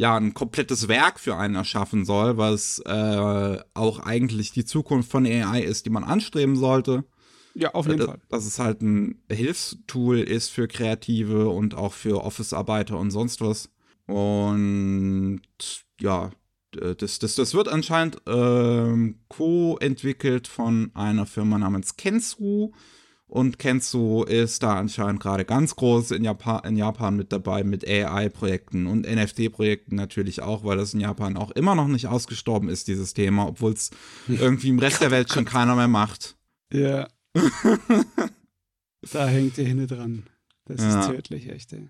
ja 0.00 0.16
ein 0.16 0.32
komplettes 0.32 0.88
Werk 0.88 1.20
für 1.20 1.36
einen 1.36 1.56
erschaffen 1.56 2.06
soll, 2.06 2.38
was 2.38 2.78
äh, 2.86 3.58
auch 3.74 3.98
eigentlich 4.00 4.50
die 4.50 4.64
Zukunft 4.64 5.10
von 5.10 5.26
AI 5.26 5.60
ist, 5.60 5.84
die 5.84 5.90
man 5.90 6.04
anstreben 6.04 6.56
sollte. 6.56 7.04
Ja, 7.54 7.74
auf 7.74 7.86
jeden 7.86 8.00
Äh, 8.00 8.06
Fall. 8.06 8.20
Dass 8.30 8.46
es 8.46 8.58
halt 8.58 8.80
ein 8.80 9.22
Hilfstool 9.30 10.20
ist 10.20 10.48
für 10.50 10.68
Kreative 10.68 11.50
und 11.50 11.74
auch 11.74 11.92
für 11.92 12.24
Office-Arbeiter 12.24 12.96
und 12.98 13.10
sonst 13.10 13.42
was. 13.42 13.68
Und 14.06 15.42
ja, 16.00 16.30
das, 16.72 17.18
das, 17.18 17.34
das 17.34 17.52
wird 17.54 17.68
anscheinend 17.68 18.22
ähm, 18.26 19.18
co-entwickelt 19.28 20.48
von 20.48 20.92
einer 20.94 21.26
Firma 21.26 21.58
namens 21.58 21.96
Kensu. 21.96 22.70
Und 23.30 23.60
Kensu 23.60 24.24
ist 24.24 24.64
da 24.64 24.74
anscheinend 24.76 25.20
gerade 25.20 25.44
ganz 25.44 25.76
groß 25.76 26.10
in 26.10 26.24
Japan, 26.24 26.64
in 26.64 26.76
Japan 26.76 27.16
mit 27.16 27.30
dabei, 27.30 27.62
mit 27.62 27.86
AI-Projekten 27.86 28.88
und 28.88 29.06
NFT-Projekten 29.08 29.94
natürlich 29.94 30.42
auch, 30.42 30.64
weil 30.64 30.76
das 30.76 30.94
in 30.94 31.00
Japan 31.00 31.36
auch 31.36 31.52
immer 31.52 31.76
noch 31.76 31.86
nicht 31.86 32.08
ausgestorben 32.08 32.68
ist, 32.68 32.88
dieses 32.88 33.14
Thema, 33.14 33.46
obwohl 33.46 33.72
es 33.72 33.90
irgendwie 34.26 34.70
im 34.70 34.80
Rest 34.80 35.00
der 35.00 35.12
Welt 35.12 35.32
schon 35.32 35.44
keiner 35.44 35.76
mehr 35.76 35.86
macht. 35.86 36.36
Ja. 36.72 37.06
da 39.12 39.26
hängt 39.28 39.58
ihr 39.58 39.66
hinne 39.66 39.86
dran. 39.86 40.24
Das 40.64 40.80
Ja. 40.82 41.00
ist 41.00 41.06
tödlich, 41.10 41.48
echt. 41.50 41.72
Ey. 41.72 41.88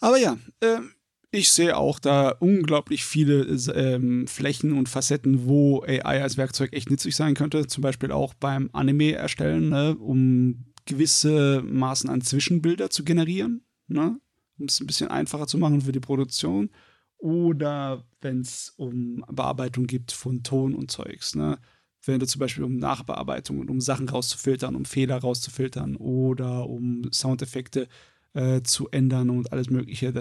Aber 0.00 0.16
ja, 0.16 0.38
ähm, 0.62 0.90
ich 1.34 1.50
sehe 1.50 1.76
auch 1.78 1.98
da 1.98 2.28
unglaublich 2.28 3.04
viele 3.04 3.42
ähm, 3.74 4.26
Flächen 4.26 4.74
und 4.74 4.90
Facetten, 4.90 5.46
wo 5.46 5.82
AI 5.82 6.22
als 6.22 6.36
Werkzeug 6.36 6.74
echt 6.74 6.90
nützlich 6.90 7.16
sein 7.16 7.34
könnte. 7.34 7.66
Zum 7.66 7.80
Beispiel 7.80 8.12
auch 8.12 8.34
beim 8.34 8.68
Anime 8.74 9.12
erstellen, 9.12 9.70
ne, 9.70 9.96
um 9.96 10.66
gewisse 10.84 11.62
Maßen 11.64 12.10
an 12.10 12.20
Zwischenbilder 12.20 12.90
zu 12.90 13.02
generieren, 13.02 13.64
ne, 13.88 14.20
um 14.58 14.66
es 14.66 14.78
ein 14.80 14.86
bisschen 14.86 15.08
einfacher 15.08 15.46
zu 15.46 15.56
machen 15.56 15.80
für 15.80 15.92
die 15.92 16.00
Produktion. 16.00 16.68
Oder 17.16 18.04
wenn 18.20 18.40
es 18.40 18.74
um 18.76 19.24
Bearbeitung 19.32 19.86
geht 19.86 20.12
von 20.12 20.42
Ton 20.42 20.74
und 20.74 20.90
Zeugs, 20.90 21.34
ne? 21.34 21.58
wenn 22.04 22.18
du 22.18 22.26
zum 22.26 22.40
Beispiel 22.40 22.64
um 22.64 22.76
Nachbearbeitung 22.76 23.60
und 23.60 23.70
um 23.70 23.80
Sachen 23.80 24.08
rauszufiltern, 24.08 24.74
um 24.74 24.84
Fehler 24.84 25.18
rauszufiltern 25.18 25.96
oder 25.96 26.68
um 26.68 27.10
Soundeffekte 27.12 27.88
äh, 28.34 28.62
zu 28.62 28.88
ändern 28.90 29.30
und 29.30 29.52
alles 29.52 29.70
Mögliche. 29.70 30.12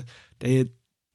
Der, 0.42 0.66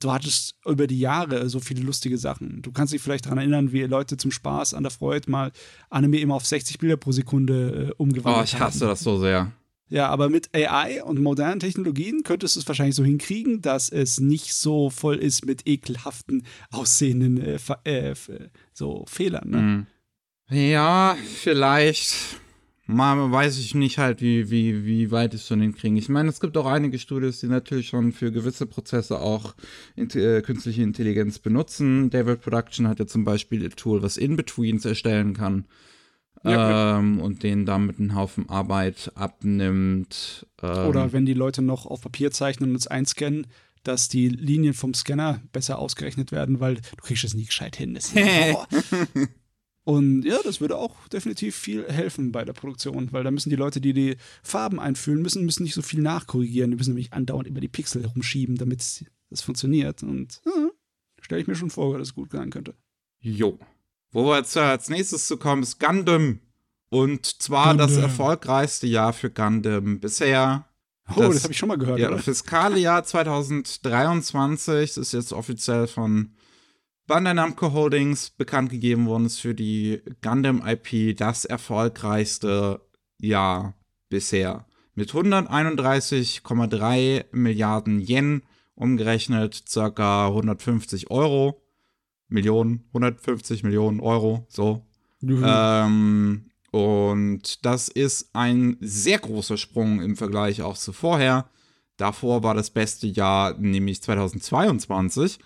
du 0.00 0.12
hattest 0.12 0.54
über 0.66 0.86
die 0.86 0.98
Jahre 1.00 1.48
so 1.48 1.60
viele 1.60 1.82
lustige 1.82 2.18
Sachen. 2.18 2.62
Du 2.62 2.72
kannst 2.72 2.92
dich 2.92 3.00
vielleicht 3.02 3.26
daran 3.26 3.38
erinnern, 3.38 3.72
wie 3.72 3.82
Leute 3.82 4.16
zum 4.16 4.30
Spaß 4.30 4.74
an 4.74 4.82
der 4.82 4.90
Freude 4.92 5.30
mal 5.30 5.52
Anime 5.90 6.18
immer 6.18 6.34
auf 6.34 6.46
60 6.46 6.78
Bilder 6.78 6.96
pro 6.96 7.12
Sekunde 7.12 7.88
äh, 7.90 7.94
umgewandelt 7.96 8.40
Oh, 8.40 8.44
ich 8.44 8.60
hasse 8.60 8.80
haben. 8.80 8.88
das 8.90 9.00
so 9.00 9.18
sehr. 9.18 9.52
Ja, 9.88 10.08
aber 10.08 10.28
mit 10.28 10.52
AI 10.52 11.02
und 11.04 11.20
modernen 11.22 11.60
Technologien 11.60 12.24
könntest 12.24 12.56
du 12.56 12.60
es 12.60 12.66
wahrscheinlich 12.66 12.96
so 12.96 13.04
hinkriegen, 13.04 13.62
dass 13.62 13.88
es 13.88 14.18
nicht 14.18 14.52
so 14.52 14.90
voll 14.90 15.14
ist 15.16 15.46
mit 15.46 15.66
ekelhaften 15.68 16.42
aussehenden 16.72 17.40
äh, 17.40 17.58
äh, 17.84 18.14
so 18.72 19.04
Fehlern. 19.08 19.48
Ne? 19.50 19.86
Mhm. 20.50 20.56
Ja, 20.56 21.16
vielleicht. 21.36 22.14
Mal 22.88 23.32
weiß 23.32 23.58
ich 23.58 23.74
nicht 23.74 23.98
halt, 23.98 24.20
wie, 24.20 24.48
wie, 24.48 24.86
wie 24.86 25.10
weit 25.10 25.34
es 25.34 25.48
schon 25.48 25.60
hinkriegen. 25.60 25.96
Ich 25.96 26.08
meine, 26.08 26.28
es 26.28 26.38
gibt 26.38 26.56
auch 26.56 26.66
einige 26.66 27.00
Studios, 27.00 27.40
die 27.40 27.48
natürlich 27.48 27.88
schon 27.88 28.12
für 28.12 28.30
gewisse 28.30 28.66
Prozesse 28.66 29.20
auch 29.20 29.54
int 29.96 30.14
äh, 30.14 30.40
künstliche 30.40 30.82
Intelligenz 30.82 31.40
benutzen. 31.40 32.10
David 32.10 32.42
Production 32.42 32.86
hat 32.86 33.00
ja 33.00 33.06
zum 33.06 33.24
Beispiel 33.24 33.64
ein 33.64 33.70
Tool, 33.70 34.02
was 34.02 34.16
In-Betweens 34.16 34.84
erstellen 34.84 35.34
kann. 35.34 35.64
Ja, 36.44 36.98
ähm, 36.98 37.20
und 37.20 37.42
denen 37.42 37.66
damit 37.66 37.98
einen 37.98 38.14
Haufen 38.14 38.48
Arbeit 38.48 39.10
abnimmt. 39.16 40.46
Ähm, 40.62 40.86
Oder 40.86 41.12
wenn 41.12 41.26
die 41.26 41.34
Leute 41.34 41.62
noch 41.62 41.86
auf 41.86 42.02
Papier 42.02 42.30
zeichnen 42.30 42.70
und 42.70 42.76
es 42.76 42.86
einscannen, 42.86 43.48
dass 43.82 44.08
die 44.08 44.28
Linien 44.28 44.74
vom 44.74 44.94
Scanner 44.94 45.40
besser 45.52 45.78
ausgerechnet 45.78 46.30
werden, 46.30 46.60
weil 46.60 46.76
du 46.76 47.02
kriegst 47.02 47.24
es 47.24 47.34
nie 47.34 47.46
gescheit 47.46 47.74
hin. 47.74 47.94
Das 47.94 48.12
ist 48.12 48.16
Horror. 48.16 48.68
Und 49.86 50.24
ja, 50.24 50.38
das 50.42 50.60
würde 50.60 50.76
auch 50.76 51.06
definitiv 51.06 51.54
viel 51.54 51.86
helfen 51.88 52.32
bei 52.32 52.44
der 52.44 52.52
Produktion, 52.54 53.12
weil 53.12 53.22
da 53.22 53.30
müssen 53.30 53.50
die 53.50 53.56
Leute, 53.56 53.80
die 53.80 53.92
die 53.92 54.16
Farben 54.42 54.80
einfühlen 54.80 55.22
müssen, 55.22 55.44
müssen 55.44 55.62
nicht 55.62 55.74
so 55.74 55.82
viel 55.82 56.00
nachkorrigieren. 56.02 56.72
Die 56.72 56.76
müssen 56.76 56.90
nämlich 56.90 57.12
andauernd 57.12 57.46
immer 57.46 57.60
die 57.60 57.68
Pixel 57.68 58.04
rumschieben, 58.04 58.56
damit 58.56 59.04
das 59.30 59.42
funktioniert. 59.42 60.02
Und 60.02 60.40
ja, 60.44 60.52
stelle 61.20 61.40
ich 61.40 61.46
mir 61.46 61.54
schon 61.54 61.70
vor, 61.70 61.96
dass 61.98 62.08
es 62.08 62.14
gut 62.16 62.32
sein 62.32 62.50
könnte. 62.50 62.74
Jo. 63.20 63.60
Wo 64.10 64.24
wir 64.26 64.38
jetzt 64.38 64.56
äh, 64.56 64.60
als 64.60 64.88
nächstes 64.88 65.28
zu 65.28 65.36
kommen, 65.36 65.62
ist 65.62 65.78
Gundam. 65.78 66.40
Und 66.88 67.24
zwar 67.40 67.76
das 67.76 67.92
Gundam. 67.92 68.10
erfolgreichste 68.10 68.88
Jahr 68.88 69.12
für 69.12 69.30
Gundam 69.30 70.00
bisher. 70.00 70.66
Oh, 71.14 71.20
das, 71.20 71.34
Das- 71.34 71.42
habe 71.44 71.52
ich 71.52 71.58
schon 71.58 71.68
mal 71.68 71.78
gehört. 71.78 72.00
Ja, 72.00 72.08
oder? 72.08 72.16
das 72.16 72.24
fiskale 72.24 72.80
Jahr 72.80 73.04
2023 73.04 74.94
das 74.94 74.96
ist 74.96 75.12
jetzt 75.12 75.32
offiziell 75.32 75.86
von 75.86 76.32
Bandai 77.06 77.34
Namco 77.34 77.72
Holdings 77.72 78.30
bekannt 78.30 78.70
gegeben 78.70 79.06
worden, 79.06 79.26
ist 79.26 79.40
für 79.40 79.54
die 79.54 80.02
Gundam 80.22 80.66
IP 80.66 81.16
das 81.16 81.44
erfolgreichste 81.44 82.80
Jahr 83.20 83.74
bisher. 84.08 84.66
Mit 84.94 85.12
131,3 85.12 87.26
Milliarden 87.30 88.00
Yen 88.00 88.42
umgerechnet, 88.74 89.62
circa 89.68 90.26
150 90.28 91.10
Euro. 91.10 91.62
Millionen, 92.28 92.84
150 92.88 93.62
Millionen 93.62 94.00
Euro, 94.00 94.46
so. 94.48 94.84
Mhm. 95.20 95.44
Ähm, 95.46 96.50
und 96.72 97.64
das 97.64 97.88
ist 97.88 98.30
ein 98.34 98.76
sehr 98.80 99.18
großer 99.18 99.56
Sprung 99.56 100.02
im 100.02 100.16
Vergleich 100.16 100.62
auch 100.62 100.76
zu 100.76 100.92
vorher. 100.92 101.48
Davor 101.96 102.42
war 102.42 102.54
das 102.54 102.70
beste 102.70 103.06
Jahr, 103.06 103.56
nämlich 103.58 104.02
2022, 104.02 105.38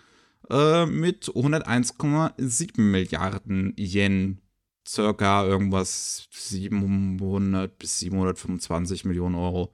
äh, 0.50 0.86
mit 0.86 1.26
101,7 1.26 2.80
Milliarden 2.80 3.74
Yen. 3.76 4.40
Circa 4.86 5.44
irgendwas 5.44 6.28
700 6.32 7.78
bis 7.78 8.00
725 8.00 9.04
Millionen 9.04 9.36
Euro. 9.36 9.72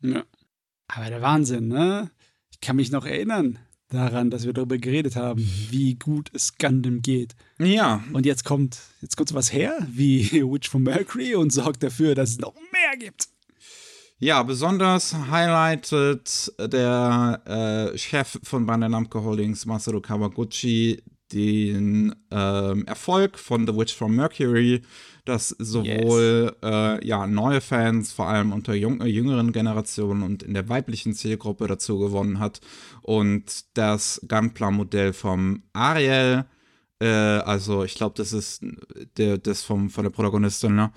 Ja. 0.00 0.24
Aber 0.88 1.08
der 1.08 1.22
Wahnsinn, 1.22 1.68
ne? 1.68 2.10
Ich 2.50 2.60
kann 2.60 2.76
mich 2.76 2.90
noch 2.90 3.06
erinnern 3.06 3.58
daran, 3.88 4.30
dass 4.30 4.44
wir 4.44 4.52
darüber 4.52 4.78
geredet 4.78 5.16
haben, 5.16 5.40
wie 5.70 5.94
gut 5.94 6.30
es 6.34 6.56
Gundam 6.58 7.00
geht. 7.02 7.34
Ja, 7.58 8.04
Und 8.12 8.26
jetzt 8.26 8.44
kommt, 8.44 8.78
jetzt 9.00 9.16
kommt 9.16 9.30
sowas 9.30 9.52
her 9.52 9.78
wie 9.90 10.30
Witch 10.42 10.68
from 10.68 10.82
Mercury 10.82 11.34
und 11.34 11.50
sorgt 11.50 11.82
dafür, 11.82 12.14
dass 12.14 12.30
es 12.30 12.38
noch 12.38 12.54
mehr 12.72 12.96
gibt. 12.98 13.28
Ja, 14.20 14.42
besonders 14.42 15.14
highlightet 15.14 16.52
der 16.58 17.40
äh, 17.94 17.96
Chef 17.96 18.40
von 18.42 18.66
Bandai 18.66 18.88
Namco 18.88 19.22
Holdings, 19.22 19.64
Masaru 19.64 20.00
Kawaguchi, 20.00 21.00
den 21.32 22.12
ähm, 22.32 22.84
Erfolg 22.86 23.38
von 23.38 23.64
The 23.64 23.76
Witch 23.76 23.94
from 23.94 24.16
Mercury, 24.16 24.82
das 25.24 25.50
sowohl 25.60 26.56
äh, 26.64 27.06
ja, 27.06 27.28
neue 27.28 27.60
Fans, 27.60 28.12
vor 28.12 28.26
allem 28.26 28.52
unter 28.52 28.74
jung, 28.74 29.00
äh, 29.02 29.06
jüngeren 29.06 29.52
Generationen 29.52 30.24
und 30.24 30.42
in 30.42 30.54
der 30.54 30.68
weiblichen 30.68 31.14
Zielgruppe 31.14 31.68
dazu 31.68 32.00
gewonnen 32.00 32.40
hat. 32.40 32.60
Und 33.02 33.66
das 33.74 34.20
Gunpla-Modell 34.26 35.12
vom 35.12 35.62
Ariel, 35.74 36.44
äh, 37.00 37.06
also 37.06 37.84
ich 37.84 37.94
glaube, 37.94 38.14
das 38.16 38.32
ist 38.32 38.64
der, 39.16 39.38
das 39.38 39.62
vom, 39.62 39.90
von 39.90 40.02
der 40.02 40.10
Protagonistin, 40.10 40.74
ne? 40.74 40.90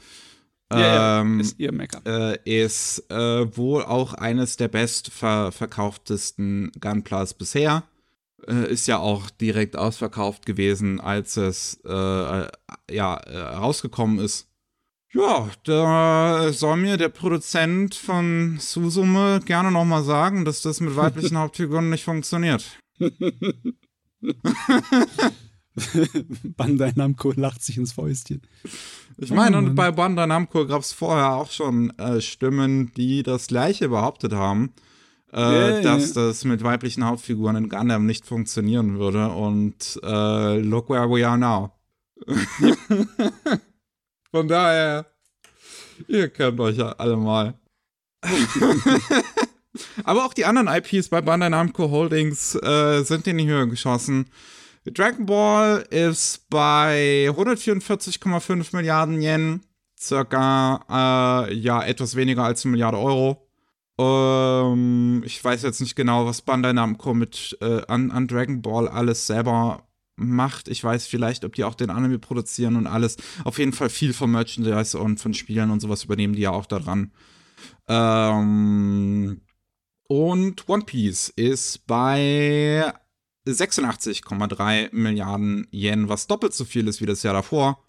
Ähm, 0.73 1.39
ist 1.39 1.59
ihr 1.59 1.73
Make-up. 1.73 2.07
äh, 2.07 2.37
ist 2.45 3.09
äh, 3.09 3.57
wohl 3.57 3.83
auch 3.83 4.13
eines 4.13 4.57
der 4.57 4.67
bestverkauftesten 4.67 6.71
Gunplas 6.79 7.33
bisher. 7.33 7.83
Äh, 8.47 8.71
ist 8.71 8.87
ja 8.87 8.97
auch 8.97 9.29
direkt 9.29 9.75
ausverkauft 9.75 10.45
gewesen, 10.45 10.99
als 10.99 11.37
es 11.37 11.79
äh, 11.85 11.89
ja, 11.89 13.15
äh, 13.15 13.37
rausgekommen 13.37 14.19
ist. 14.19 14.47
Ja, 15.13 15.49
da 15.65 16.53
soll 16.53 16.77
mir 16.77 16.95
der 16.95 17.09
Produzent 17.09 17.95
von 17.95 18.57
Susume 18.59 19.41
gerne 19.45 19.69
nochmal 19.69 20.03
sagen, 20.03 20.45
dass 20.45 20.61
das 20.61 20.79
mit 20.79 20.95
weiblichen 20.95 21.37
Hauptfiguren 21.37 21.89
nicht 21.89 22.05
funktioniert. 22.05 22.63
Bandai 26.43 26.91
Namco 26.95 27.31
lacht 27.35 27.63
sich 27.63 27.77
ins 27.77 27.93
Fäustchen. 27.93 28.41
Ich 29.17 29.31
meine, 29.31 29.55
Oh, 29.55 29.59
und 29.59 29.75
bei 29.75 29.91
Bandai 29.91 30.25
Namco 30.25 30.65
gab 30.65 30.81
es 30.81 30.91
vorher 30.91 31.31
auch 31.31 31.51
schon 31.51 31.91
äh, 31.97 32.21
Stimmen, 32.21 32.91
die 32.95 33.23
das 33.23 33.47
Gleiche 33.47 33.89
behauptet 33.89 34.33
haben, 34.33 34.73
äh, 35.33 35.39
ja, 35.75 35.81
dass 35.81 36.13
ja. 36.15 36.27
das 36.27 36.43
mit 36.43 36.63
weiblichen 36.63 37.05
Hauptfiguren 37.05 37.55
in 37.55 37.69
Gundam 37.69 38.05
nicht 38.05 38.25
funktionieren 38.25 38.99
würde. 38.99 39.29
Und 39.29 39.99
äh, 40.03 40.59
look 40.59 40.89
where 40.89 41.09
we 41.09 41.25
are 41.27 41.37
now. 41.37 41.71
Von 44.31 44.47
daher, 44.47 45.05
ihr 46.07 46.29
kennt 46.29 46.59
euch 46.59 46.77
ja 46.77 46.91
alle 46.93 47.17
mal. 47.17 47.55
Aber 50.03 50.25
auch 50.25 50.33
die 50.33 50.45
anderen 50.45 50.67
IPs 50.67 51.09
bei 51.09 51.21
Bandai 51.21 51.49
Namco 51.49 51.89
Holdings 51.89 52.55
äh, 52.55 53.03
sind 53.03 53.25
in 53.27 53.37
die 53.37 53.47
Höhe 53.47 53.67
geschossen. 53.67 54.27
Dragon 54.85 55.25
Ball 55.25 55.85
ist 55.91 56.49
bei 56.49 57.27
144,5 57.29 58.75
Milliarden 58.75 59.21
Yen, 59.21 59.61
circa 59.99 61.45
äh, 61.47 61.53
ja 61.53 61.83
etwas 61.83 62.15
weniger 62.15 62.43
als 62.43 62.65
eine 62.65 62.71
Milliarde 62.71 62.97
Euro. 62.97 63.47
Ähm, 63.99 65.21
ich 65.23 65.43
weiß 65.43 65.61
jetzt 65.61 65.81
nicht 65.81 65.95
genau, 65.95 66.25
was 66.25 66.41
Bandai 66.41 66.73
Namco 66.73 67.13
mit 67.13 67.57
äh, 67.61 67.85
an, 67.87 68.09
an 68.09 68.27
Dragon 68.27 68.63
Ball 68.63 68.87
alles 68.87 69.27
selber 69.27 69.87
macht. 70.15 70.67
Ich 70.67 70.83
weiß 70.83 71.05
vielleicht, 71.05 71.45
ob 71.45 71.53
die 71.53 71.63
auch 71.63 71.75
den 71.75 71.91
Anime 71.91 72.17
produzieren 72.17 72.75
und 72.75 72.87
alles. 72.87 73.17
Auf 73.43 73.59
jeden 73.59 73.73
Fall 73.73 73.89
viel 73.89 74.13
von 74.13 74.31
Merchandise 74.31 74.97
und 74.97 75.19
von 75.19 75.35
Spielen 75.35 75.69
und 75.69 75.79
sowas 75.79 76.03
übernehmen 76.03 76.33
die 76.33 76.41
ja 76.41 76.51
auch 76.51 76.65
daran. 76.65 77.11
Ähm, 77.87 79.41
und 80.07 80.67
One 80.69 80.83
Piece 80.85 81.29
ist 81.29 81.85
bei 81.85 82.91
86,3 83.45 84.89
Milliarden 84.93 85.67
Yen, 85.71 86.09
was 86.09 86.27
doppelt 86.27 86.53
so 86.53 86.65
viel 86.65 86.87
ist 86.87 87.01
wie 87.01 87.05
das 87.05 87.23
Jahr 87.23 87.33
davor. 87.33 87.83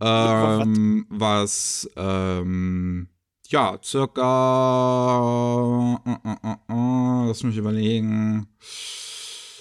Ähm, 0.00 1.06
was, 1.08 1.88
ähm, 1.96 3.08
ja, 3.48 3.78
circa, 3.82 5.18
uh, 5.18 5.98
uh, 6.06 6.72
uh, 6.72 7.26
lass 7.26 7.42
mich 7.42 7.56
überlegen, 7.56 8.46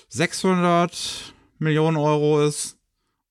600 0.09 1.33
Millionen 1.59 1.97
Euro 1.97 2.45
ist. 2.45 2.77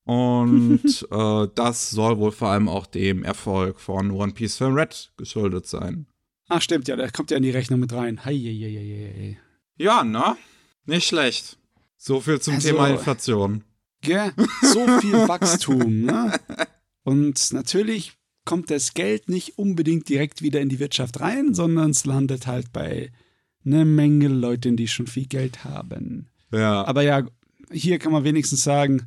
Und 0.05 1.07
äh, 1.11 1.49
das 1.55 1.91
soll 1.91 2.19
wohl 2.19 2.33
vor 2.33 2.49
allem 2.49 2.69
auch 2.69 2.87
dem 2.87 3.23
Erfolg 3.23 3.81
von 3.81 4.11
One 4.11 4.33
Piece 4.33 4.59
Film 4.59 4.75
Red 4.75 5.13
geschuldet 5.17 5.67
sein. 5.67 6.07
Ach, 6.49 6.61
stimmt, 6.61 6.89
ja, 6.89 6.97
der 6.97 7.11
kommt 7.11 7.31
ja 7.31 7.39
in 7.39 7.43
die 7.43 7.51
Rechnung 7.51 7.81
mit 7.81 7.93
rein. 7.93 8.25
Hei, 8.25 8.35
hei, 8.35 8.55
hei, 8.61 9.15
hei. 9.17 9.39
Ja, 9.77 10.05
ne? 10.05 10.37
Nicht 10.85 11.09
schlecht. 11.09 11.59
So 12.07 12.21
viel 12.21 12.39
zum 12.39 12.57
also, 12.57 12.69
Thema 12.69 12.89
Inflation. 12.89 13.65
Gell? 14.03 14.31
So 14.61 14.87
viel 15.01 15.15
Wachstum, 15.27 16.03
ne? 16.03 16.39
Und 17.03 17.51
natürlich 17.55 18.13
kommt 18.45 18.71
das 18.71 18.93
Geld 18.93 19.31
nicht 19.31 19.57
unbedingt 19.57 20.07
direkt 20.11 20.43
wieder 20.43 20.61
in 20.61 20.69
die 20.69 20.81
Wirtschaft 20.81 21.21
rein, 21.21 21.55
sondern 21.55 21.93
es 21.93 22.05
landet 22.05 22.47
halt 22.47 22.75
bei 22.75 23.11
einer 23.65 23.87
Menge 23.87 24.29
Leuten, 24.29 24.77
die 24.77 24.87
schon 24.87 25.07
viel 25.07 25.25
Geld 25.25 25.65
haben. 25.65 26.29
Ja. 26.53 26.85
Aber 26.85 27.01
ja, 27.01 27.27
hier 27.73 27.99
kann 27.99 28.13
man 28.13 28.25
wenigstens 28.25 28.63
sagen, 28.63 29.07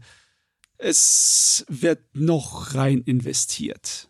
es 0.79 1.67
wird 1.69 2.01
noch 2.15 2.73
rein 2.73 3.01
investiert. 3.01 4.09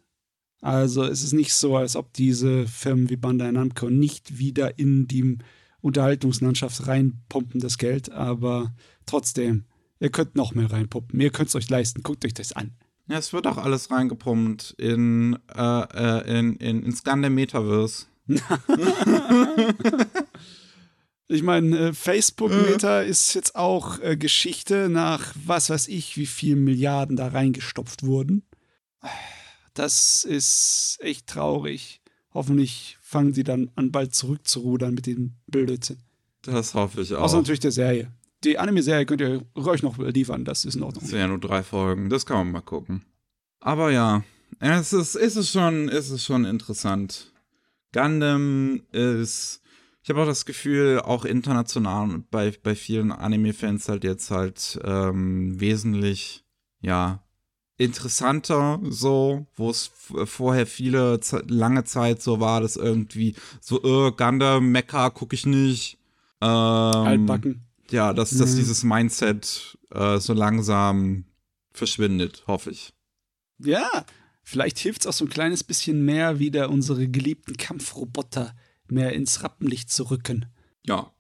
Also 0.62 1.04
es 1.04 1.26
ist 1.26 1.34
nicht 1.34 1.54
so, 1.54 1.76
als 1.76 1.98
ob 1.98 2.14
diese 2.14 2.66
Firmen 2.68 3.10
wie 3.10 3.18
Bandai 3.18 3.52
Namco 3.52 3.90
nicht 3.90 4.40
wieder 4.40 4.80
in 4.80 5.10
die 5.10 5.40
Unterhaltungslandschaft 5.82 6.88
reinpumpen, 6.88 7.60
das 7.60 7.78
Geld, 7.78 8.12
aber 8.12 8.74
trotzdem, 9.06 9.66
ihr 10.00 10.10
könnt 10.10 10.36
noch 10.36 10.56
mehr 10.56 10.72
reinpumpen. 10.72 11.20
Ihr 11.20 11.32
könnt 11.32 11.50
es 11.50 11.56
euch 11.56 11.70
leisten. 11.70 12.04
Guckt 12.04 12.26
euch 12.26 12.34
das 12.34 12.54
an. 12.54 12.72
Ja, 13.08 13.18
es 13.18 13.32
wird 13.32 13.48
auch 13.48 13.58
alles 13.58 13.90
reingepumpt 13.90 14.76
in, 14.78 15.38
äh, 15.56 15.82
äh 15.82 16.40
in, 16.40 16.56
in, 16.58 16.84
ins 16.84 17.04
Gundam 17.04 17.36
Metaverse. 17.36 18.08
Ich 21.30 21.44
meine, 21.44 21.78
äh, 21.78 21.94
Facebook-Meta 21.94 23.02
äh. 23.02 23.10
ist 23.10 23.34
jetzt 23.34 23.56
auch 23.56 24.00
äh, 24.00 24.16
Geschichte 24.16 24.88
nach 24.88 25.34
was 25.36 25.70
weiß 25.70 25.90
ich, 25.90 26.16
wie 26.16 26.26
viel 26.26 26.56
Milliarden 26.56 27.18
da 27.18 27.28
reingestopft 27.28 28.04
wurden. 28.04 28.44
Das 29.74 30.24
ist 30.24 30.98
echt 31.02 31.28
traurig. 31.28 32.02
Hoffentlich 32.34 32.97
fangen 33.08 33.34
sie 33.34 33.44
dann 33.44 33.72
an, 33.76 33.92
bald 33.92 34.14
zurückzurudern 34.14 34.94
mit 34.94 35.06
dem 35.06 35.36
Blödsinn. 35.48 35.98
Das 36.42 36.74
hoffe 36.74 37.02
ich 37.02 37.14
auch. 37.16 37.22
Außer 37.22 37.38
natürlich 37.38 37.62
der 37.62 37.72
Serie. 37.72 38.12
Die 38.44 38.60
Anime-Serie 38.60 39.06
könnt 39.06 39.22
ihr 39.22 39.46
euch 39.56 39.82
noch 39.82 39.98
liefern, 39.98 40.46
das 40.46 40.66
ist 40.66 40.76
in 40.76 40.84
Ordnung. 40.84 41.02
Das 41.02 41.10
sind 41.10 41.20
ja 41.20 41.28
nur 41.28 41.40
drei 41.40 41.64
Folgen, 41.64 42.10
das 42.10 42.26
kann 42.26 42.38
man 42.38 42.52
mal 42.52 42.62
gucken. 42.62 43.06
Aber 43.60 43.92
ja, 43.92 44.24
es 44.60 44.94
ist, 44.94 45.16
ist, 45.16 45.36
es 45.38 45.52
schon, 45.52 45.88
ist 45.88 46.10
es 46.10 46.24
schon 46.24 46.46
interessant. 46.46 47.32
Gundam 47.94 48.82
ist 48.92 49.62
ich 50.08 50.10
habe 50.10 50.22
auch 50.22 50.26
das 50.26 50.46
Gefühl, 50.46 51.02
auch 51.02 51.26
international 51.26 52.24
bei, 52.32 52.54
bei 52.64 52.76
vielen 52.76 53.12
Anime-Fans 53.12 53.90
halt 53.90 54.06
jetzt 54.06 54.32
halt 54.32 54.80
ähm, 54.86 55.60
wesentlich, 55.60 56.46
ja, 56.80 57.27
interessanter 57.78 58.80
so, 58.84 59.46
wo 59.56 59.70
es 59.70 59.92
vorher 60.26 60.66
viele, 60.66 61.20
lange 61.48 61.84
Zeit 61.84 62.22
so 62.22 62.40
war, 62.40 62.62
dass 62.62 62.76
irgendwie 62.76 63.36
so, 63.62 63.82
äh, 63.84 64.12
Gundam, 64.12 64.72
Mecha 64.72 65.10
gucke 65.10 65.36
ich 65.36 65.46
nicht. 65.46 65.98
Ähm, 66.42 66.48
Altbacken. 66.50 67.62
Ja, 67.90 68.14
dass, 68.14 68.34
mhm. 68.34 68.40
dass 68.40 68.56
dieses 68.56 68.84
Mindset 68.84 69.78
äh, 69.92 70.18
so 70.18 70.34
langsam 70.34 71.26
verschwindet, 71.72 72.44
hoffe 72.48 72.72
ich. 72.72 72.94
Ja, 73.60 74.06
vielleicht 74.44 74.80
hilft 74.80 75.02
es 75.02 75.08
auch 75.08 75.14
so 75.14 75.26
ein 75.26 75.30
kleines 75.30 75.64
bisschen 75.64 76.04
mehr, 76.04 76.40
wieder 76.40 76.70
unsere 76.70 77.08
geliebten 77.08 77.58
Kampfroboter 77.58 78.56
mehr 78.88 79.14
ins 79.14 79.44
Rappenlicht 79.44 79.92
zu 79.92 80.10
rücken. 80.10 80.48
Ja. 80.86 81.12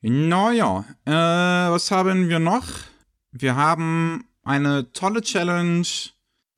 Naja, 0.00 0.84
äh, 1.06 1.10
was 1.10 1.90
haben 1.90 2.28
wir 2.28 2.38
noch? 2.38 2.66
Wir 3.32 3.56
haben 3.56 4.24
eine 4.44 4.92
tolle 4.92 5.22
Challenge 5.22 5.86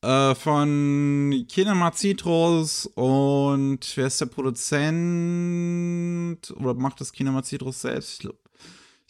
äh, 0.03 0.35
von 0.35 1.47
Kinema 1.49 1.93
Citrus 1.93 2.87
und 2.95 3.81
wer 3.97 4.07
ist 4.07 4.21
der 4.21 4.27
Produzent? 4.27 4.91
Oder 6.57 6.75
macht 6.75 7.01
das 7.01 7.13
Kinema 7.13 7.43
Citrus 7.43 7.81
selbst? 7.81 8.13
Ich 8.13 8.19
glaube, 8.21 8.39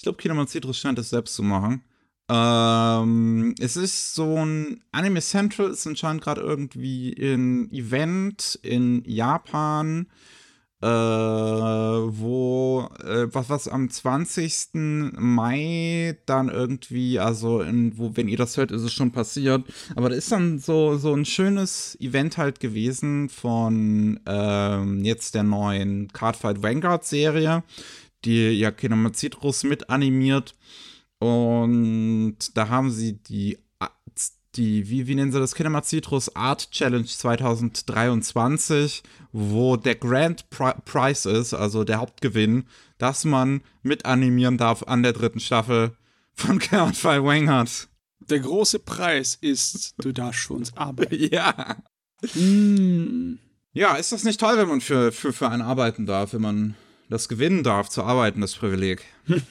glaub, 0.03 0.19
Kinema 0.19 0.47
Citrus 0.47 0.79
scheint 0.79 0.99
das 0.99 1.11
selbst 1.11 1.35
zu 1.35 1.43
machen. 1.43 1.83
Ähm, 2.29 3.55
es 3.61 3.77
ist 3.77 4.15
so 4.15 4.45
ein 4.45 4.83
Anime 4.91 5.21
Central 5.21 5.71
ist 5.71 5.87
anscheinend 5.87 6.23
gerade 6.23 6.41
irgendwie 6.41 7.13
ein 7.13 7.71
Event 7.71 8.59
in 8.63 9.05
Japan 9.07 10.09
äh, 10.83 10.87
wo 10.87 12.89
äh, 13.03 13.27
was, 13.33 13.49
was 13.49 13.69
am 13.69 13.89
20. 13.89 15.15
Mai 15.19 16.19
dann 16.27 16.49
irgendwie, 16.49 17.19
also 17.19 17.63
in, 17.63 17.97
wo, 17.97 18.17
wenn 18.17 18.29
ihr 18.29 18.37
das 18.37 18.57
hört, 18.57 18.71
ist 18.71 18.83
es 18.83 18.93
schon 18.93 19.13
passiert. 19.13 19.65
Aber 19.95 20.11
da 20.11 20.17
ist 20.17 20.31
dann 20.31 20.59
so, 20.59 20.97
so 20.97 21.15
ein 21.15 21.25
schönes 21.25 21.97
Event 22.01 22.37
halt 22.37 22.61
gewesen 22.61 23.29
von 23.29 24.21
ähm, 24.27 25.05
jetzt 25.05 25.35
der 25.35 25.45
neuen 25.45 26.09
Cardfight 26.09 26.63
Vanguard-Serie, 26.63 27.63
die 28.25 28.51
ja 28.51 28.71
Kinema 28.71 29.13
Citrus 29.13 29.65
mit 29.65 29.89
animiert. 29.89 30.55
Und 31.19 32.37
da 32.55 32.69
haben 32.69 32.91
sie 32.91 33.15
die 33.15 33.59
die, 34.57 34.89
wie, 34.89 35.07
wie 35.07 35.15
nennen 35.15 35.33
sie 35.33 35.39
das, 35.39 35.55
Kinema 35.55 35.83
Citrus 35.83 36.35
Art 36.35 36.71
Challenge 36.71 37.07
2023, 37.07 39.03
wo 39.33 39.77
der 39.77 39.95
Grand 39.95 40.49
Pri 40.51 40.73
Prize 40.85 41.31
ist, 41.31 41.55
also 41.55 41.85
der 41.85 41.99
Hauptgewinn, 41.99 42.65
dass 42.99 43.25
man 43.25 43.63
mit 43.83 44.05
animieren 44.07 44.59
darf 44.59 44.83
an 44.85 45.03
der 45.03 45.13
dritten 45.13 45.41
Staffel 45.41 45.97
von 46.33 46.59
Count 46.59 46.97
Fire 46.97 47.25
Wangard. 47.25 47.89
Der 48.21 48.41
große 48.41 48.81
Preis 48.81 49.37
ist, 49.41 49.95
du 49.99 50.13
darfst 50.13 50.47
für 50.47 50.55
uns 50.55 50.77
arbeiten. 50.77 51.15
ja. 51.33 51.77
Mm. 52.35 53.39
Ja, 53.73 53.95
ist 53.97 54.13
das 54.13 54.25
nicht 54.25 54.41
toll, 54.41 54.57
wenn 54.57 54.69
man 54.69 54.81
für, 54.81 55.13
für, 55.13 55.33
für 55.33 55.51
einen 55.51 55.63
arbeiten 55.63 56.07
darf, 56.07 56.33
wenn 56.33 56.41
man 56.41 56.75
das 57.11 57.29
gewinnen 57.29 57.63
darf, 57.63 57.91
zu 57.91 58.03
arbeiten, 58.03 58.41
das 58.41 58.55
Privileg? 58.55 59.05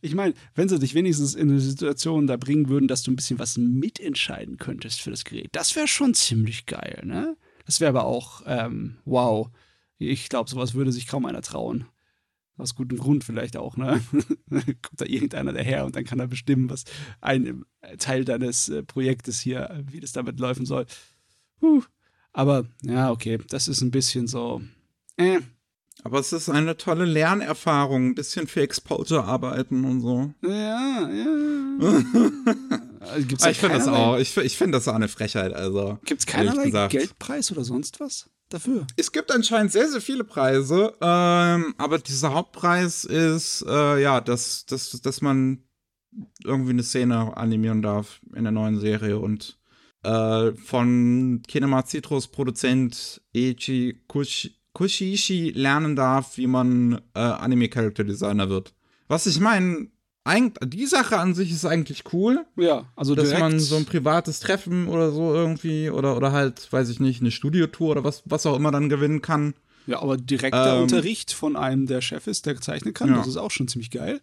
Ich 0.00 0.14
meine, 0.14 0.34
wenn 0.54 0.68
sie 0.68 0.78
dich 0.78 0.94
wenigstens 0.94 1.34
in 1.34 1.50
eine 1.50 1.60
Situation 1.60 2.26
da 2.26 2.36
bringen 2.36 2.68
würden, 2.68 2.88
dass 2.88 3.02
du 3.02 3.10
ein 3.10 3.16
bisschen 3.16 3.38
was 3.38 3.56
mitentscheiden 3.58 4.56
könntest 4.56 5.00
für 5.00 5.10
das 5.10 5.24
Gerät, 5.24 5.48
das 5.52 5.74
wäre 5.74 5.88
schon 5.88 6.14
ziemlich 6.14 6.66
geil, 6.66 7.02
ne? 7.04 7.36
Das 7.66 7.80
wäre 7.80 7.90
aber 7.90 8.04
auch, 8.04 8.42
ähm, 8.46 8.96
wow. 9.04 9.50
Ich 9.98 10.28
glaube, 10.28 10.48
sowas 10.48 10.74
würde 10.74 10.92
sich 10.92 11.06
kaum 11.06 11.26
einer 11.26 11.42
trauen. 11.42 11.84
Aus 12.56 12.74
gutem 12.74 12.98
Grund 12.98 13.24
vielleicht 13.24 13.56
auch, 13.56 13.76
ne? 13.76 14.00
Kommt 14.50 15.00
da 15.00 15.04
irgendeiner 15.04 15.52
daher 15.52 15.84
und 15.84 15.94
dann 15.94 16.04
kann 16.04 16.20
er 16.20 16.28
bestimmen, 16.28 16.70
was 16.70 16.84
ein 17.20 17.64
Teil 17.98 18.24
deines 18.24 18.68
äh, 18.68 18.82
Projektes 18.82 19.40
hier, 19.40 19.84
wie 19.90 20.00
das 20.00 20.12
damit 20.12 20.40
laufen 20.40 20.66
soll. 20.66 20.86
Puh. 21.60 21.82
Aber 22.32 22.66
ja, 22.82 23.10
okay, 23.10 23.38
das 23.48 23.68
ist 23.68 23.80
ein 23.80 23.90
bisschen 23.90 24.26
so. 24.26 24.62
Äh, 25.16 25.40
aber 26.04 26.20
es 26.20 26.32
ist 26.32 26.48
eine 26.48 26.76
tolle 26.76 27.04
Lernerfahrung, 27.04 28.08
ein 28.08 28.14
bisschen 28.14 28.46
für 28.46 28.62
Exposure 28.62 29.24
arbeiten 29.24 29.84
und 29.84 30.00
so. 30.00 30.32
Ja, 30.42 31.10
ja. 31.10 32.02
Gibt's 33.26 33.46
ich 33.46 33.58
finde 33.58 33.76
das 33.76 33.88
auch, 33.88 34.18
ich, 34.18 34.36
ich 34.36 34.56
finde 34.56 34.78
das 34.78 34.88
auch 34.88 34.94
eine 34.94 35.08
Frechheit, 35.08 35.54
also. 35.54 35.98
Gibt 36.04 36.20
es 36.20 36.26
keinerlei 36.26 36.70
Geldpreis 36.88 37.50
oder 37.52 37.64
sonst 37.64 38.00
was 38.00 38.28
dafür? 38.48 38.86
Es 38.96 39.12
gibt 39.12 39.32
anscheinend 39.32 39.72
sehr, 39.72 39.88
sehr 39.88 40.00
viele 40.00 40.24
Preise, 40.24 40.94
ähm, 41.00 41.74
aber 41.78 41.98
dieser 41.98 42.32
Hauptpreis 42.34 43.04
ist, 43.04 43.64
äh, 43.68 44.00
ja, 44.00 44.20
dass, 44.20 44.66
dass, 44.66 44.90
dass 44.90 45.20
man 45.20 45.64
irgendwie 46.44 46.70
eine 46.70 46.82
Szene 46.82 47.36
animieren 47.36 47.82
darf 47.82 48.20
in 48.34 48.44
der 48.44 48.52
neuen 48.52 48.78
Serie 48.80 49.18
und 49.18 49.58
äh, 50.02 50.52
von 50.52 51.42
Kinema 51.46 51.84
Citrus 51.84 52.28
Produzent 52.28 53.20
Eiichi 53.34 54.02
Kush 54.06 54.50
Kushishi 54.78 55.50
lernen 55.56 55.96
darf, 55.96 56.36
wie 56.36 56.46
man 56.46 57.00
äh, 57.14 57.18
Anime 57.18 57.68
Character 57.68 58.04
Designer 58.04 58.48
wird. 58.48 58.74
Was 59.08 59.26
ich 59.26 59.40
meine, 59.40 59.88
die 60.64 60.86
Sache 60.86 61.18
an 61.18 61.34
sich 61.34 61.50
ist 61.50 61.64
eigentlich 61.64 62.04
cool. 62.12 62.46
Ja, 62.56 62.84
also 62.94 63.16
dass 63.16 63.24
direkt, 63.30 63.40
man 63.40 63.58
so 63.58 63.74
ein 63.76 63.86
privates 63.86 64.38
Treffen 64.38 64.86
oder 64.86 65.10
so 65.10 65.34
irgendwie 65.34 65.90
oder 65.90 66.16
oder 66.16 66.30
halt, 66.30 66.72
weiß 66.72 66.90
ich 66.90 67.00
nicht, 67.00 67.20
eine 67.20 67.32
Studiotour 67.32 67.90
oder 67.90 68.04
was 68.04 68.22
was 68.26 68.46
auch 68.46 68.54
immer 68.54 68.70
dann 68.70 68.88
gewinnen 68.88 69.20
kann. 69.20 69.54
Ja, 69.88 70.00
aber 70.00 70.16
direkter 70.16 70.76
Ähm, 70.76 70.82
Unterricht 70.82 71.32
von 71.32 71.56
einem, 71.56 71.86
der 71.86 72.00
Chef 72.00 72.28
ist, 72.28 72.46
der 72.46 72.60
zeichnen 72.60 72.94
kann, 72.94 73.08
Ja. 73.08 73.16
das 73.16 73.26
ist 73.26 73.36
auch 73.38 73.50
schon 73.50 73.66
ziemlich 73.66 73.90
geil. 73.90 74.20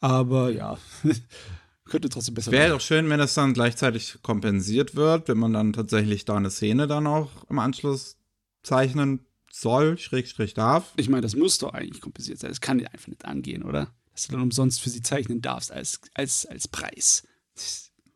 Aber 0.00 0.50
ja, 0.50 0.76
könnte 1.86 2.10
trotzdem 2.10 2.34
besser 2.34 2.52
Wäre 2.52 2.72
doch 2.72 2.80
schön, 2.82 3.08
wenn 3.08 3.20
das 3.20 3.32
dann 3.32 3.54
gleichzeitig 3.54 4.18
kompensiert 4.22 4.96
wird, 4.96 5.28
wenn 5.28 5.38
man 5.38 5.54
dann 5.54 5.72
tatsächlich 5.72 6.26
da 6.26 6.36
eine 6.36 6.50
Szene 6.50 6.86
dann 6.88 7.06
auch 7.06 7.30
im 7.48 7.58
Anschluss 7.58 8.18
zeichnen 8.64 9.20
soll, 9.54 9.98
Schrägstrich 9.98 10.54
darf. 10.54 10.92
Ich 10.96 11.08
meine, 11.08 11.22
das 11.22 11.36
muss 11.36 11.58
doch 11.58 11.72
eigentlich 11.72 12.00
kompensiert 12.00 12.38
sein. 12.38 12.50
Das 12.50 12.60
kann 12.60 12.78
dir 12.78 12.92
einfach 12.92 13.08
nicht 13.08 13.24
angehen, 13.24 13.62
oder? 13.62 13.94
Dass 14.12 14.26
du 14.26 14.32
dann 14.32 14.42
umsonst 14.42 14.80
für 14.80 14.90
sie 14.90 15.02
zeichnen 15.02 15.40
darfst 15.40 15.72
als, 15.72 16.00
als, 16.14 16.46
als 16.46 16.68
Preis. 16.68 17.22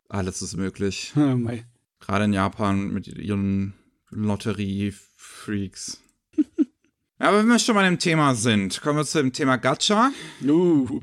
Alles 0.09 0.41
ist 0.41 0.57
möglich. 0.57 1.13
Oh. 1.19 1.49
Gerade 2.01 2.25
in 2.25 2.33
Japan 2.33 2.93
mit 2.93 3.07
ihren 3.07 3.73
Lotterie-Freaks. 4.09 5.99
ja, 6.37 6.45
aber 7.19 7.39
wenn 7.39 7.47
wir 7.47 7.59
schon 7.59 7.75
mal 7.75 7.85
im 7.85 7.99
Thema 7.99 8.35
sind, 8.35 8.81
kommen 8.81 8.97
wir 8.97 9.05
zu 9.05 9.19
dem 9.19 9.33
Thema 9.33 9.57
Gacha. 9.57 10.11
Uh, 10.41 11.01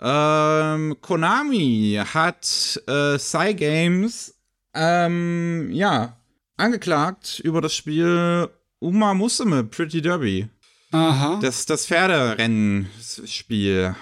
Ähm, 0.00 0.96
Konami 1.00 2.00
hat 2.14 2.80
äh, 2.86 3.18
Cygames 3.18 4.38
ähm, 4.72 5.70
ja, 5.72 6.16
angeklagt 6.56 7.40
über 7.40 7.60
das 7.60 7.74
Spiel 7.74 8.48
Uma 8.78 9.14
Musume 9.14 9.64
Pretty 9.64 10.02
Derby. 10.02 10.48
aha. 10.92 11.38
Das, 11.40 11.66
das 11.66 11.86
Pferderennspiel. 11.86 13.96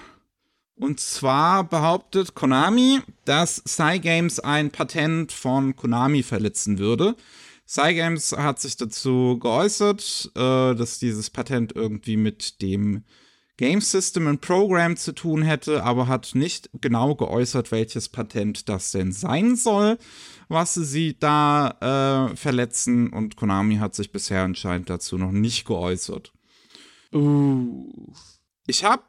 Und 0.77 0.99
zwar 0.99 1.65
behauptet 1.65 2.35
Konami, 2.35 3.01
dass 3.25 3.63
Cygames 3.67 4.41
ein 4.41 4.71
Patent 4.71 5.31
von 5.31 5.77
Konami 5.77 6.25
verletzen 6.25 6.79
würde. 6.79 7.15
Cygames 7.67 8.33
hat 8.33 8.61
sich 8.61 8.77
dazu 8.77 9.39
geäußert, 9.41 10.33
äh, 10.35 10.75
dass 10.75 10.99
dieses 10.99 11.31
Patent 11.31 11.73
irgendwie 11.75 12.17
mit 12.17 12.61
dem 12.61 13.05
Game 13.57 13.81
System 13.81 14.27
and 14.27 14.41
Program 14.41 14.97
zu 14.97 15.13
tun 15.13 15.43
hätte, 15.43 15.85
aber 15.85 16.09
hat 16.09 16.35
nicht 16.35 16.71
genau 16.81 17.15
geäußert, 17.15 17.71
welches 17.71 18.09
Patent 18.09 18.69
das 18.69 18.91
denn 18.91 19.13
sein 19.13 19.55
soll, 19.55 19.99
was 20.49 20.75
sie 20.75 21.17
da 21.19 22.31
äh, 22.33 22.37
verletzen. 22.37 23.13
Und 23.13 23.37
Konami 23.37 23.77
hat 23.77 23.95
sich 23.95 24.11
bisher 24.11 24.43
anscheinend 24.43 24.91
dazu 24.91 25.19
noch 25.19 25.31
nicht 25.31 25.67
geäußert. 25.67 26.33
Uh. 27.13 28.13
Ich 28.67 28.83
habe 28.83 29.05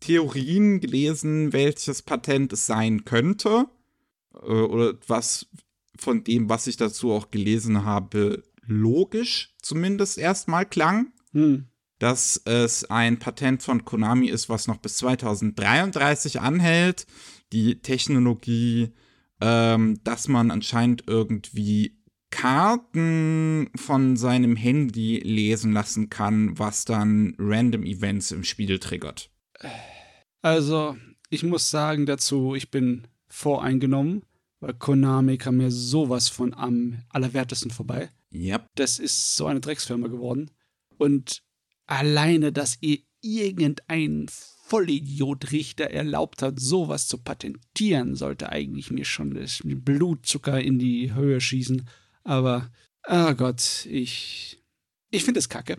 Theorien 0.00 0.80
gelesen, 0.80 1.52
welches 1.52 2.02
Patent 2.02 2.52
es 2.52 2.66
sein 2.66 3.04
könnte. 3.04 3.66
Äh, 4.34 4.46
oder 4.46 4.94
was 5.06 5.46
von 5.96 6.24
dem, 6.24 6.48
was 6.48 6.66
ich 6.66 6.76
dazu 6.76 7.12
auch 7.12 7.30
gelesen 7.30 7.84
habe, 7.84 8.42
logisch 8.62 9.54
zumindest 9.62 10.18
erstmal 10.18 10.66
klang. 10.66 11.12
Hm. 11.32 11.66
Dass 12.00 12.42
es 12.44 12.90
ein 12.90 13.20
Patent 13.20 13.62
von 13.62 13.84
Konami 13.84 14.26
ist, 14.26 14.48
was 14.48 14.66
noch 14.66 14.78
bis 14.78 14.96
2033 14.96 16.40
anhält. 16.40 17.06
Die 17.52 17.80
Technologie, 17.80 18.90
ähm, 19.40 20.00
dass 20.02 20.26
man 20.26 20.50
anscheinend 20.50 21.04
irgendwie 21.06 22.00
Karten 22.30 23.70
von 23.76 24.16
seinem 24.16 24.56
Handy 24.56 25.18
lesen 25.18 25.72
lassen 25.72 26.10
kann, 26.10 26.58
was 26.58 26.84
dann 26.84 27.34
Random 27.38 27.84
Events 27.84 28.30
im 28.30 28.44
Spiel 28.44 28.78
triggert. 28.78 29.30
Also, 30.42 30.96
ich 31.28 31.42
muss 31.42 31.70
sagen 31.70 32.06
dazu, 32.06 32.54
ich 32.54 32.70
bin 32.70 33.06
voreingenommen, 33.28 34.22
weil 34.60 34.74
Konami 34.74 35.38
kam 35.38 35.58
mir 35.58 35.70
sowas 35.70 36.28
von 36.28 36.54
am 36.54 37.02
allerwertesten 37.10 37.70
vorbei. 37.70 38.10
Yep. 38.32 38.66
Das 38.74 38.98
ist 38.98 39.36
so 39.36 39.46
eine 39.46 39.60
Drecksfirma 39.60 40.08
geworden. 40.08 40.50
Und 40.98 41.42
alleine, 41.90 42.52
dass 42.52 42.78
ihr 42.80 42.98
irgendein 43.20 44.26
Vollidiot-Richter 44.66 45.90
erlaubt 45.90 46.42
hat, 46.42 46.60
sowas 46.60 47.08
zu 47.08 47.18
patentieren, 47.18 48.14
sollte 48.14 48.50
eigentlich 48.50 48.90
mir 48.90 49.04
schon 49.04 49.34
das 49.34 49.60
Blutzucker 49.64 50.60
in 50.60 50.78
die 50.78 51.12
Höhe 51.12 51.40
schießen. 51.40 51.88
Aber, 52.22 52.70
oh 53.08 53.34
Gott, 53.34 53.86
ich, 53.86 54.62
ich 55.10 55.24
finde 55.24 55.40
es 55.40 55.48
kacke. 55.48 55.78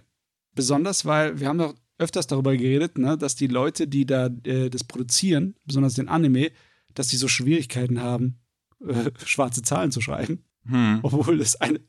Besonders, 0.54 1.06
weil 1.06 1.40
wir 1.40 1.48
haben 1.48 1.60
doch 1.60 1.76
öfters 1.98 2.28
darüber 2.28 2.56
geredet, 2.58 2.98
ne, 2.98 3.18
dass 3.18 3.36
die 3.36 3.48
Leute, 3.48 3.88
die 3.88 4.06
da 4.06 4.26
äh, 4.44 4.70
das 4.70 4.84
produzieren, 4.84 5.56
besonders 5.66 5.94
den 5.94 6.10
Anime, 6.10 6.52
dass 6.94 7.08
die 7.08 7.18
so 7.18 7.28
Schwierigkeiten 7.28 8.02
haben, 8.02 8.40
äh, 8.86 9.12
schwarze 9.26 9.62
Zahlen 9.62 9.92
zu 9.92 10.02
schreiben 10.02 10.44
Hm. 10.68 11.00
obwohl 11.02 11.42
es 11.42 11.60
eine 11.60 11.80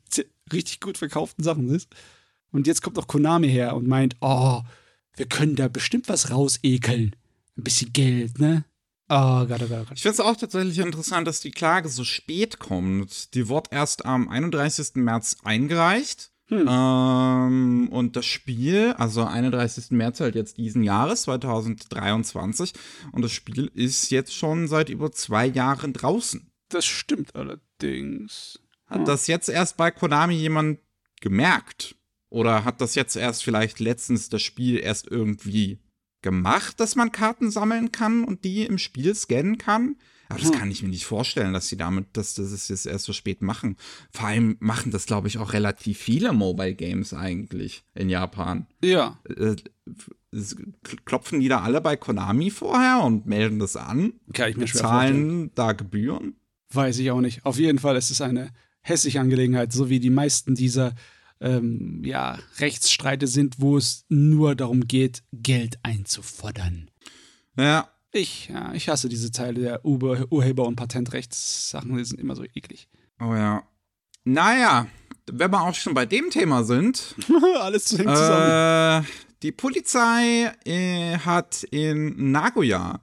richtig 0.51 0.79
gut 0.79 0.97
verkauften 0.97 1.43
Sachen 1.43 1.69
ist. 1.69 1.89
Und 2.53 2.67
jetzt 2.67 2.81
kommt 2.81 2.95
noch 2.95 3.07
Konami 3.07 3.49
her 3.49 3.75
und 3.75 3.87
meint, 3.87 4.15
oh, 4.21 4.61
wir 5.15 5.25
können 5.25 5.55
da 5.55 5.67
bestimmt 5.67 6.07
was 6.07 6.31
rausekeln. 6.31 7.15
Ein 7.57 7.63
bisschen 7.63 7.91
Geld, 7.91 8.39
ne? 8.39 8.63
Oh 9.09 9.45
Gott, 9.45 9.61
oh 9.61 9.67
Gott, 9.67 9.71
oh 9.71 9.85
Gott. 9.89 9.91
Ich 9.95 10.03
finde 10.03 10.13
es 10.13 10.19
auch 10.19 10.37
tatsächlich 10.37 10.79
interessant, 10.79 11.27
dass 11.27 11.41
die 11.41 11.51
Klage 11.51 11.89
so 11.89 12.03
spät 12.03 12.59
kommt. 12.59 13.33
Die 13.33 13.49
wird 13.49 13.71
erst 13.71 14.05
am 14.05 14.29
31. 14.29 14.95
März 14.95 15.37
eingereicht. 15.43 16.31
Hm. 16.47 16.67
Ähm, 16.69 17.89
und 17.91 18.15
das 18.15 18.25
Spiel, 18.25 18.93
also 18.97 19.23
31. 19.23 19.91
März 19.91 20.19
halt 20.19 20.35
jetzt 20.35 20.57
diesen 20.57 20.83
Jahres, 20.83 21.23
2023. 21.23 22.73
Und 23.11 23.23
das 23.23 23.31
Spiel 23.31 23.71
ist 23.73 24.11
jetzt 24.11 24.33
schon 24.33 24.67
seit 24.67 24.89
über 24.89 25.11
zwei 25.11 25.47
Jahren 25.47 25.93
draußen. 25.93 26.51
Das 26.69 26.85
stimmt 26.85 27.35
allerdings. 27.35 28.59
Hat 28.87 29.07
das 29.07 29.27
jetzt 29.27 29.49
erst 29.49 29.77
bei 29.77 29.89
Konami 29.89 30.35
jemand 30.35 30.79
gemerkt? 31.21 31.95
Oder 32.33 32.65
hat 32.65 32.81
das 32.81 32.95
jetzt 32.95 33.15
erst 33.15 33.43
vielleicht 33.43 33.79
letztens 33.79 34.27
das 34.27 34.41
Spiel 34.41 34.79
erst 34.79 35.05
irgendwie 35.09 35.77
gemacht, 36.23 36.79
dass 36.79 36.95
man 36.95 37.11
Karten 37.11 37.51
sammeln 37.51 37.91
kann 37.91 38.23
und 38.23 38.43
die 38.43 38.63
im 38.65 38.79
Spiel 38.79 39.13
scannen 39.13 39.59
kann? 39.59 39.97
Aber 40.29 40.39
das 40.39 40.49
Hm. 40.51 40.57
kann 40.57 40.71
ich 40.71 40.81
mir 40.81 40.89
nicht 40.89 41.05
vorstellen, 41.05 41.53
dass 41.53 41.67
sie 41.67 41.77
damit, 41.77 42.07
dass 42.13 42.33
das 42.33 42.51
es 42.51 42.67
jetzt 42.69 42.87
erst 42.87 43.05
so 43.05 43.13
spät 43.13 43.43
machen. 43.43 43.77
Vor 44.09 44.25
allem 44.29 44.57
machen 44.59 44.89
das, 44.91 45.05
glaube 45.05 45.27
ich, 45.27 45.37
auch 45.37 45.53
relativ 45.53 45.99
viele 45.99 46.33
Mobile 46.33 46.73
Games 46.73 47.13
eigentlich 47.13 47.83
in 47.93 48.09
Japan. 48.09 48.65
Ja, 48.83 49.19
Äh, 49.37 49.57
klopfen 51.05 51.39
die 51.39 51.49
da 51.49 51.61
alle 51.61 51.81
bei 51.81 51.95
Konami 51.97 52.49
vorher 52.49 53.03
und 53.03 53.27
melden 53.27 53.59
das 53.59 53.75
an? 53.75 54.13
kann 54.33 54.49
ich 54.49 54.57
mir 54.57 54.65
schwer 54.67 54.81
vorstellen. 54.81 55.25
Zahlen 55.27 55.51
da 55.53 55.73
Gebühren? 55.73 56.35
Weiß 56.71 56.97
ich 56.97 57.11
auch 57.11 57.21
nicht. 57.21 57.45
Auf 57.45 57.59
jeden 57.59 57.77
Fall 57.77 57.95
ist 57.95 58.09
es 58.09 58.21
eine 58.21 58.49
hässliche 58.81 59.19
Angelegenheit, 59.19 59.71
so 59.71 59.89
wie 59.89 59.99
die 59.99 60.09
meisten 60.09 60.55
dieser 60.55 60.95
ähm, 61.43 62.01
ja, 62.03 62.39
Rechtsstreite 62.57 63.27
sind, 63.27 63.59
wo 63.59 63.77
es 63.77 64.05
nur 64.09 64.55
darum 64.55 64.87
geht, 64.87 65.21
Geld 65.33 65.77
einzufordern. 65.83 66.89
Ja, 67.57 67.89
Ich, 68.11 68.47
ja, 68.49 68.73
ich 68.73 68.89
hasse 68.89 69.09
diese 69.09 69.31
Teile 69.31 69.61
der 69.61 69.85
Ur 69.85 70.25
Urheber- 70.31 70.65
und 70.65 70.75
Patentrechtssachen, 70.75 71.95
die 71.97 72.05
sind 72.05 72.19
immer 72.19 72.35
so 72.35 72.43
eklig. 72.43 72.87
Oh 73.19 73.33
ja. 73.35 73.63
Naja, 74.23 74.87
wenn 75.31 75.51
wir 75.51 75.61
auch 75.61 75.75
schon 75.75 75.93
bei 75.93 76.05
dem 76.05 76.29
Thema 76.29 76.63
sind, 76.63 77.15
Alles 77.59 77.91
hängt 77.91 78.09
zusammen. 78.15 79.03
äh, 79.03 79.07
die 79.41 79.51
Polizei 79.51 80.51
äh, 80.65 81.17
hat 81.17 81.63
in 81.63 82.31
Nagoya 82.31 83.01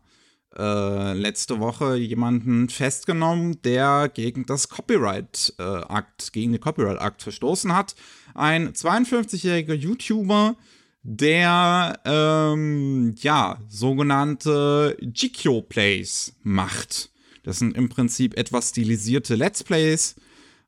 äh, 0.56 1.12
letzte 1.12 1.60
Woche 1.60 1.96
jemanden 1.96 2.68
festgenommen, 2.70 3.60
der 3.62 4.08
gegen 4.12 4.46
das 4.46 4.68
Copyright-Akt, 4.68 6.32
gegen 6.32 6.52
den 6.52 6.60
Copyright-Akt 6.60 7.22
verstoßen 7.22 7.74
hat. 7.74 7.94
Ein 8.34 8.72
52-jähriger 8.72 9.74
YouTuber, 9.74 10.56
der 11.02 11.98
ähm, 12.04 13.14
ja 13.18 13.58
sogenannte 13.68 14.96
Jikyo-Plays 15.00 16.34
macht. 16.42 17.10
Das 17.42 17.58
sind 17.58 17.76
im 17.76 17.88
Prinzip 17.88 18.36
etwas 18.36 18.70
stilisierte 18.70 19.34
Let's 19.34 19.64
Plays, 19.64 20.16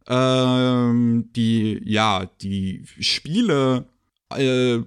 ähm, 0.08 1.30
die 1.36 1.80
ja 1.84 2.30
die 2.40 2.84
Spiele 2.98 3.86
äh, 4.36 4.78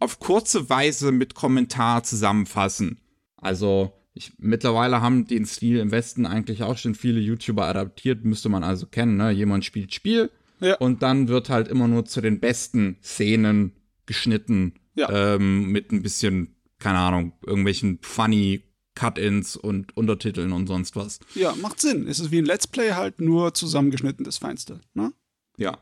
auf 0.00 0.18
kurze 0.18 0.68
Weise 0.70 1.12
mit 1.12 1.34
Kommentar 1.34 2.02
zusammenfassen. 2.02 2.98
Also 3.36 3.92
ich, 4.14 4.32
mittlerweile 4.38 5.02
haben 5.02 5.26
den 5.26 5.44
Stil 5.44 5.78
im 5.78 5.90
Westen 5.90 6.24
eigentlich 6.24 6.62
auch 6.62 6.78
schon 6.78 6.94
viele 6.94 7.20
YouTuber 7.20 7.66
adaptiert, 7.66 8.24
müsste 8.24 8.48
man 8.48 8.64
also 8.64 8.86
kennen. 8.86 9.18
Ne? 9.18 9.30
Jemand 9.30 9.64
spielt 9.64 9.92
Spiel 9.92 10.30
Ja. 10.60 10.76
und 10.76 11.02
dann 11.02 11.28
wird 11.28 11.48
halt 11.50 11.68
immer 11.68 11.86
nur 11.88 12.04
zu 12.06 12.20
den 12.20 12.40
besten 12.40 12.96
Szenen 13.02 13.72
geschnitten 14.06 14.74
Ja. 14.94 15.34
ähm, 15.34 15.70
mit 15.70 15.92
ein 15.92 16.02
bisschen, 16.02 16.56
keine 16.78 16.98
Ahnung, 16.98 17.32
irgendwelchen 17.44 17.98
funny 18.02 18.62
Cut-ins 18.94 19.56
und 19.56 19.94
Untertiteln 19.96 20.52
und 20.52 20.66
sonst 20.66 20.96
was. 20.96 21.20
Ja, 21.34 21.54
macht 21.56 21.80
Sinn. 21.80 22.08
Es 22.08 22.18
ist 22.18 22.30
wie 22.30 22.38
ein 22.38 22.46
Let's 22.46 22.66
Play 22.66 22.92
halt 22.92 23.20
nur 23.20 23.52
zusammengeschnitten 23.52 24.24
das 24.24 24.38
Feinste, 24.38 24.80
ne? 24.94 25.12
Ja. 25.58 25.78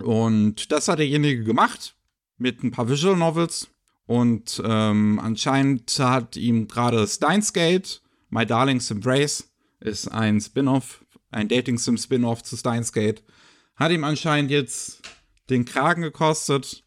Und 0.00 0.70
das 0.70 0.86
hat 0.88 1.00
derjenige 1.00 1.42
gemacht 1.44 1.96
mit 2.38 2.62
ein 2.62 2.70
paar 2.70 2.88
Visual 2.88 3.16
Novels. 3.16 3.68
Und 4.06 4.62
ähm, 4.64 5.18
anscheinend 5.20 5.98
hat 5.98 6.36
ihm 6.36 6.68
gerade 6.68 7.06
Steins 7.08 7.52
Gate, 7.52 8.00
My 8.30 8.46
Darling's 8.46 8.90
Embrace, 8.90 9.50
ist 9.80 10.08
ein 10.08 10.40
Spin-off, 10.40 11.04
ein 11.30 11.48
Dating-Sim-Spin-off 11.48 12.42
zu 12.42 12.56
Steins 12.56 12.92
Gate, 12.92 13.22
hat 13.82 13.92
ihm 13.92 14.04
anscheinend 14.04 14.50
jetzt 14.50 15.02
den 15.50 15.64
Kragen 15.64 16.02
gekostet. 16.02 16.84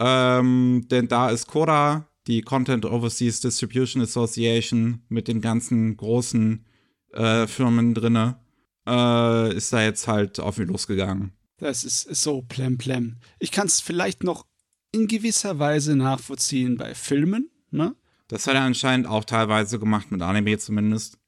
Ähm, 0.00 0.86
denn 0.90 1.08
da 1.08 1.30
ist 1.30 1.46
Koda, 1.46 2.08
die 2.26 2.42
Content 2.42 2.84
Overseas 2.84 3.40
Distribution 3.40 4.02
Association, 4.02 5.02
mit 5.08 5.28
den 5.28 5.40
ganzen 5.40 5.96
großen 5.96 6.64
äh, 7.12 7.46
Firmen 7.46 7.94
drinne, 7.94 8.38
äh, 8.86 9.54
ist 9.54 9.72
da 9.72 9.82
jetzt 9.82 10.06
halt 10.06 10.38
auf 10.38 10.58
ihn 10.58 10.68
losgegangen. 10.68 11.32
Das 11.58 11.84
ist, 11.84 12.06
ist 12.06 12.22
so 12.22 12.42
plemplem. 12.42 13.16
Ich 13.40 13.50
kann 13.50 13.66
es 13.66 13.80
vielleicht 13.80 14.22
noch 14.22 14.46
in 14.92 15.08
gewisser 15.08 15.58
Weise 15.58 15.96
nachvollziehen 15.96 16.76
bei 16.76 16.94
Filmen, 16.94 17.50
ne? 17.70 17.96
Das 18.28 18.46
hat 18.46 18.54
er 18.54 18.62
anscheinend 18.62 19.06
auch 19.06 19.24
teilweise 19.24 19.78
gemacht, 19.78 20.10
mit 20.10 20.20
Anime 20.20 20.58
zumindest. 20.58 21.18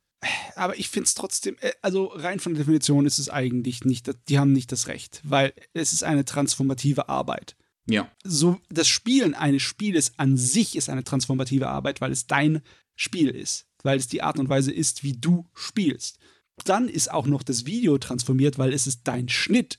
Aber 0.54 0.78
ich 0.78 0.88
finde 0.88 1.06
es 1.06 1.14
trotzdem, 1.14 1.56
äh, 1.60 1.72
also 1.82 2.06
rein 2.06 2.40
von 2.40 2.54
der 2.54 2.64
Definition 2.64 3.06
ist 3.06 3.18
es 3.18 3.30
eigentlich 3.30 3.84
nicht, 3.84 4.10
die 4.28 4.38
haben 4.38 4.52
nicht 4.52 4.70
das 4.72 4.86
Recht, 4.86 5.20
weil 5.24 5.52
es 5.72 5.92
ist 5.92 6.04
eine 6.04 6.24
transformative 6.24 7.08
Arbeit. 7.08 7.56
Ja. 7.86 8.10
So, 8.22 8.60
das 8.68 8.88
Spielen 8.88 9.34
eines 9.34 9.62
Spieles 9.62 10.12
an 10.18 10.36
sich 10.36 10.76
ist 10.76 10.88
eine 10.88 11.04
transformative 11.04 11.68
Arbeit, 11.68 12.00
weil 12.00 12.12
es 12.12 12.26
dein 12.26 12.62
Spiel 12.94 13.30
ist, 13.30 13.66
weil 13.82 13.98
es 13.98 14.08
die 14.08 14.22
Art 14.22 14.38
und 14.38 14.48
Weise 14.48 14.72
ist, 14.72 15.02
wie 15.02 15.14
du 15.14 15.48
spielst. 15.54 16.18
Dann 16.64 16.88
ist 16.88 17.10
auch 17.10 17.26
noch 17.26 17.42
das 17.42 17.64
Video 17.64 17.96
transformiert, 17.98 18.58
weil 18.58 18.72
es 18.72 18.86
ist 18.86 19.00
dein 19.04 19.28
Schnitt. 19.28 19.78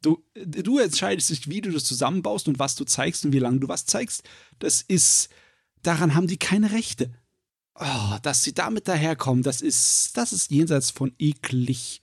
Du, 0.00 0.24
du 0.34 0.78
entscheidest 0.78 1.30
dich, 1.30 1.48
wie 1.48 1.60
du 1.60 1.70
das 1.70 1.84
zusammenbaust 1.84 2.48
und 2.48 2.58
was 2.58 2.74
du 2.74 2.84
zeigst 2.84 3.24
und 3.24 3.32
wie 3.32 3.38
lange 3.38 3.60
du 3.60 3.68
was 3.68 3.86
zeigst. 3.86 4.24
Das 4.58 4.82
ist, 4.82 5.28
daran 5.82 6.14
haben 6.14 6.26
die 6.26 6.38
keine 6.38 6.72
Rechte. 6.72 7.12
Oh, 7.74 8.16
dass 8.22 8.42
sie 8.42 8.52
damit 8.52 8.86
daherkommen, 8.86 9.42
das 9.42 9.62
ist, 9.62 10.16
das 10.16 10.34
ist 10.34 10.50
jenseits 10.50 10.90
von 10.90 11.12
eklig. 11.18 12.02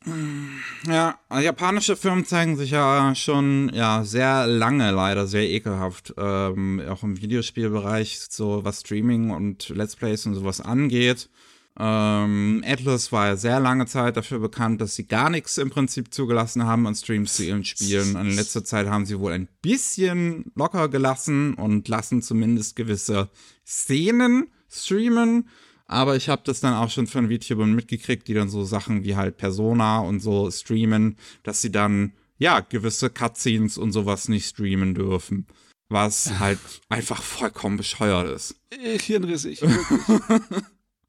Ja, 0.88 1.20
also 1.30 1.46
japanische 1.46 1.96
Firmen 1.96 2.26
zeigen 2.26 2.58
sich 2.58 2.72
ja 2.72 3.14
schon 3.14 3.72
ja 3.74 4.04
sehr 4.04 4.48
lange 4.48 4.90
leider 4.90 5.28
sehr 5.28 5.48
ekelhaft, 5.48 6.16
ähm, 6.18 6.82
auch 6.90 7.04
im 7.04 7.22
Videospielbereich, 7.22 8.20
so 8.30 8.64
was 8.66 8.80
Streaming 8.80 9.30
und 9.30 9.70
Let's 9.70 9.96
Plays 9.96 10.26
und 10.26 10.34
sowas 10.34 10.60
angeht. 10.60 11.30
Ähm, 11.78 12.64
Atlas 12.68 13.12
war 13.12 13.28
ja 13.28 13.36
sehr 13.38 13.60
lange 13.60 13.86
Zeit 13.86 14.18
dafür 14.18 14.40
bekannt, 14.40 14.82
dass 14.82 14.96
sie 14.96 15.08
gar 15.08 15.30
nichts 15.30 15.58
im 15.58 15.70
Prinzip 15.70 16.14
zugelassen 16.14 16.66
haben 16.66 16.88
an 16.88 16.96
Streams 16.96 17.36
zu 17.36 17.46
ihren 17.46 17.64
Spielen. 17.64 18.18
In 18.18 18.36
letzter 18.36 18.66
Zeit 18.66 18.88
haben 18.88 19.06
sie 19.06 19.18
wohl 19.20 19.32
ein 19.32 19.48
bisschen 19.62 20.52
locker 20.56 20.90
gelassen 20.90 21.54
und 21.54 21.88
lassen 21.88 22.22
zumindest 22.22 22.76
gewisse 22.76 23.30
Szenen 23.66 24.52
streamen. 24.70 25.50
Aber 25.86 26.16
ich 26.16 26.30
habe 26.30 26.44
das 26.46 26.60
dann 26.60 26.76
auch 26.76 26.92
schon 26.92 27.08
von 27.08 27.30
VTubern 27.30 27.74
mitgekriegt, 27.74 28.28
die 28.28 28.36
dann 28.36 28.50
so 28.50 28.64
Sachen 28.64 29.04
wie 29.04 29.16
halt 29.16 29.38
Persona 29.38 30.00
und 30.00 30.20
so 30.20 30.52
streamen, 30.52 31.18
dass 31.44 31.62
sie 31.62 31.72
dann 31.72 32.14
ja 32.38 32.60
gewisse 32.60 33.10
Cutscenes 33.10 33.78
und 33.78 33.92
sowas 33.92 34.28
nicht 34.28 34.48
streamen 34.48 34.94
dürfen. 34.94 35.48
Was 35.90 36.38
halt 36.38 36.60
einfach 36.90 37.24
vollkommen 37.24 37.78
bescheuert 37.78 38.30
ist. 38.30 38.56
Hirnrissig, 38.72 39.62
wirklich. 39.64 40.64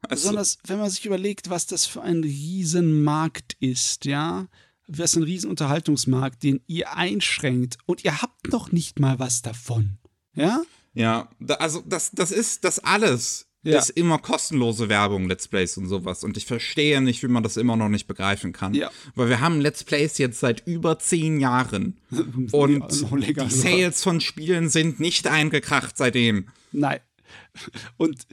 Also, 0.09 0.29
Besonders, 0.29 0.59
wenn 0.65 0.79
man 0.79 0.89
sich 0.89 1.05
überlegt, 1.05 1.51
was 1.51 1.67
das 1.67 1.85
für 1.85 2.01
ein 2.01 2.23
Riesenmarkt 2.25 3.57
ist, 3.61 4.07
ja. 4.07 4.49
Was 4.87 5.15
ein 5.15 5.23
Riesenunterhaltungsmarkt, 5.23 6.43
den 6.43 6.63
ihr 6.67 6.97
einschränkt 6.97 7.77
und 7.85 8.03
ihr 8.05 8.23
habt 8.23 8.51
noch 8.51 8.73
nicht 8.73 8.99
mal 8.99 9.19
was 9.19 9.43
davon. 9.43 9.99
Ja? 10.35 10.63
Ja, 10.95 11.29
also 11.59 11.83
das, 11.87 12.11
das 12.13 12.33
ist 12.33 12.65
das 12.65 12.79
alles. 12.81 13.50
Ja. 13.63 13.79
ist 13.79 13.91
immer 13.91 14.19
kostenlose 14.19 14.89
Werbung, 14.89 15.29
Let's 15.29 15.47
Plays 15.47 15.77
und 15.77 15.87
sowas. 15.87 16.25
Und 16.25 16.37
ich 16.37 16.47
verstehe 16.47 17.03
nicht, 17.03 17.23
wie 17.23 17.29
man 17.29 17.43
das 17.43 17.59
immer 17.59 17.77
noch 17.77 17.91
nicht 17.91 18.07
begreifen 18.07 18.53
kann. 18.53 18.73
Ja. 18.73 18.91
Weil 19.15 19.29
wir 19.29 19.41
haben 19.41 19.61
Let's 19.61 19.85
Plays 19.85 20.17
jetzt 20.17 20.41
seit 20.41 20.67
über 20.67 20.99
zehn 20.99 21.41
Jahren. 21.41 21.99
und 22.53 22.85
die 22.91 23.51
Sales 23.51 24.03
von 24.03 24.21
Spielen 24.21 24.71
sind 24.71 24.99
nicht 24.99 25.27
eingekracht 25.27 25.97
seitdem. 25.99 26.49
Nein. 26.73 27.01
Und 27.99 28.27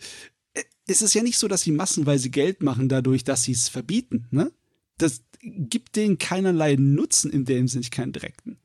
es 0.88 1.02
ist 1.02 1.14
ja 1.14 1.24
nicht 1.24 1.38
so, 1.38 1.48
dass 1.48 1.62
sie 1.62 1.72
massenweise 1.72 2.30
Geld 2.30 2.64
machen 2.64 2.88
dadurch, 2.88 3.24
dass 3.24 3.44
sie 3.44 3.52
es 3.52 3.68
verbieten. 3.68 4.28
Ne? 4.32 4.52
Das 4.98 5.24
gibt 5.42 5.96
denen 5.96 6.18
keinerlei 6.18 6.76
Nutzen 6.78 7.32
in 7.32 7.46
dem 7.46 7.68
Sinne, 7.68 7.86
keinen 7.92 8.14
direkten. 8.14 8.58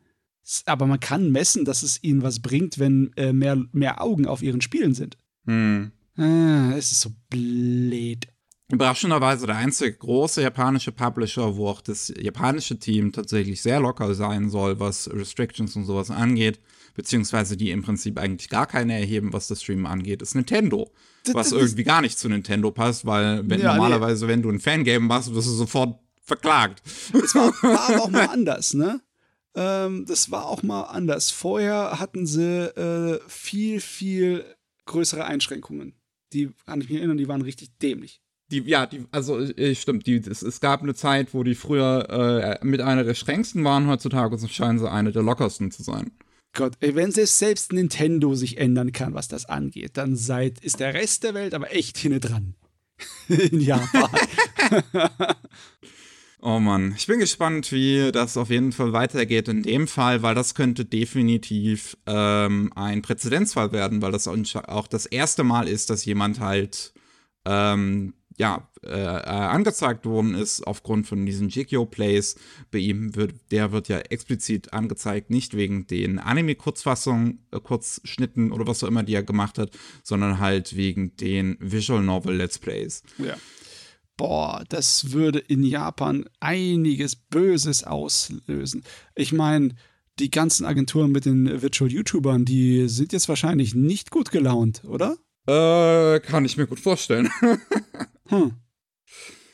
Aber 0.67 0.87
man 0.87 1.01
kann 1.01 1.31
messen, 1.31 1.65
dass 1.65 1.83
es 1.83 2.03
ihnen 2.03 2.23
was 2.23 2.41
bringt, 2.41 2.79
wenn 2.79 3.13
äh, 3.17 3.33
mehr, 3.33 3.63
mehr 3.73 4.01
Augen 4.01 4.27
auf 4.27 4.43
ihren 4.43 4.61
Spielen 4.61 4.95
sind. 4.95 5.17
Hm. 5.47 5.93
Ah, 6.17 6.73
es 6.77 6.93
ist 6.93 7.01
so 7.01 7.11
blöd. 7.31 8.29
Überraschenderweise 8.71 9.47
der 9.47 9.57
einzige 9.57 9.93
große 9.93 10.41
japanische 10.41 10.93
Publisher, 10.93 11.57
wo 11.57 11.69
auch 11.69 11.83
das 11.83 12.13
japanische 12.19 12.79
Team 12.79 13.13
tatsächlich 13.13 13.61
sehr 13.61 13.81
locker 13.81 14.15
sein 14.15 14.49
soll, 14.49 14.81
was 14.81 15.11
Restrictions 15.13 15.77
und 15.77 15.85
sowas 15.85 16.11
angeht, 16.11 16.59
beziehungsweise 16.95 17.57
die 17.59 17.71
im 17.71 17.83
Prinzip 17.83 18.19
eigentlich 18.19 18.49
gar 18.49 18.67
keine 18.67 18.99
erheben, 18.99 19.33
was 19.35 19.49
das 19.49 19.63
Streamen 19.63 19.87
angeht, 19.87 20.23
ist 20.23 20.35
Nintendo. 20.35 20.91
Was 21.33 21.53
irgendwie 21.53 21.85
gar 21.85 22.01
nicht 22.01 22.19
zu 22.19 22.29
Nintendo 22.29 22.71
passt, 22.71 23.05
weil 23.05 23.49
wenn, 23.49 23.61
ja, 23.61 23.75
normalerweise, 23.75 24.25
nee. 24.25 24.33
wenn 24.33 24.43
du 24.43 24.51
ein 24.51 24.59
Fangame 24.59 25.01
machst, 25.01 25.35
wirst 25.35 25.49
du 25.49 25.53
sofort 25.53 25.99
verklagt. 26.23 26.83
Das 27.13 27.35
war, 27.35 27.53
war 27.63 27.91
aber 27.91 28.03
auch 28.05 28.11
mal 28.11 28.29
anders, 28.29 28.75
ne? 28.75 29.03
Ähm, 29.55 30.07
das 30.07 30.31
war 30.31 30.47
auch 30.47 30.63
mal 30.63 30.85
anders. 30.85 31.31
Vorher 31.31 32.01
hatten 32.01 32.27
sie 32.27 32.43
äh, 32.43 33.21
viel, 33.29 33.81
viel 33.81 34.45
größere 34.87 35.25
Einschränkungen. 35.25 35.95
Die, 36.33 36.51
kann 36.67 36.81
ich 36.81 36.89
mich 36.89 36.99
erinnern, 36.99 37.17
die 37.17 37.29
waren 37.29 37.43
richtig 37.43 37.77
dämlich. 37.79 38.21
Die, 38.51 38.61
ja, 38.61 38.87
die, 38.87 39.07
also 39.11 39.41
äh, 39.41 39.75
stimmt, 39.75 40.07
die, 40.07 40.17
es, 40.17 40.43
es, 40.43 40.61
gab 40.61 40.83
eine 40.83 40.95
Zeit, 40.95 41.33
wo 41.33 41.43
die 41.43 41.55
früher 41.55 42.61
äh, 42.63 42.65
mit 42.65 42.81
einer 42.81 43.03
der 43.03 43.15
strengsten 43.15 43.65
waren, 43.65 43.87
heutzutage 43.87 44.39
scheinen 44.49 44.79
sie 44.79 44.91
eine 44.91 45.13
der 45.13 45.23
lockersten 45.23 45.71
zu 45.71 45.83
sein. 45.83 46.11
Gott, 46.55 46.75
ey, 46.81 46.95
wenn 46.95 47.11
selbst 47.13 47.73
Nintendo 47.73 48.35
sich 48.35 48.59
ändern 48.59 48.93
kann, 48.93 49.15
was 49.15 49.27
das 49.29 49.47
angeht, 49.47 49.93
dann 49.97 50.17
seid, 50.17 50.63
ist 50.63 50.81
der 50.81 50.93
Rest 50.93 51.25
der 51.25 51.33
Welt 51.33 51.55
aber 51.55 51.75
echt 51.75 51.97
hinne 51.97 52.21
dran. 52.21 52.55
In 53.29 53.61
Japan. 53.61 54.11
oh 56.43 56.59
Mann, 56.59 56.95
ich 56.97 57.07
bin 57.07 57.21
gespannt, 57.21 57.73
wie 57.73 58.13
das 58.13 58.37
auf 58.37 58.51
jeden 58.51 58.73
Fall 58.73 58.93
weitergeht 58.93 59.49
in 59.49 59.63
dem 59.63 59.89
Fall, 59.89 60.23
weil 60.23 60.35
das 60.35 60.55
könnte 60.55 60.85
definitiv 60.85 61.97
ähm, 62.07 62.73
ein 62.75 63.01
Präzedenzfall 63.03 63.73
werden, 63.73 64.03
weil 64.03 64.13
das 64.13 64.29
auch 64.29 64.87
das 64.89 65.07
erste 65.07 65.45
Mal 65.45 65.69
ist, 65.69 65.89
dass 65.89 66.05
jemand 66.05 66.41
halt 66.41 66.93
ähm, 67.45 68.15
ja, 68.37 68.69
äh, 68.85 68.89
äh, 68.89 69.27
angezeigt 69.27 70.07
worden 70.07 70.35
ist 70.35 70.67
aufgrund 70.67 71.07
von 71.07 71.25
diesen 71.25 71.49
Jigyo-Plays. 71.49 72.37
Bei 72.71 72.79
ihm 72.79 73.15
wird, 73.15 73.35
der 73.51 73.73
wird 73.73 73.89
ja 73.89 73.99
explizit 73.99 74.73
angezeigt, 74.73 75.31
nicht 75.31 75.57
wegen 75.57 75.87
den 75.87 76.19
Anime-Kurzfassungen, 76.19 77.47
äh, 77.53 77.61
Kurzschnitten 77.61 78.53
oder 78.53 78.67
was 78.67 78.83
auch 78.83 78.89
immer, 78.89 79.03
die 79.03 79.15
er 79.15 79.23
gemacht 79.23 79.59
hat, 79.59 79.71
sondern 80.03 80.41
halt 80.41 80.77
wegen 80.77 81.17
den 81.17 81.57
Visual 81.61 82.03
Novel 82.03 82.35
Let's 82.35 82.59
Plays. 82.59 83.03
Ja. 83.19 83.37
Boah, 84.23 84.63
das 84.69 85.11
würde 85.11 85.41
in 85.41 85.65
Japan 85.65 86.27
einiges 86.39 87.17
Böses 87.17 87.83
auslösen. 87.83 88.85
Ich 89.17 89.33
meine, 89.33 89.75
die 90.21 90.31
ganzen 90.31 90.65
Agenturen 90.65 91.11
mit 91.11 91.25
den 91.25 91.61
Virtual 91.61 91.91
YouTubern, 91.91 92.45
die 92.45 92.89
sind 92.89 93.13
jetzt 93.13 93.29
wahrscheinlich 93.29 93.75
nicht 93.75 94.13
gut 94.13 94.31
gelaunt, 94.31 94.83
oder? 94.85 95.17
Äh, 95.49 96.21
kann 96.21 96.45
ich 96.45 96.57
mir 96.57 96.69
gut 96.69 96.79
vorstellen. 96.79 97.31
hm. 98.29 98.53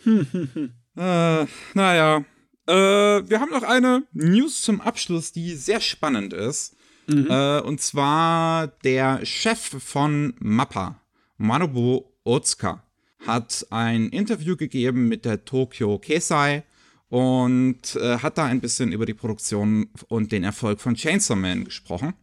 Hm, 0.03 0.27
hm, 0.33 0.49
hm. 0.53 0.73
Äh, 0.99 1.47
naja. 1.73 2.27
Äh, 2.67 2.75
wir 2.75 3.41
haben 3.41 3.51
noch 3.51 3.63
eine 3.63 4.03
News 4.13 4.61
zum 4.61 4.83
Abschluss, 4.83 5.33
die 5.33 5.55
sehr 5.55 5.81
spannend 5.81 6.35
ist. 6.35 6.77
Mhm. 7.07 7.27
Äh, 7.31 7.61
und 7.61 7.81
zwar 7.81 8.67
der 8.85 9.25
Chef 9.25 9.61
von 9.83 10.35
Mappa, 10.41 11.01
Manobu 11.39 12.03
Otsuka, 12.25 12.85
hat 13.27 13.67
ein 13.71 14.09
Interview 14.09 14.57
gegeben 14.57 15.09
mit 15.09 15.25
der 15.25 15.45
Tokyo 15.45 15.99
Kesai 15.99 16.63
und 17.09 17.97
äh, 17.97 18.19
hat 18.19 18.39
da 18.39 18.47
ein 18.47 18.61
bisschen 18.61 18.93
über 18.93 19.07
die 19.07 19.15
Produktion 19.15 19.89
und 20.09 20.33
den 20.33 20.45
Erfolg 20.45 20.81
von 20.81 20.95
Chainsaw 20.95 21.39
Man 21.39 21.65
gesprochen. 21.65 22.15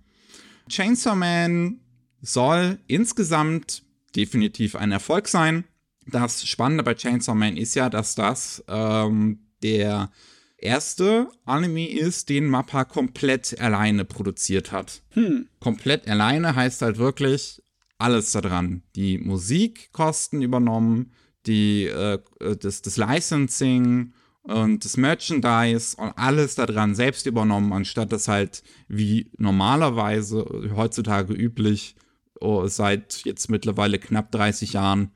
Chainsaw 0.70 1.16
Man 1.16 1.80
soll 2.22 2.80
insgesamt 2.88 3.84
definitiv 4.16 4.76
ein 4.76 4.92
Erfolg 4.92 5.28
sein. 5.28 5.66
Das 6.08 6.48
Spannende 6.48 6.84
bei 6.84 6.94
Chainsaw 6.94 7.36
Man 7.36 7.58
ist 7.58 7.76
ja, 7.76 7.90
dass 7.90 8.16
das 8.16 8.64
ähm, 8.68 9.40
der 9.64 10.12
erste 10.58 11.30
Anime 11.46 11.88
ist, 11.90 12.30
den 12.30 12.46
Mappa 12.46 12.86
komplett 12.86 13.60
alleine 13.60 14.06
produziert 14.06 14.72
hat. 14.72 15.02
Hm. 15.12 15.48
Komplett 15.60 16.08
alleine 16.08 16.56
heißt 16.56 16.82
halt 16.82 16.98
wirklich 16.98 17.62
alles 17.98 18.32
daran. 18.32 18.84
Die 18.96 19.18
Musikkosten 19.18 20.42
übernommen, 20.42 21.12
die, 21.46 21.86
äh, 21.86 22.20
das, 22.60 22.82
das 22.82 22.98
Licensing 22.98 24.14
und 24.44 24.86
das 24.86 24.98
Merchandise 24.98 25.96
und 25.98 26.12
alles 26.18 26.56
daran 26.56 26.96
selbst 26.96 27.26
übernommen, 27.26 27.74
anstatt 27.74 28.12
das 28.12 28.28
halt 28.28 28.64
wie 28.88 29.32
normalerweise 29.38 30.46
heutzutage 30.76 31.34
üblich 31.34 31.96
oh, 32.42 32.68
seit 32.68 33.24
jetzt 33.26 33.50
mittlerweile 33.50 34.00
knapp 34.00 34.32
30 34.32 34.74
Jahren 34.74 35.12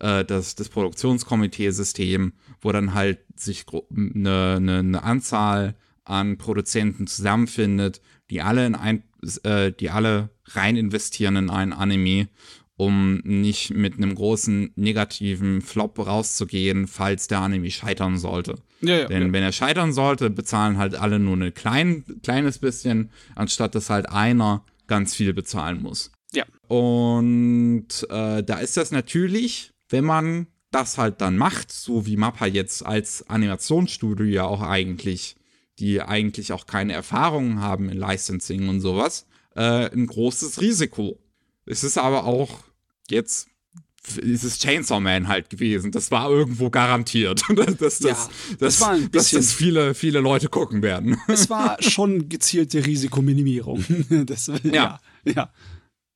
äh, 0.00 0.24
das, 0.24 0.54
das 0.54 0.68
Produktionskomitee-System, 0.68 2.32
wo 2.60 2.72
dann 2.72 2.94
halt 2.94 3.20
sich 3.36 3.64
eine, 3.94 4.56
eine, 4.56 4.78
eine 4.78 5.02
Anzahl 5.02 5.76
an 6.04 6.38
Produzenten 6.38 7.06
zusammenfindet, 7.06 8.00
die 8.30 8.42
alle 8.42 8.66
in 8.66 8.74
ein, 8.74 9.04
äh, 9.44 9.72
die 9.72 9.90
alle 9.90 10.30
rein 10.46 10.76
investieren 10.76 11.36
in 11.36 11.50
ein 11.50 11.72
Anime 11.72 12.28
um 12.76 13.18
nicht 13.24 13.70
mit 13.74 13.94
einem 13.94 14.14
großen 14.14 14.72
negativen 14.76 15.60
Flop 15.60 15.98
rauszugehen, 15.98 16.88
falls 16.88 17.28
der 17.28 17.40
Anime 17.40 17.70
scheitern 17.70 18.18
sollte. 18.18 18.56
Ja, 18.80 19.00
ja, 19.00 19.06
Denn 19.06 19.26
ja. 19.26 19.32
wenn 19.32 19.42
er 19.42 19.52
scheitern 19.52 19.92
sollte, 19.92 20.30
bezahlen 20.30 20.78
halt 20.78 20.94
alle 20.94 21.18
nur 21.18 21.36
ein 21.36 21.54
klein, 21.54 22.04
kleines 22.22 22.58
bisschen, 22.58 23.10
anstatt 23.36 23.74
dass 23.74 23.90
halt 23.90 24.08
einer 24.08 24.64
ganz 24.88 25.14
viel 25.14 25.32
bezahlen 25.32 25.80
muss. 25.82 26.10
Ja. 26.32 26.44
Und 26.66 27.88
äh, 28.10 28.42
da 28.42 28.58
ist 28.58 28.76
das 28.76 28.90
natürlich, 28.90 29.72
wenn 29.88 30.04
man 30.04 30.46
das 30.70 30.98
halt 30.98 31.20
dann 31.20 31.36
macht, 31.36 31.70
so 31.70 32.06
wie 32.06 32.16
Mappa 32.16 32.46
jetzt 32.46 32.84
als 32.84 33.28
Animationsstudio 33.28 34.24
ja 34.26 34.44
auch 34.44 34.62
eigentlich, 34.62 35.36
die 35.78 36.00
eigentlich 36.00 36.52
auch 36.52 36.66
keine 36.66 36.92
Erfahrungen 36.92 37.60
haben 37.60 37.88
in 37.88 37.98
Licensing 37.98 38.68
und 38.68 38.80
sowas, 38.80 39.26
äh, 39.54 39.90
ein 39.90 40.06
großes 40.06 40.60
Risiko. 40.60 41.18
Es 41.66 41.84
ist 41.84 41.98
aber 41.98 42.24
auch 42.24 42.60
jetzt 43.08 43.48
ist 44.16 44.42
es 44.42 44.58
Chainsaw 44.58 45.00
Man 45.00 45.28
halt 45.28 45.48
gewesen. 45.48 45.92
Das 45.92 46.10
war 46.10 46.28
irgendwo 46.28 46.70
garantiert, 46.70 47.42
dass, 47.56 47.76
das, 47.76 48.00
ja, 48.00 48.08
das, 48.10 48.30
das, 48.58 48.80
war 48.80 48.90
ein 48.90 49.10
dass 49.10 49.30
das 49.30 49.52
viele, 49.52 49.94
viele 49.94 50.20
Leute 50.20 50.48
gucken 50.48 50.82
werden. 50.82 51.16
Es 51.28 51.48
war 51.48 51.80
schon 51.80 52.28
gezielte 52.28 52.84
Risikominimierung. 52.84 53.84
Das, 54.26 54.48
ja. 54.48 54.60
ja. 54.72 55.00
ja. 55.24 55.52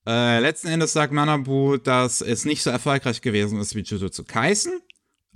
Äh, 0.06 0.40
letzten 0.40 0.68
Endes 0.68 0.92
sagt 0.92 1.12
Manabu, 1.12 1.78
dass 1.78 2.20
es 2.20 2.44
nicht 2.44 2.62
so 2.62 2.70
erfolgreich 2.70 3.20
gewesen 3.20 3.58
ist 3.60 3.74
wie 3.74 3.80
Jujutsu 3.80 4.24
Kaisen. 4.24 4.80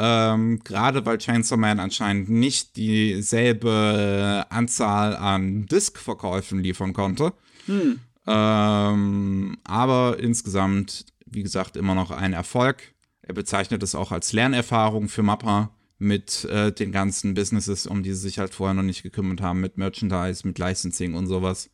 Ähm, 0.03 0.61
Gerade 0.65 1.05
weil 1.05 1.19
Chainsaw 1.19 1.59
Man 1.59 1.79
anscheinend 1.79 2.31
nicht 2.31 2.77
dieselbe 2.77 4.47
Anzahl 4.49 5.15
an 5.15 5.67
Disk-Verkäufen 5.67 6.61
liefern 6.61 6.95
konnte. 6.95 7.35
Hm. 7.67 8.01
Ähm, 8.27 9.59
aber 9.65 10.19
insgesamt 10.19 11.05
wie 11.31 11.43
gesagt, 11.43 11.77
immer 11.77 11.95
noch 11.95 12.11
ein 12.11 12.33
Erfolg. 12.33 12.95
Er 13.23 13.35
bezeichnet 13.35 13.83
es 13.83 13.95
auch 13.95 14.13
als 14.13 14.33
Lernerfahrung 14.33 15.09
für 15.09 15.23
Mappa 15.23 15.71
mit 15.99 16.45
äh, 16.47 16.73
den 16.73 16.93
ganzen 16.93 17.35
Businesses, 17.35 17.87
um 17.87 18.03
die 18.03 18.13
sie 18.13 18.21
sich 18.21 18.39
halt 18.39 18.55
vorher 18.55 18.75
noch 18.75 18.83
nicht 18.83 19.03
gekümmert 19.03 19.41
haben, 19.41 19.61
mit 19.61 19.79
Merchandise, 19.79 20.47
mit 20.47 20.59
Licensing 20.59 21.15
und 21.15 21.27
sowas. 21.27 21.71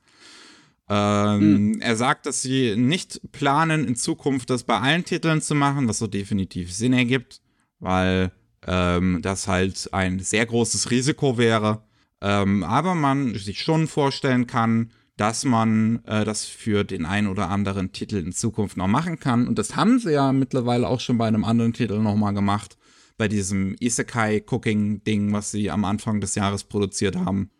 Ähm, 0.89 1.41
hm. 1.41 1.81
Er 1.81 1.97
sagt, 1.97 2.27
dass 2.27 2.43
sie 2.43 2.77
nicht 2.77 3.21
planen, 3.33 3.87
in 3.87 3.97
Zukunft 3.97 4.51
das 4.51 4.65
bei 4.65 4.79
allen 4.79 5.05
Titeln 5.05 5.41
zu 5.41 5.55
machen, 5.55 5.89
was 5.89 5.99
so 5.99 6.07
definitiv 6.07 6.73
Sinn 6.73 6.93
ergibt, 6.93 7.41
weil 7.81 8.33
ähm, 8.67 9.21
das 9.23 9.49
halt 9.49 9.93
ein 9.93 10.21
sehr 10.21 10.47
großes 10.47 10.91
Risiko 10.91 11.39
wäre. 11.39 11.83
Ähm, 12.21 12.65
aber 12.65 12.95
man 12.95 13.35
sich 13.35 13.61
schon 13.61 13.87
vorstellen 13.87 14.47
kann, 14.47 14.91
dass 15.17 15.45
man 15.45 16.05
äh, 16.05 16.25
das 16.25 16.45
für 16.45 16.85
den 16.85 17.07
einen 17.07 17.29
oder 17.29 17.49
anderen 17.49 17.93
Titel 17.93 18.17
in 18.17 18.33
Zukunft 18.33 18.77
noch 18.77 18.87
machen 18.87 19.19
kann. 19.19 19.49
Und 19.49 19.59
das 19.59 19.77
haben 19.77 19.99
sie 19.99 20.13
ja 20.13 20.33
mittlerweile 20.33 20.89
auch 20.89 21.01
schon 21.01 21.19
bei 21.19 21.27
einem 21.27 21.45
anderen 21.45 21.73
Titel 21.73 21.99
nochmal 21.99 22.35
gemacht. 22.35 22.77
Bei 23.19 23.29
diesem 23.29 23.77
Isekai-Cooking-Ding, 23.81 25.33
was 25.33 25.51
sie 25.51 25.71
am 25.71 25.87
Anfang 25.87 26.21
des 26.21 26.35
Jahres 26.35 26.65
produziert 26.65 27.17
haben. 27.17 27.51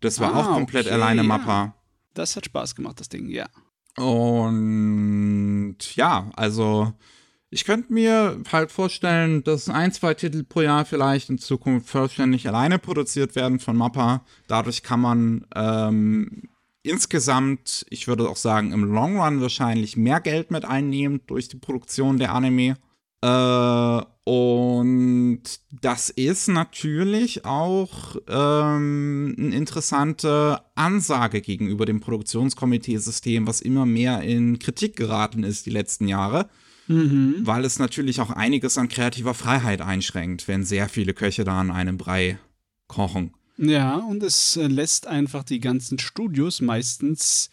Das 0.00 0.20
war 0.20 0.34
ah, 0.34 0.40
auch 0.40 0.54
komplett 0.54 0.86
okay, 0.86 0.94
alleine 0.94 1.22
Mappa. 1.22 1.64
Ja. 1.64 1.74
Das 2.14 2.34
hat 2.34 2.46
Spaß 2.46 2.74
gemacht, 2.74 2.98
das 2.98 3.10
Ding, 3.10 3.28
ja. 3.28 3.46
Und 3.98 5.76
ja, 5.96 6.30
also 6.34 6.92
ich 7.50 7.64
könnte 7.64 7.92
mir 7.92 8.40
halt 8.50 8.72
vorstellen, 8.72 9.44
dass 9.44 9.68
ein, 9.68 9.92
zwei 9.92 10.14
Titel 10.14 10.42
pro 10.42 10.62
Jahr 10.62 10.84
vielleicht 10.84 11.30
in 11.30 11.38
Zukunft 11.38 11.88
vollständig 11.88 12.48
alleine 12.48 12.78
produziert 12.78 13.36
werden 13.36 13.60
von 13.60 13.76
Mappa. 13.76 14.24
Dadurch 14.48 14.82
kann 14.82 15.00
man 15.00 15.46
ähm, 15.54 16.48
insgesamt, 16.82 17.86
ich 17.90 18.08
würde 18.08 18.28
auch 18.28 18.36
sagen, 18.36 18.72
im 18.72 18.84
Long 18.84 19.20
Run 19.20 19.40
wahrscheinlich 19.40 19.96
mehr 19.96 20.20
Geld 20.20 20.50
mit 20.50 20.64
einnehmen 20.64 21.20
durch 21.26 21.48
die 21.48 21.58
Produktion 21.58 22.18
der 22.18 22.34
Anime. 22.34 22.76
Äh, 23.22 24.02
und 24.28 25.42
das 25.70 26.10
ist 26.10 26.48
natürlich 26.48 27.44
auch 27.44 28.16
ähm, 28.28 29.36
eine 29.38 29.54
interessante 29.54 30.60
Ansage 30.74 31.40
gegenüber 31.40 31.86
dem 31.86 32.00
Produktionskomiteesystem, 32.00 33.46
was 33.46 33.60
immer 33.60 33.86
mehr 33.86 34.22
in 34.22 34.58
Kritik 34.58 34.96
geraten 34.96 35.44
ist 35.44 35.66
die 35.66 35.70
letzten 35.70 36.08
Jahre. 36.08 36.48
Mhm. 36.88 37.40
Weil 37.42 37.64
es 37.64 37.78
natürlich 37.78 38.20
auch 38.20 38.30
einiges 38.30 38.78
an 38.78 38.88
kreativer 38.88 39.34
Freiheit 39.34 39.80
einschränkt, 39.80 40.48
wenn 40.48 40.64
sehr 40.64 40.88
viele 40.88 41.14
Köche 41.14 41.44
da 41.44 41.60
an 41.60 41.70
einem 41.70 41.98
Brei 41.98 42.38
kochen. 42.86 43.32
Ja, 43.58 43.96
und 43.96 44.22
es 44.22 44.56
äh, 44.56 44.66
lässt 44.66 45.06
einfach 45.06 45.42
die 45.42 45.60
ganzen 45.60 45.98
Studios 45.98 46.60
meistens 46.60 47.50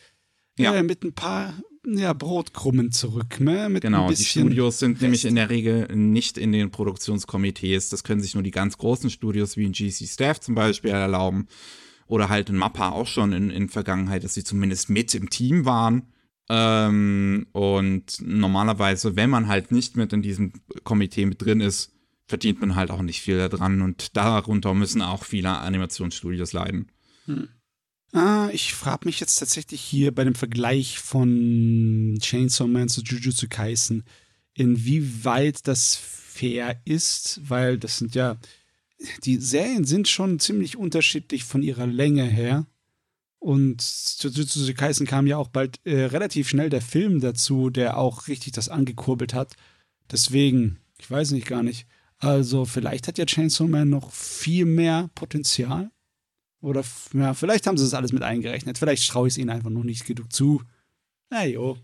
ja. 0.58 0.74
äh, 0.76 0.84
mit 0.84 1.04
ein 1.04 1.14
paar 1.14 1.54
ja, 1.86 2.14
Brotkrummen 2.14 2.92
zurück. 2.92 3.40
Ne? 3.40 3.70
Mit 3.70 3.84
genau, 3.84 4.10
die 4.10 4.24
Studios 4.24 4.80
sind 4.80 4.94
Rest. 4.94 5.02
nämlich 5.02 5.26
in 5.26 5.36
der 5.36 5.50
Regel 5.50 5.88
nicht 5.96 6.38
in 6.38 6.52
den 6.52 6.72
Produktionskomitees. 6.72 7.90
Das 7.90 8.04
können 8.04 8.22
sich 8.22 8.34
nur 8.34 8.44
die 8.44 8.52
ganz 8.52 8.78
großen 8.78 9.10
Studios 9.10 9.58
wie 9.58 9.66
in 9.66 9.74
GC 9.74 10.08
Staff 10.08 10.40
zum 10.40 10.56
Beispiel 10.56 10.92
erlauben. 10.92 11.48
Oder 12.08 12.30
halt 12.30 12.50
in 12.50 12.58
Mappa 12.58 12.90
auch 12.90 13.08
schon 13.08 13.32
in, 13.32 13.50
in 13.50 13.70
Vergangenheit, 13.70 14.24
dass 14.24 14.34
sie 14.34 14.44
zumindest 14.44 14.90
mit 14.90 15.16
im 15.16 15.30
Team 15.30 15.66
waren. 15.66 16.13
Ähm, 16.50 17.48
und 17.54 18.18
normalerweise, 18.22 19.16
wenn 19.16 19.30
man 19.30 19.48
halt 19.48 19.72
nicht 19.72 19.96
mit 19.96 20.14
in 20.14 20.22
diesem 20.22 20.54
Komitee 20.84 21.26
mit 21.26 21.42
drin 21.42 21.62
ist, 21.62 21.92
verdient 22.26 22.62
man 22.62 22.76
halt 22.76 22.92
auch 22.92 23.02
nicht 23.02 23.22
viel 23.22 23.38
daran 23.50 23.82
und 23.82 24.16
darunter 24.18 24.74
müssen 24.74 25.02
auch 25.02 25.24
viele 25.24 25.50
Animationsstudios 25.50 26.54
leiden. 26.54 26.92
Hm. 27.26 27.48
Ah, 28.14 28.50
ich 28.54 28.76
frage 28.76 29.06
mich 29.06 29.20
jetzt 29.20 29.36
tatsächlich 29.36 29.82
hier 29.82 30.14
bei 30.14 30.24
dem 30.24 30.36
Vergleich 30.36 31.00
von 31.00 32.16
Chainsaw 32.22 32.68
Man 32.68 32.88
zu 32.88 33.02
Jujutsu 33.02 33.48
Kaisen, 33.50 34.04
inwieweit 34.54 35.68
das 35.68 35.96
fair 35.96 36.80
ist, 36.86 37.42
weil 37.44 37.80
das 37.80 37.98
sind 37.98 38.14
ja, 38.14 38.38
die 39.24 39.38
Serien 39.38 39.84
sind 39.86 40.08
schon 40.08 40.40
ziemlich 40.40 40.78
unterschiedlich 40.78 41.44
von 41.44 41.64
ihrer 41.64 41.88
Länge 41.88 42.24
her. 42.24 42.68
Und 43.44 43.82
zu 43.82 44.30
Jujutsu 44.30 44.74
Kaisen 44.74 45.06
kam 45.06 45.28
ja 45.28 45.36
auch 45.36 45.50
bald 45.50 45.78
äh, 45.84 46.06
relativ 46.06 46.48
schnell 46.48 46.70
der 46.70 46.82
Film 46.82 47.20
dazu, 47.20 47.70
der 47.70 47.98
auch 47.98 48.30
richtig 48.30 48.54
das 48.54 48.70
angekurbelt 48.70 49.34
hat. 49.34 49.58
Deswegen, 50.10 50.80
ich 50.98 51.12
weiß 51.12 51.32
nicht 51.32 51.46
gar 51.46 51.62
nicht. 51.62 51.86
Also 52.20 52.64
vielleicht 52.64 53.10
hat 53.10 53.18
ja 53.18 53.26
Chainsaw 53.26 53.68
Man 53.68 53.90
noch 53.90 54.14
viel 54.14 54.64
mehr 54.64 55.10
Potenzial. 55.14 55.92
Oder 56.62 56.86
ja, 57.14 57.34
vielleicht 57.34 57.68
haben 57.68 57.78
sie 57.78 57.84
das 57.84 57.94
alles 57.94 58.14
mit 58.14 58.24
eingerechnet. 58.24 58.78
Vielleicht 58.78 59.10
traue 59.10 59.28
ich 59.28 59.34
es 59.34 59.38
ihnen 59.38 59.50
einfach 59.50 59.72
noch 59.72 59.84
nicht 59.84 60.06
genug 60.06 60.32
zu. 60.32 60.62
Na 61.30 61.46
jo. 61.46 61.78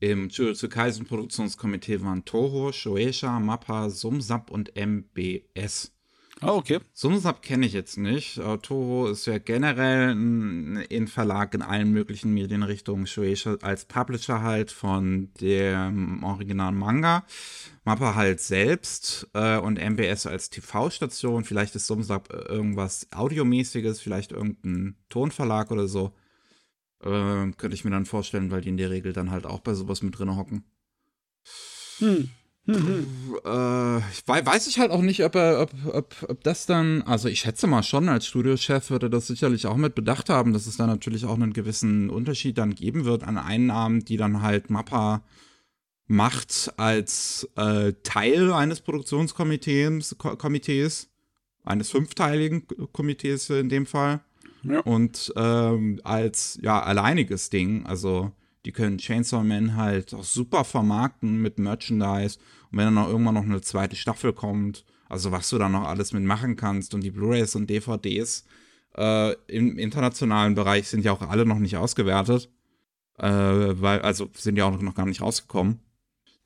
Im 0.00 0.30
Jujutsu 0.30 0.70
Kaisen 0.70 1.04
Produktionskomitee 1.04 2.00
waren 2.00 2.24
Toho, 2.24 2.72
Shueisha, 2.72 3.38
Mappa, 3.38 3.90
Sumsap 3.90 4.50
und 4.50 4.72
MBS. 4.74 5.92
Ah, 6.42 6.52
oh, 6.52 6.56
okay. 6.58 6.80
Sumsap 6.92 7.40
kenne 7.40 7.64
ich 7.64 7.72
jetzt 7.72 7.96
nicht. 7.96 8.36
Uh, 8.38 8.58
Toho 8.58 9.08
ist 9.08 9.26
ja 9.26 9.38
generell 9.38 10.10
ein, 10.10 10.86
ein, 10.92 11.08
Verlag 11.08 11.54
in 11.54 11.62
allen 11.62 11.92
möglichen 11.92 12.34
Medienrichtungen. 12.34 13.06
Shueisha 13.06 13.56
als 13.62 13.86
Publisher 13.86 14.42
halt 14.42 14.70
von 14.70 15.32
dem 15.40 16.22
originalen 16.22 16.76
Manga. 16.76 17.24
Mappa 17.84 18.16
halt 18.16 18.40
selbst 18.40 19.28
äh, 19.32 19.56
und 19.56 19.78
MBS 19.78 20.26
als 20.26 20.50
TV-Station. 20.50 21.44
Vielleicht 21.44 21.74
ist 21.74 21.86
Sumsap 21.86 22.30
irgendwas 22.30 23.06
Audiomäßiges, 23.12 24.02
vielleicht 24.02 24.32
irgendein 24.32 24.96
Tonverlag 25.08 25.70
oder 25.70 25.88
so. 25.88 26.12
Äh, 27.00 27.52
könnte 27.56 27.72
ich 27.72 27.84
mir 27.86 27.92
dann 27.92 28.04
vorstellen, 28.04 28.50
weil 28.50 28.60
die 28.60 28.68
in 28.68 28.76
der 28.76 28.90
Regel 28.90 29.14
dann 29.14 29.30
halt 29.30 29.46
auch 29.46 29.60
bei 29.60 29.72
sowas 29.72 30.02
mit 30.02 30.18
drin 30.18 30.36
hocken. 30.36 30.64
Hm. 31.98 32.28
Mhm. 32.66 33.06
Äh, 33.44 33.48
weiß 34.26 34.66
ich 34.66 34.78
halt 34.80 34.90
auch 34.90 35.00
nicht, 35.00 35.24
ob, 35.24 35.36
er, 35.36 35.60
ob, 35.60 35.70
ob, 35.86 36.26
ob 36.28 36.42
das 36.42 36.66
dann, 36.66 37.02
also 37.02 37.28
ich 37.28 37.40
schätze 37.40 37.68
mal 37.68 37.84
schon, 37.84 38.08
als 38.08 38.26
Studiochef 38.26 38.90
würde 38.90 39.08
das 39.08 39.28
sicherlich 39.28 39.66
auch 39.66 39.76
mit 39.76 39.94
bedacht 39.94 40.28
haben, 40.28 40.52
dass 40.52 40.66
es 40.66 40.76
da 40.76 40.86
natürlich 40.86 41.24
auch 41.24 41.34
einen 41.34 41.52
gewissen 41.52 42.10
Unterschied 42.10 42.58
dann 42.58 42.74
geben 42.74 43.04
wird 43.04 43.22
an 43.22 43.38
Einnahmen, 43.38 44.04
die 44.04 44.16
dann 44.16 44.42
halt 44.42 44.68
Mappa 44.68 45.22
macht 46.08 46.72
als 46.76 47.48
äh, 47.56 47.92
Teil 48.02 48.52
eines 48.52 48.80
Produktionskomitees, 48.80 50.16
Komitees, 50.18 51.08
eines 51.64 51.90
fünfteiligen 51.90 52.66
Komitees 52.92 53.48
in 53.50 53.68
dem 53.68 53.86
Fall. 53.86 54.20
Ja. 54.64 54.80
Und 54.80 55.32
ähm, 55.36 56.00
als 56.02 56.58
ja 56.62 56.82
alleiniges 56.82 57.50
Ding, 57.50 57.86
also 57.86 58.32
Die 58.66 58.72
können 58.72 58.98
Chainsaw 58.98 59.44
Man 59.44 59.76
halt 59.76 60.12
auch 60.12 60.24
super 60.24 60.64
vermarkten 60.64 61.40
mit 61.40 61.60
Merchandise. 61.60 62.38
Und 62.72 62.78
wenn 62.78 62.86
dann 62.86 62.94
noch 62.94 63.08
irgendwann 63.08 63.34
noch 63.34 63.44
eine 63.44 63.60
zweite 63.60 63.94
Staffel 63.94 64.32
kommt, 64.32 64.84
also 65.08 65.30
was 65.30 65.48
du 65.50 65.58
da 65.58 65.68
noch 65.68 65.84
alles 65.84 66.12
mitmachen 66.12 66.56
kannst 66.56 66.92
und 66.92 67.04
die 67.04 67.12
Blu-rays 67.12 67.54
und 67.54 67.70
DVDs 67.70 68.44
äh, 68.96 69.34
im 69.46 69.78
internationalen 69.78 70.56
Bereich 70.56 70.88
sind 70.88 71.04
ja 71.04 71.12
auch 71.12 71.22
alle 71.22 71.46
noch 71.46 71.60
nicht 71.60 71.76
ausgewertet. 71.76 72.50
Äh, 73.18 73.28
weil, 73.28 74.00
also 74.00 74.28
sind 74.34 74.58
ja 74.58 74.64
auch 74.64 74.80
noch 74.80 74.96
gar 74.96 75.06
nicht 75.06 75.22
rausgekommen. 75.22 75.78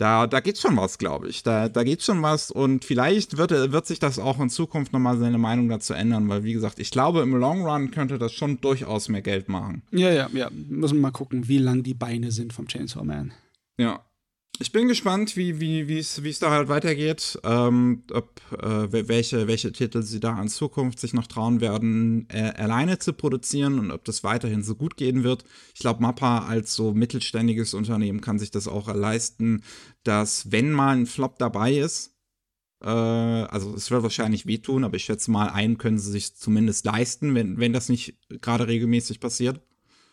Da, 0.01 0.27
da 0.27 0.41
geht 0.41 0.57
schon 0.57 0.79
was, 0.79 0.97
glaube 0.97 1.29
ich. 1.29 1.43
Da, 1.43 1.69
da 1.69 1.85
geht 1.85 2.03
schon 2.03 2.23
was 2.23 2.51
und 2.51 2.87
vielleicht 2.87 3.37
wird, 3.37 3.51
wird 3.51 3.87
sich 3.87 3.99
das 3.99 4.19
auch 4.19 4.41
in 4.41 4.49
Zukunft 4.49 4.95
nochmal 4.95 5.19
seine 5.19 5.37
Meinung 5.37 5.69
dazu 5.69 5.93
ändern, 5.93 6.27
weil, 6.31 6.43
wie 6.43 6.55
gesagt, 6.55 6.79
ich 6.79 6.91
glaube, 6.91 7.21
im 7.21 7.37
Long 7.37 7.67
Run 7.67 7.91
könnte 7.91 8.19
das 8.19 8.33
schon 8.33 8.63
durchaus 8.63 9.11
mehr 9.11 9.21
Geld 9.21 9.51
machen. 9.51 9.83
Ja, 9.91 10.11
ja, 10.11 10.31
ja. 10.33 10.49
Müssen 10.51 10.97
wir 10.97 11.03
mal 11.03 11.11
gucken, 11.11 11.49
wie 11.49 11.59
lang 11.59 11.83
die 11.83 11.93
Beine 11.93 12.33
sind 12.33 12.55
vom 12.55 12.67
Chainsaw 12.67 13.05
Man. 13.05 13.33
Ja. 13.77 14.01
Ich 14.59 14.73
bin 14.73 14.89
gespannt, 14.89 15.37
wie 15.37 15.59
wie 15.59 15.99
es 15.99 16.39
da 16.39 16.51
halt 16.51 16.69
weitergeht, 16.69 17.39
ähm, 17.45 18.03
ob 18.13 18.41
äh, 18.63 19.09
welche 19.09 19.47
welche 19.47 19.73
Titel 19.73 20.03
sie 20.03 20.21
da 20.21 20.41
in 20.41 20.49
Zukunft 20.49 21.01
sich 21.01 21.15
noch 21.15 21.27
trauen 21.27 21.63
werden, 21.63 22.29
äh, 22.29 22.53
alleine 22.57 22.99
zu 22.99 23.15
produzieren 23.15 23.79
und 23.79 23.91
ob 23.91 24.05
das 24.05 24.23
weiterhin 24.23 24.63
so 24.63 24.75
gut 24.75 24.99
gehen 24.99 25.25
wird. 25.25 25.45
Ich 25.75 25.81
glaube, 25.81 26.03
Mappa 26.03 26.47
als 26.47 26.75
so 26.75 26.93
mittelständiges 26.93 27.73
Unternehmen 27.73 28.21
kann 28.21 28.39
sich 28.39 28.51
das 28.51 28.69
auch 28.69 28.95
leisten, 28.95 29.63
dass 30.03 30.53
wenn 30.53 30.73
mal 30.73 30.95
ein 30.95 31.07
Flop 31.07 31.39
dabei 31.39 31.73
ist, 31.79 32.15
äh, 32.83 32.87
also 32.89 33.75
es 33.75 33.91
wird 33.91 34.03
wahrscheinlich 34.03 34.47
wehtun, 34.47 34.85
aber 34.85 34.97
ich 34.97 35.05
schätze 35.05 35.31
mal, 35.31 35.49
einen 35.49 35.79
können 35.79 35.99
sie 35.99 36.11
sich 36.11 36.37
zumindest 36.37 36.85
leisten, 36.85 37.35
wenn 37.35 37.59
wenn 37.59 37.73
das 37.73 37.89
nicht 37.89 38.19
gerade 38.43 38.69
regelmäßig 38.69 39.21
passiert. 39.21 39.63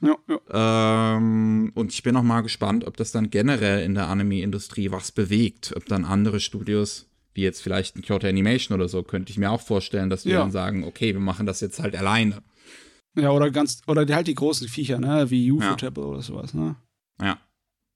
Ja, 0.02 0.16
ja. 0.28 1.18
Ähm, 1.18 1.72
und 1.74 1.92
ich 1.92 2.04
bin 2.04 2.16
auch 2.16 2.24
mal 2.24 2.42
gespannt, 2.42 2.86
ob 2.86 2.98
das 2.98 3.12
dann 3.12 3.30
generell 3.30 3.84
in 3.84 3.96
der 3.96 4.08
Anime-Industrie 4.08 4.92
was 4.92 5.12
bewegt. 5.12 5.74
Ob 5.76 5.86
dann 5.86 6.06
andere 6.06 6.40
Studios, 6.40 7.08
wie 7.34 7.42
jetzt 7.42 7.62
vielleicht 7.62 7.96
ein 7.96 8.04
Kyoto 8.04 8.28
Animation 8.28 8.76
oder 8.76 8.90
so, 8.90 9.02
könnte 9.04 9.32
ich 9.32 9.38
mir 9.38 9.52
auch 9.52 9.62
vorstellen, 9.62 10.10
dass 10.10 10.24
die 10.24 10.30
ja. 10.30 10.40
dann 10.40 10.52
sagen, 10.52 10.84
okay, 10.84 11.14
wir 11.14 11.22
machen 11.22 11.46
das 11.46 11.62
jetzt 11.62 11.80
halt 11.80 11.96
alleine. 11.96 12.44
Ja, 13.16 13.32
oder 13.32 13.50
ganz, 13.50 13.82
oder 13.88 14.06
halt 14.14 14.28
die 14.28 14.36
großen 14.36 14.68
Viecher, 14.68 15.00
ne, 15.00 15.32
wie 15.32 15.52
Ufotable 15.52 16.04
ja. 16.04 16.10
oder 16.10 16.22
sowas, 16.22 16.54
ne? 16.54 16.76
Ja. 17.20 17.40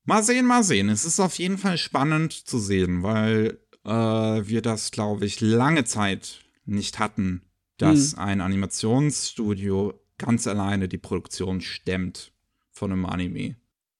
Mal 0.05 0.23
sehen, 0.23 0.47
mal 0.47 0.63
sehen. 0.63 0.89
Es 0.89 1.05
ist 1.05 1.19
auf 1.19 1.37
jeden 1.37 1.59
Fall 1.59 1.77
spannend 1.77 2.33
zu 2.33 2.57
sehen, 2.57 3.03
weil 3.03 3.59
äh, 3.85 3.89
wir 3.89 4.63
das, 4.63 4.89
glaube 4.89 5.25
ich, 5.27 5.39
lange 5.41 5.83
Zeit 5.83 6.39
nicht 6.65 6.97
hatten, 6.97 7.43
dass 7.77 8.13
mhm. 8.13 8.19
ein 8.19 8.41
Animationsstudio 8.41 10.00
ganz 10.21 10.45
alleine 10.45 10.87
die 10.87 10.99
Produktion 10.99 11.61
stemmt 11.61 12.31
von 12.69 12.91
einem 12.91 13.05
Anime. 13.05 13.55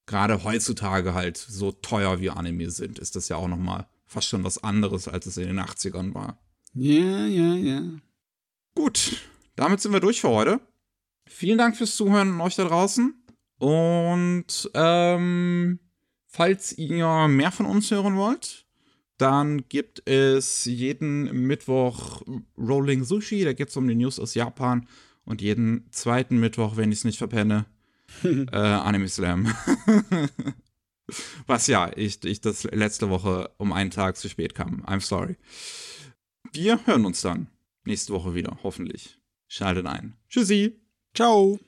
Gerade 0.05 0.43
heutzutage 0.43 1.13
halt 1.13 1.37
so 1.37 1.71
teuer 1.71 2.19
wie 2.19 2.29
Anime 2.29 2.69
sind, 2.69 2.99
ist 2.99 3.15
das 3.15 3.27
ja 3.27 3.37
auch 3.37 3.47
noch 3.47 3.57
mal 3.57 3.87
fast 4.05 4.27
schon 4.27 4.43
was 4.43 4.63
anderes, 4.63 5.07
als 5.07 5.25
es 5.25 5.37
in 5.37 5.47
den 5.47 5.59
80ern 5.59 6.13
war. 6.13 6.37
Ja, 6.73 7.25
ja, 7.25 7.55
ja. 7.55 7.81
Gut, 8.75 9.17
damit 9.55 9.81
sind 9.81 9.93
wir 9.93 9.99
durch 9.99 10.21
für 10.21 10.29
heute. 10.29 10.61
Vielen 11.27 11.57
Dank 11.57 11.75
fürs 11.75 11.95
Zuhören 11.95 12.33
an 12.33 12.41
euch 12.41 12.55
da 12.55 12.65
draußen. 12.65 13.15
Und 13.57 14.69
ähm, 14.73 15.79
falls 16.27 16.77
ihr 16.77 17.27
mehr 17.27 17.51
von 17.51 17.65
uns 17.65 17.89
hören 17.89 18.15
wollt, 18.15 18.65
dann 19.17 19.67
gibt 19.69 20.07
es 20.07 20.65
jeden 20.65 21.47
Mittwoch 21.47 22.21
Rolling 22.57 23.03
Sushi. 23.03 23.43
Da 23.43 23.53
geht 23.53 23.69
es 23.69 23.77
um 23.77 23.87
die 23.87 23.95
News 23.95 24.19
aus 24.19 24.33
Japan 24.33 24.87
und 25.25 25.41
jeden 25.41 25.87
zweiten 25.91 26.39
Mittwoch, 26.39 26.77
wenn 26.77 26.91
ich 26.91 26.99
es 26.99 27.05
nicht 27.05 27.17
verpenne, 27.17 27.65
äh, 28.23 28.55
Anime 28.55 29.07
Slam. 29.07 29.53
Was 31.47 31.67
ja, 31.67 31.91
ich, 31.95 32.23
ich 32.23 32.41
das 32.41 32.63
letzte 32.63 33.09
Woche 33.09 33.51
um 33.57 33.73
einen 33.73 33.91
Tag 33.91 34.17
zu 34.17 34.29
spät 34.29 34.55
kam. 34.55 34.83
I'm 34.85 35.01
sorry. 35.01 35.35
Wir 36.53 36.85
hören 36.85 37.05
uns 37.05 37.21
dann 37.21 37.47
nächste 37.85 38.13
Woche 38.13 38.33
wieder, 38.33 38.57
hoffentlich. 38.63 39.19
Schaltet 39.47 39.85
ein. 39.85 40.15
Tschüssi. 40.29 40.79
Ciao. 41.13 41.59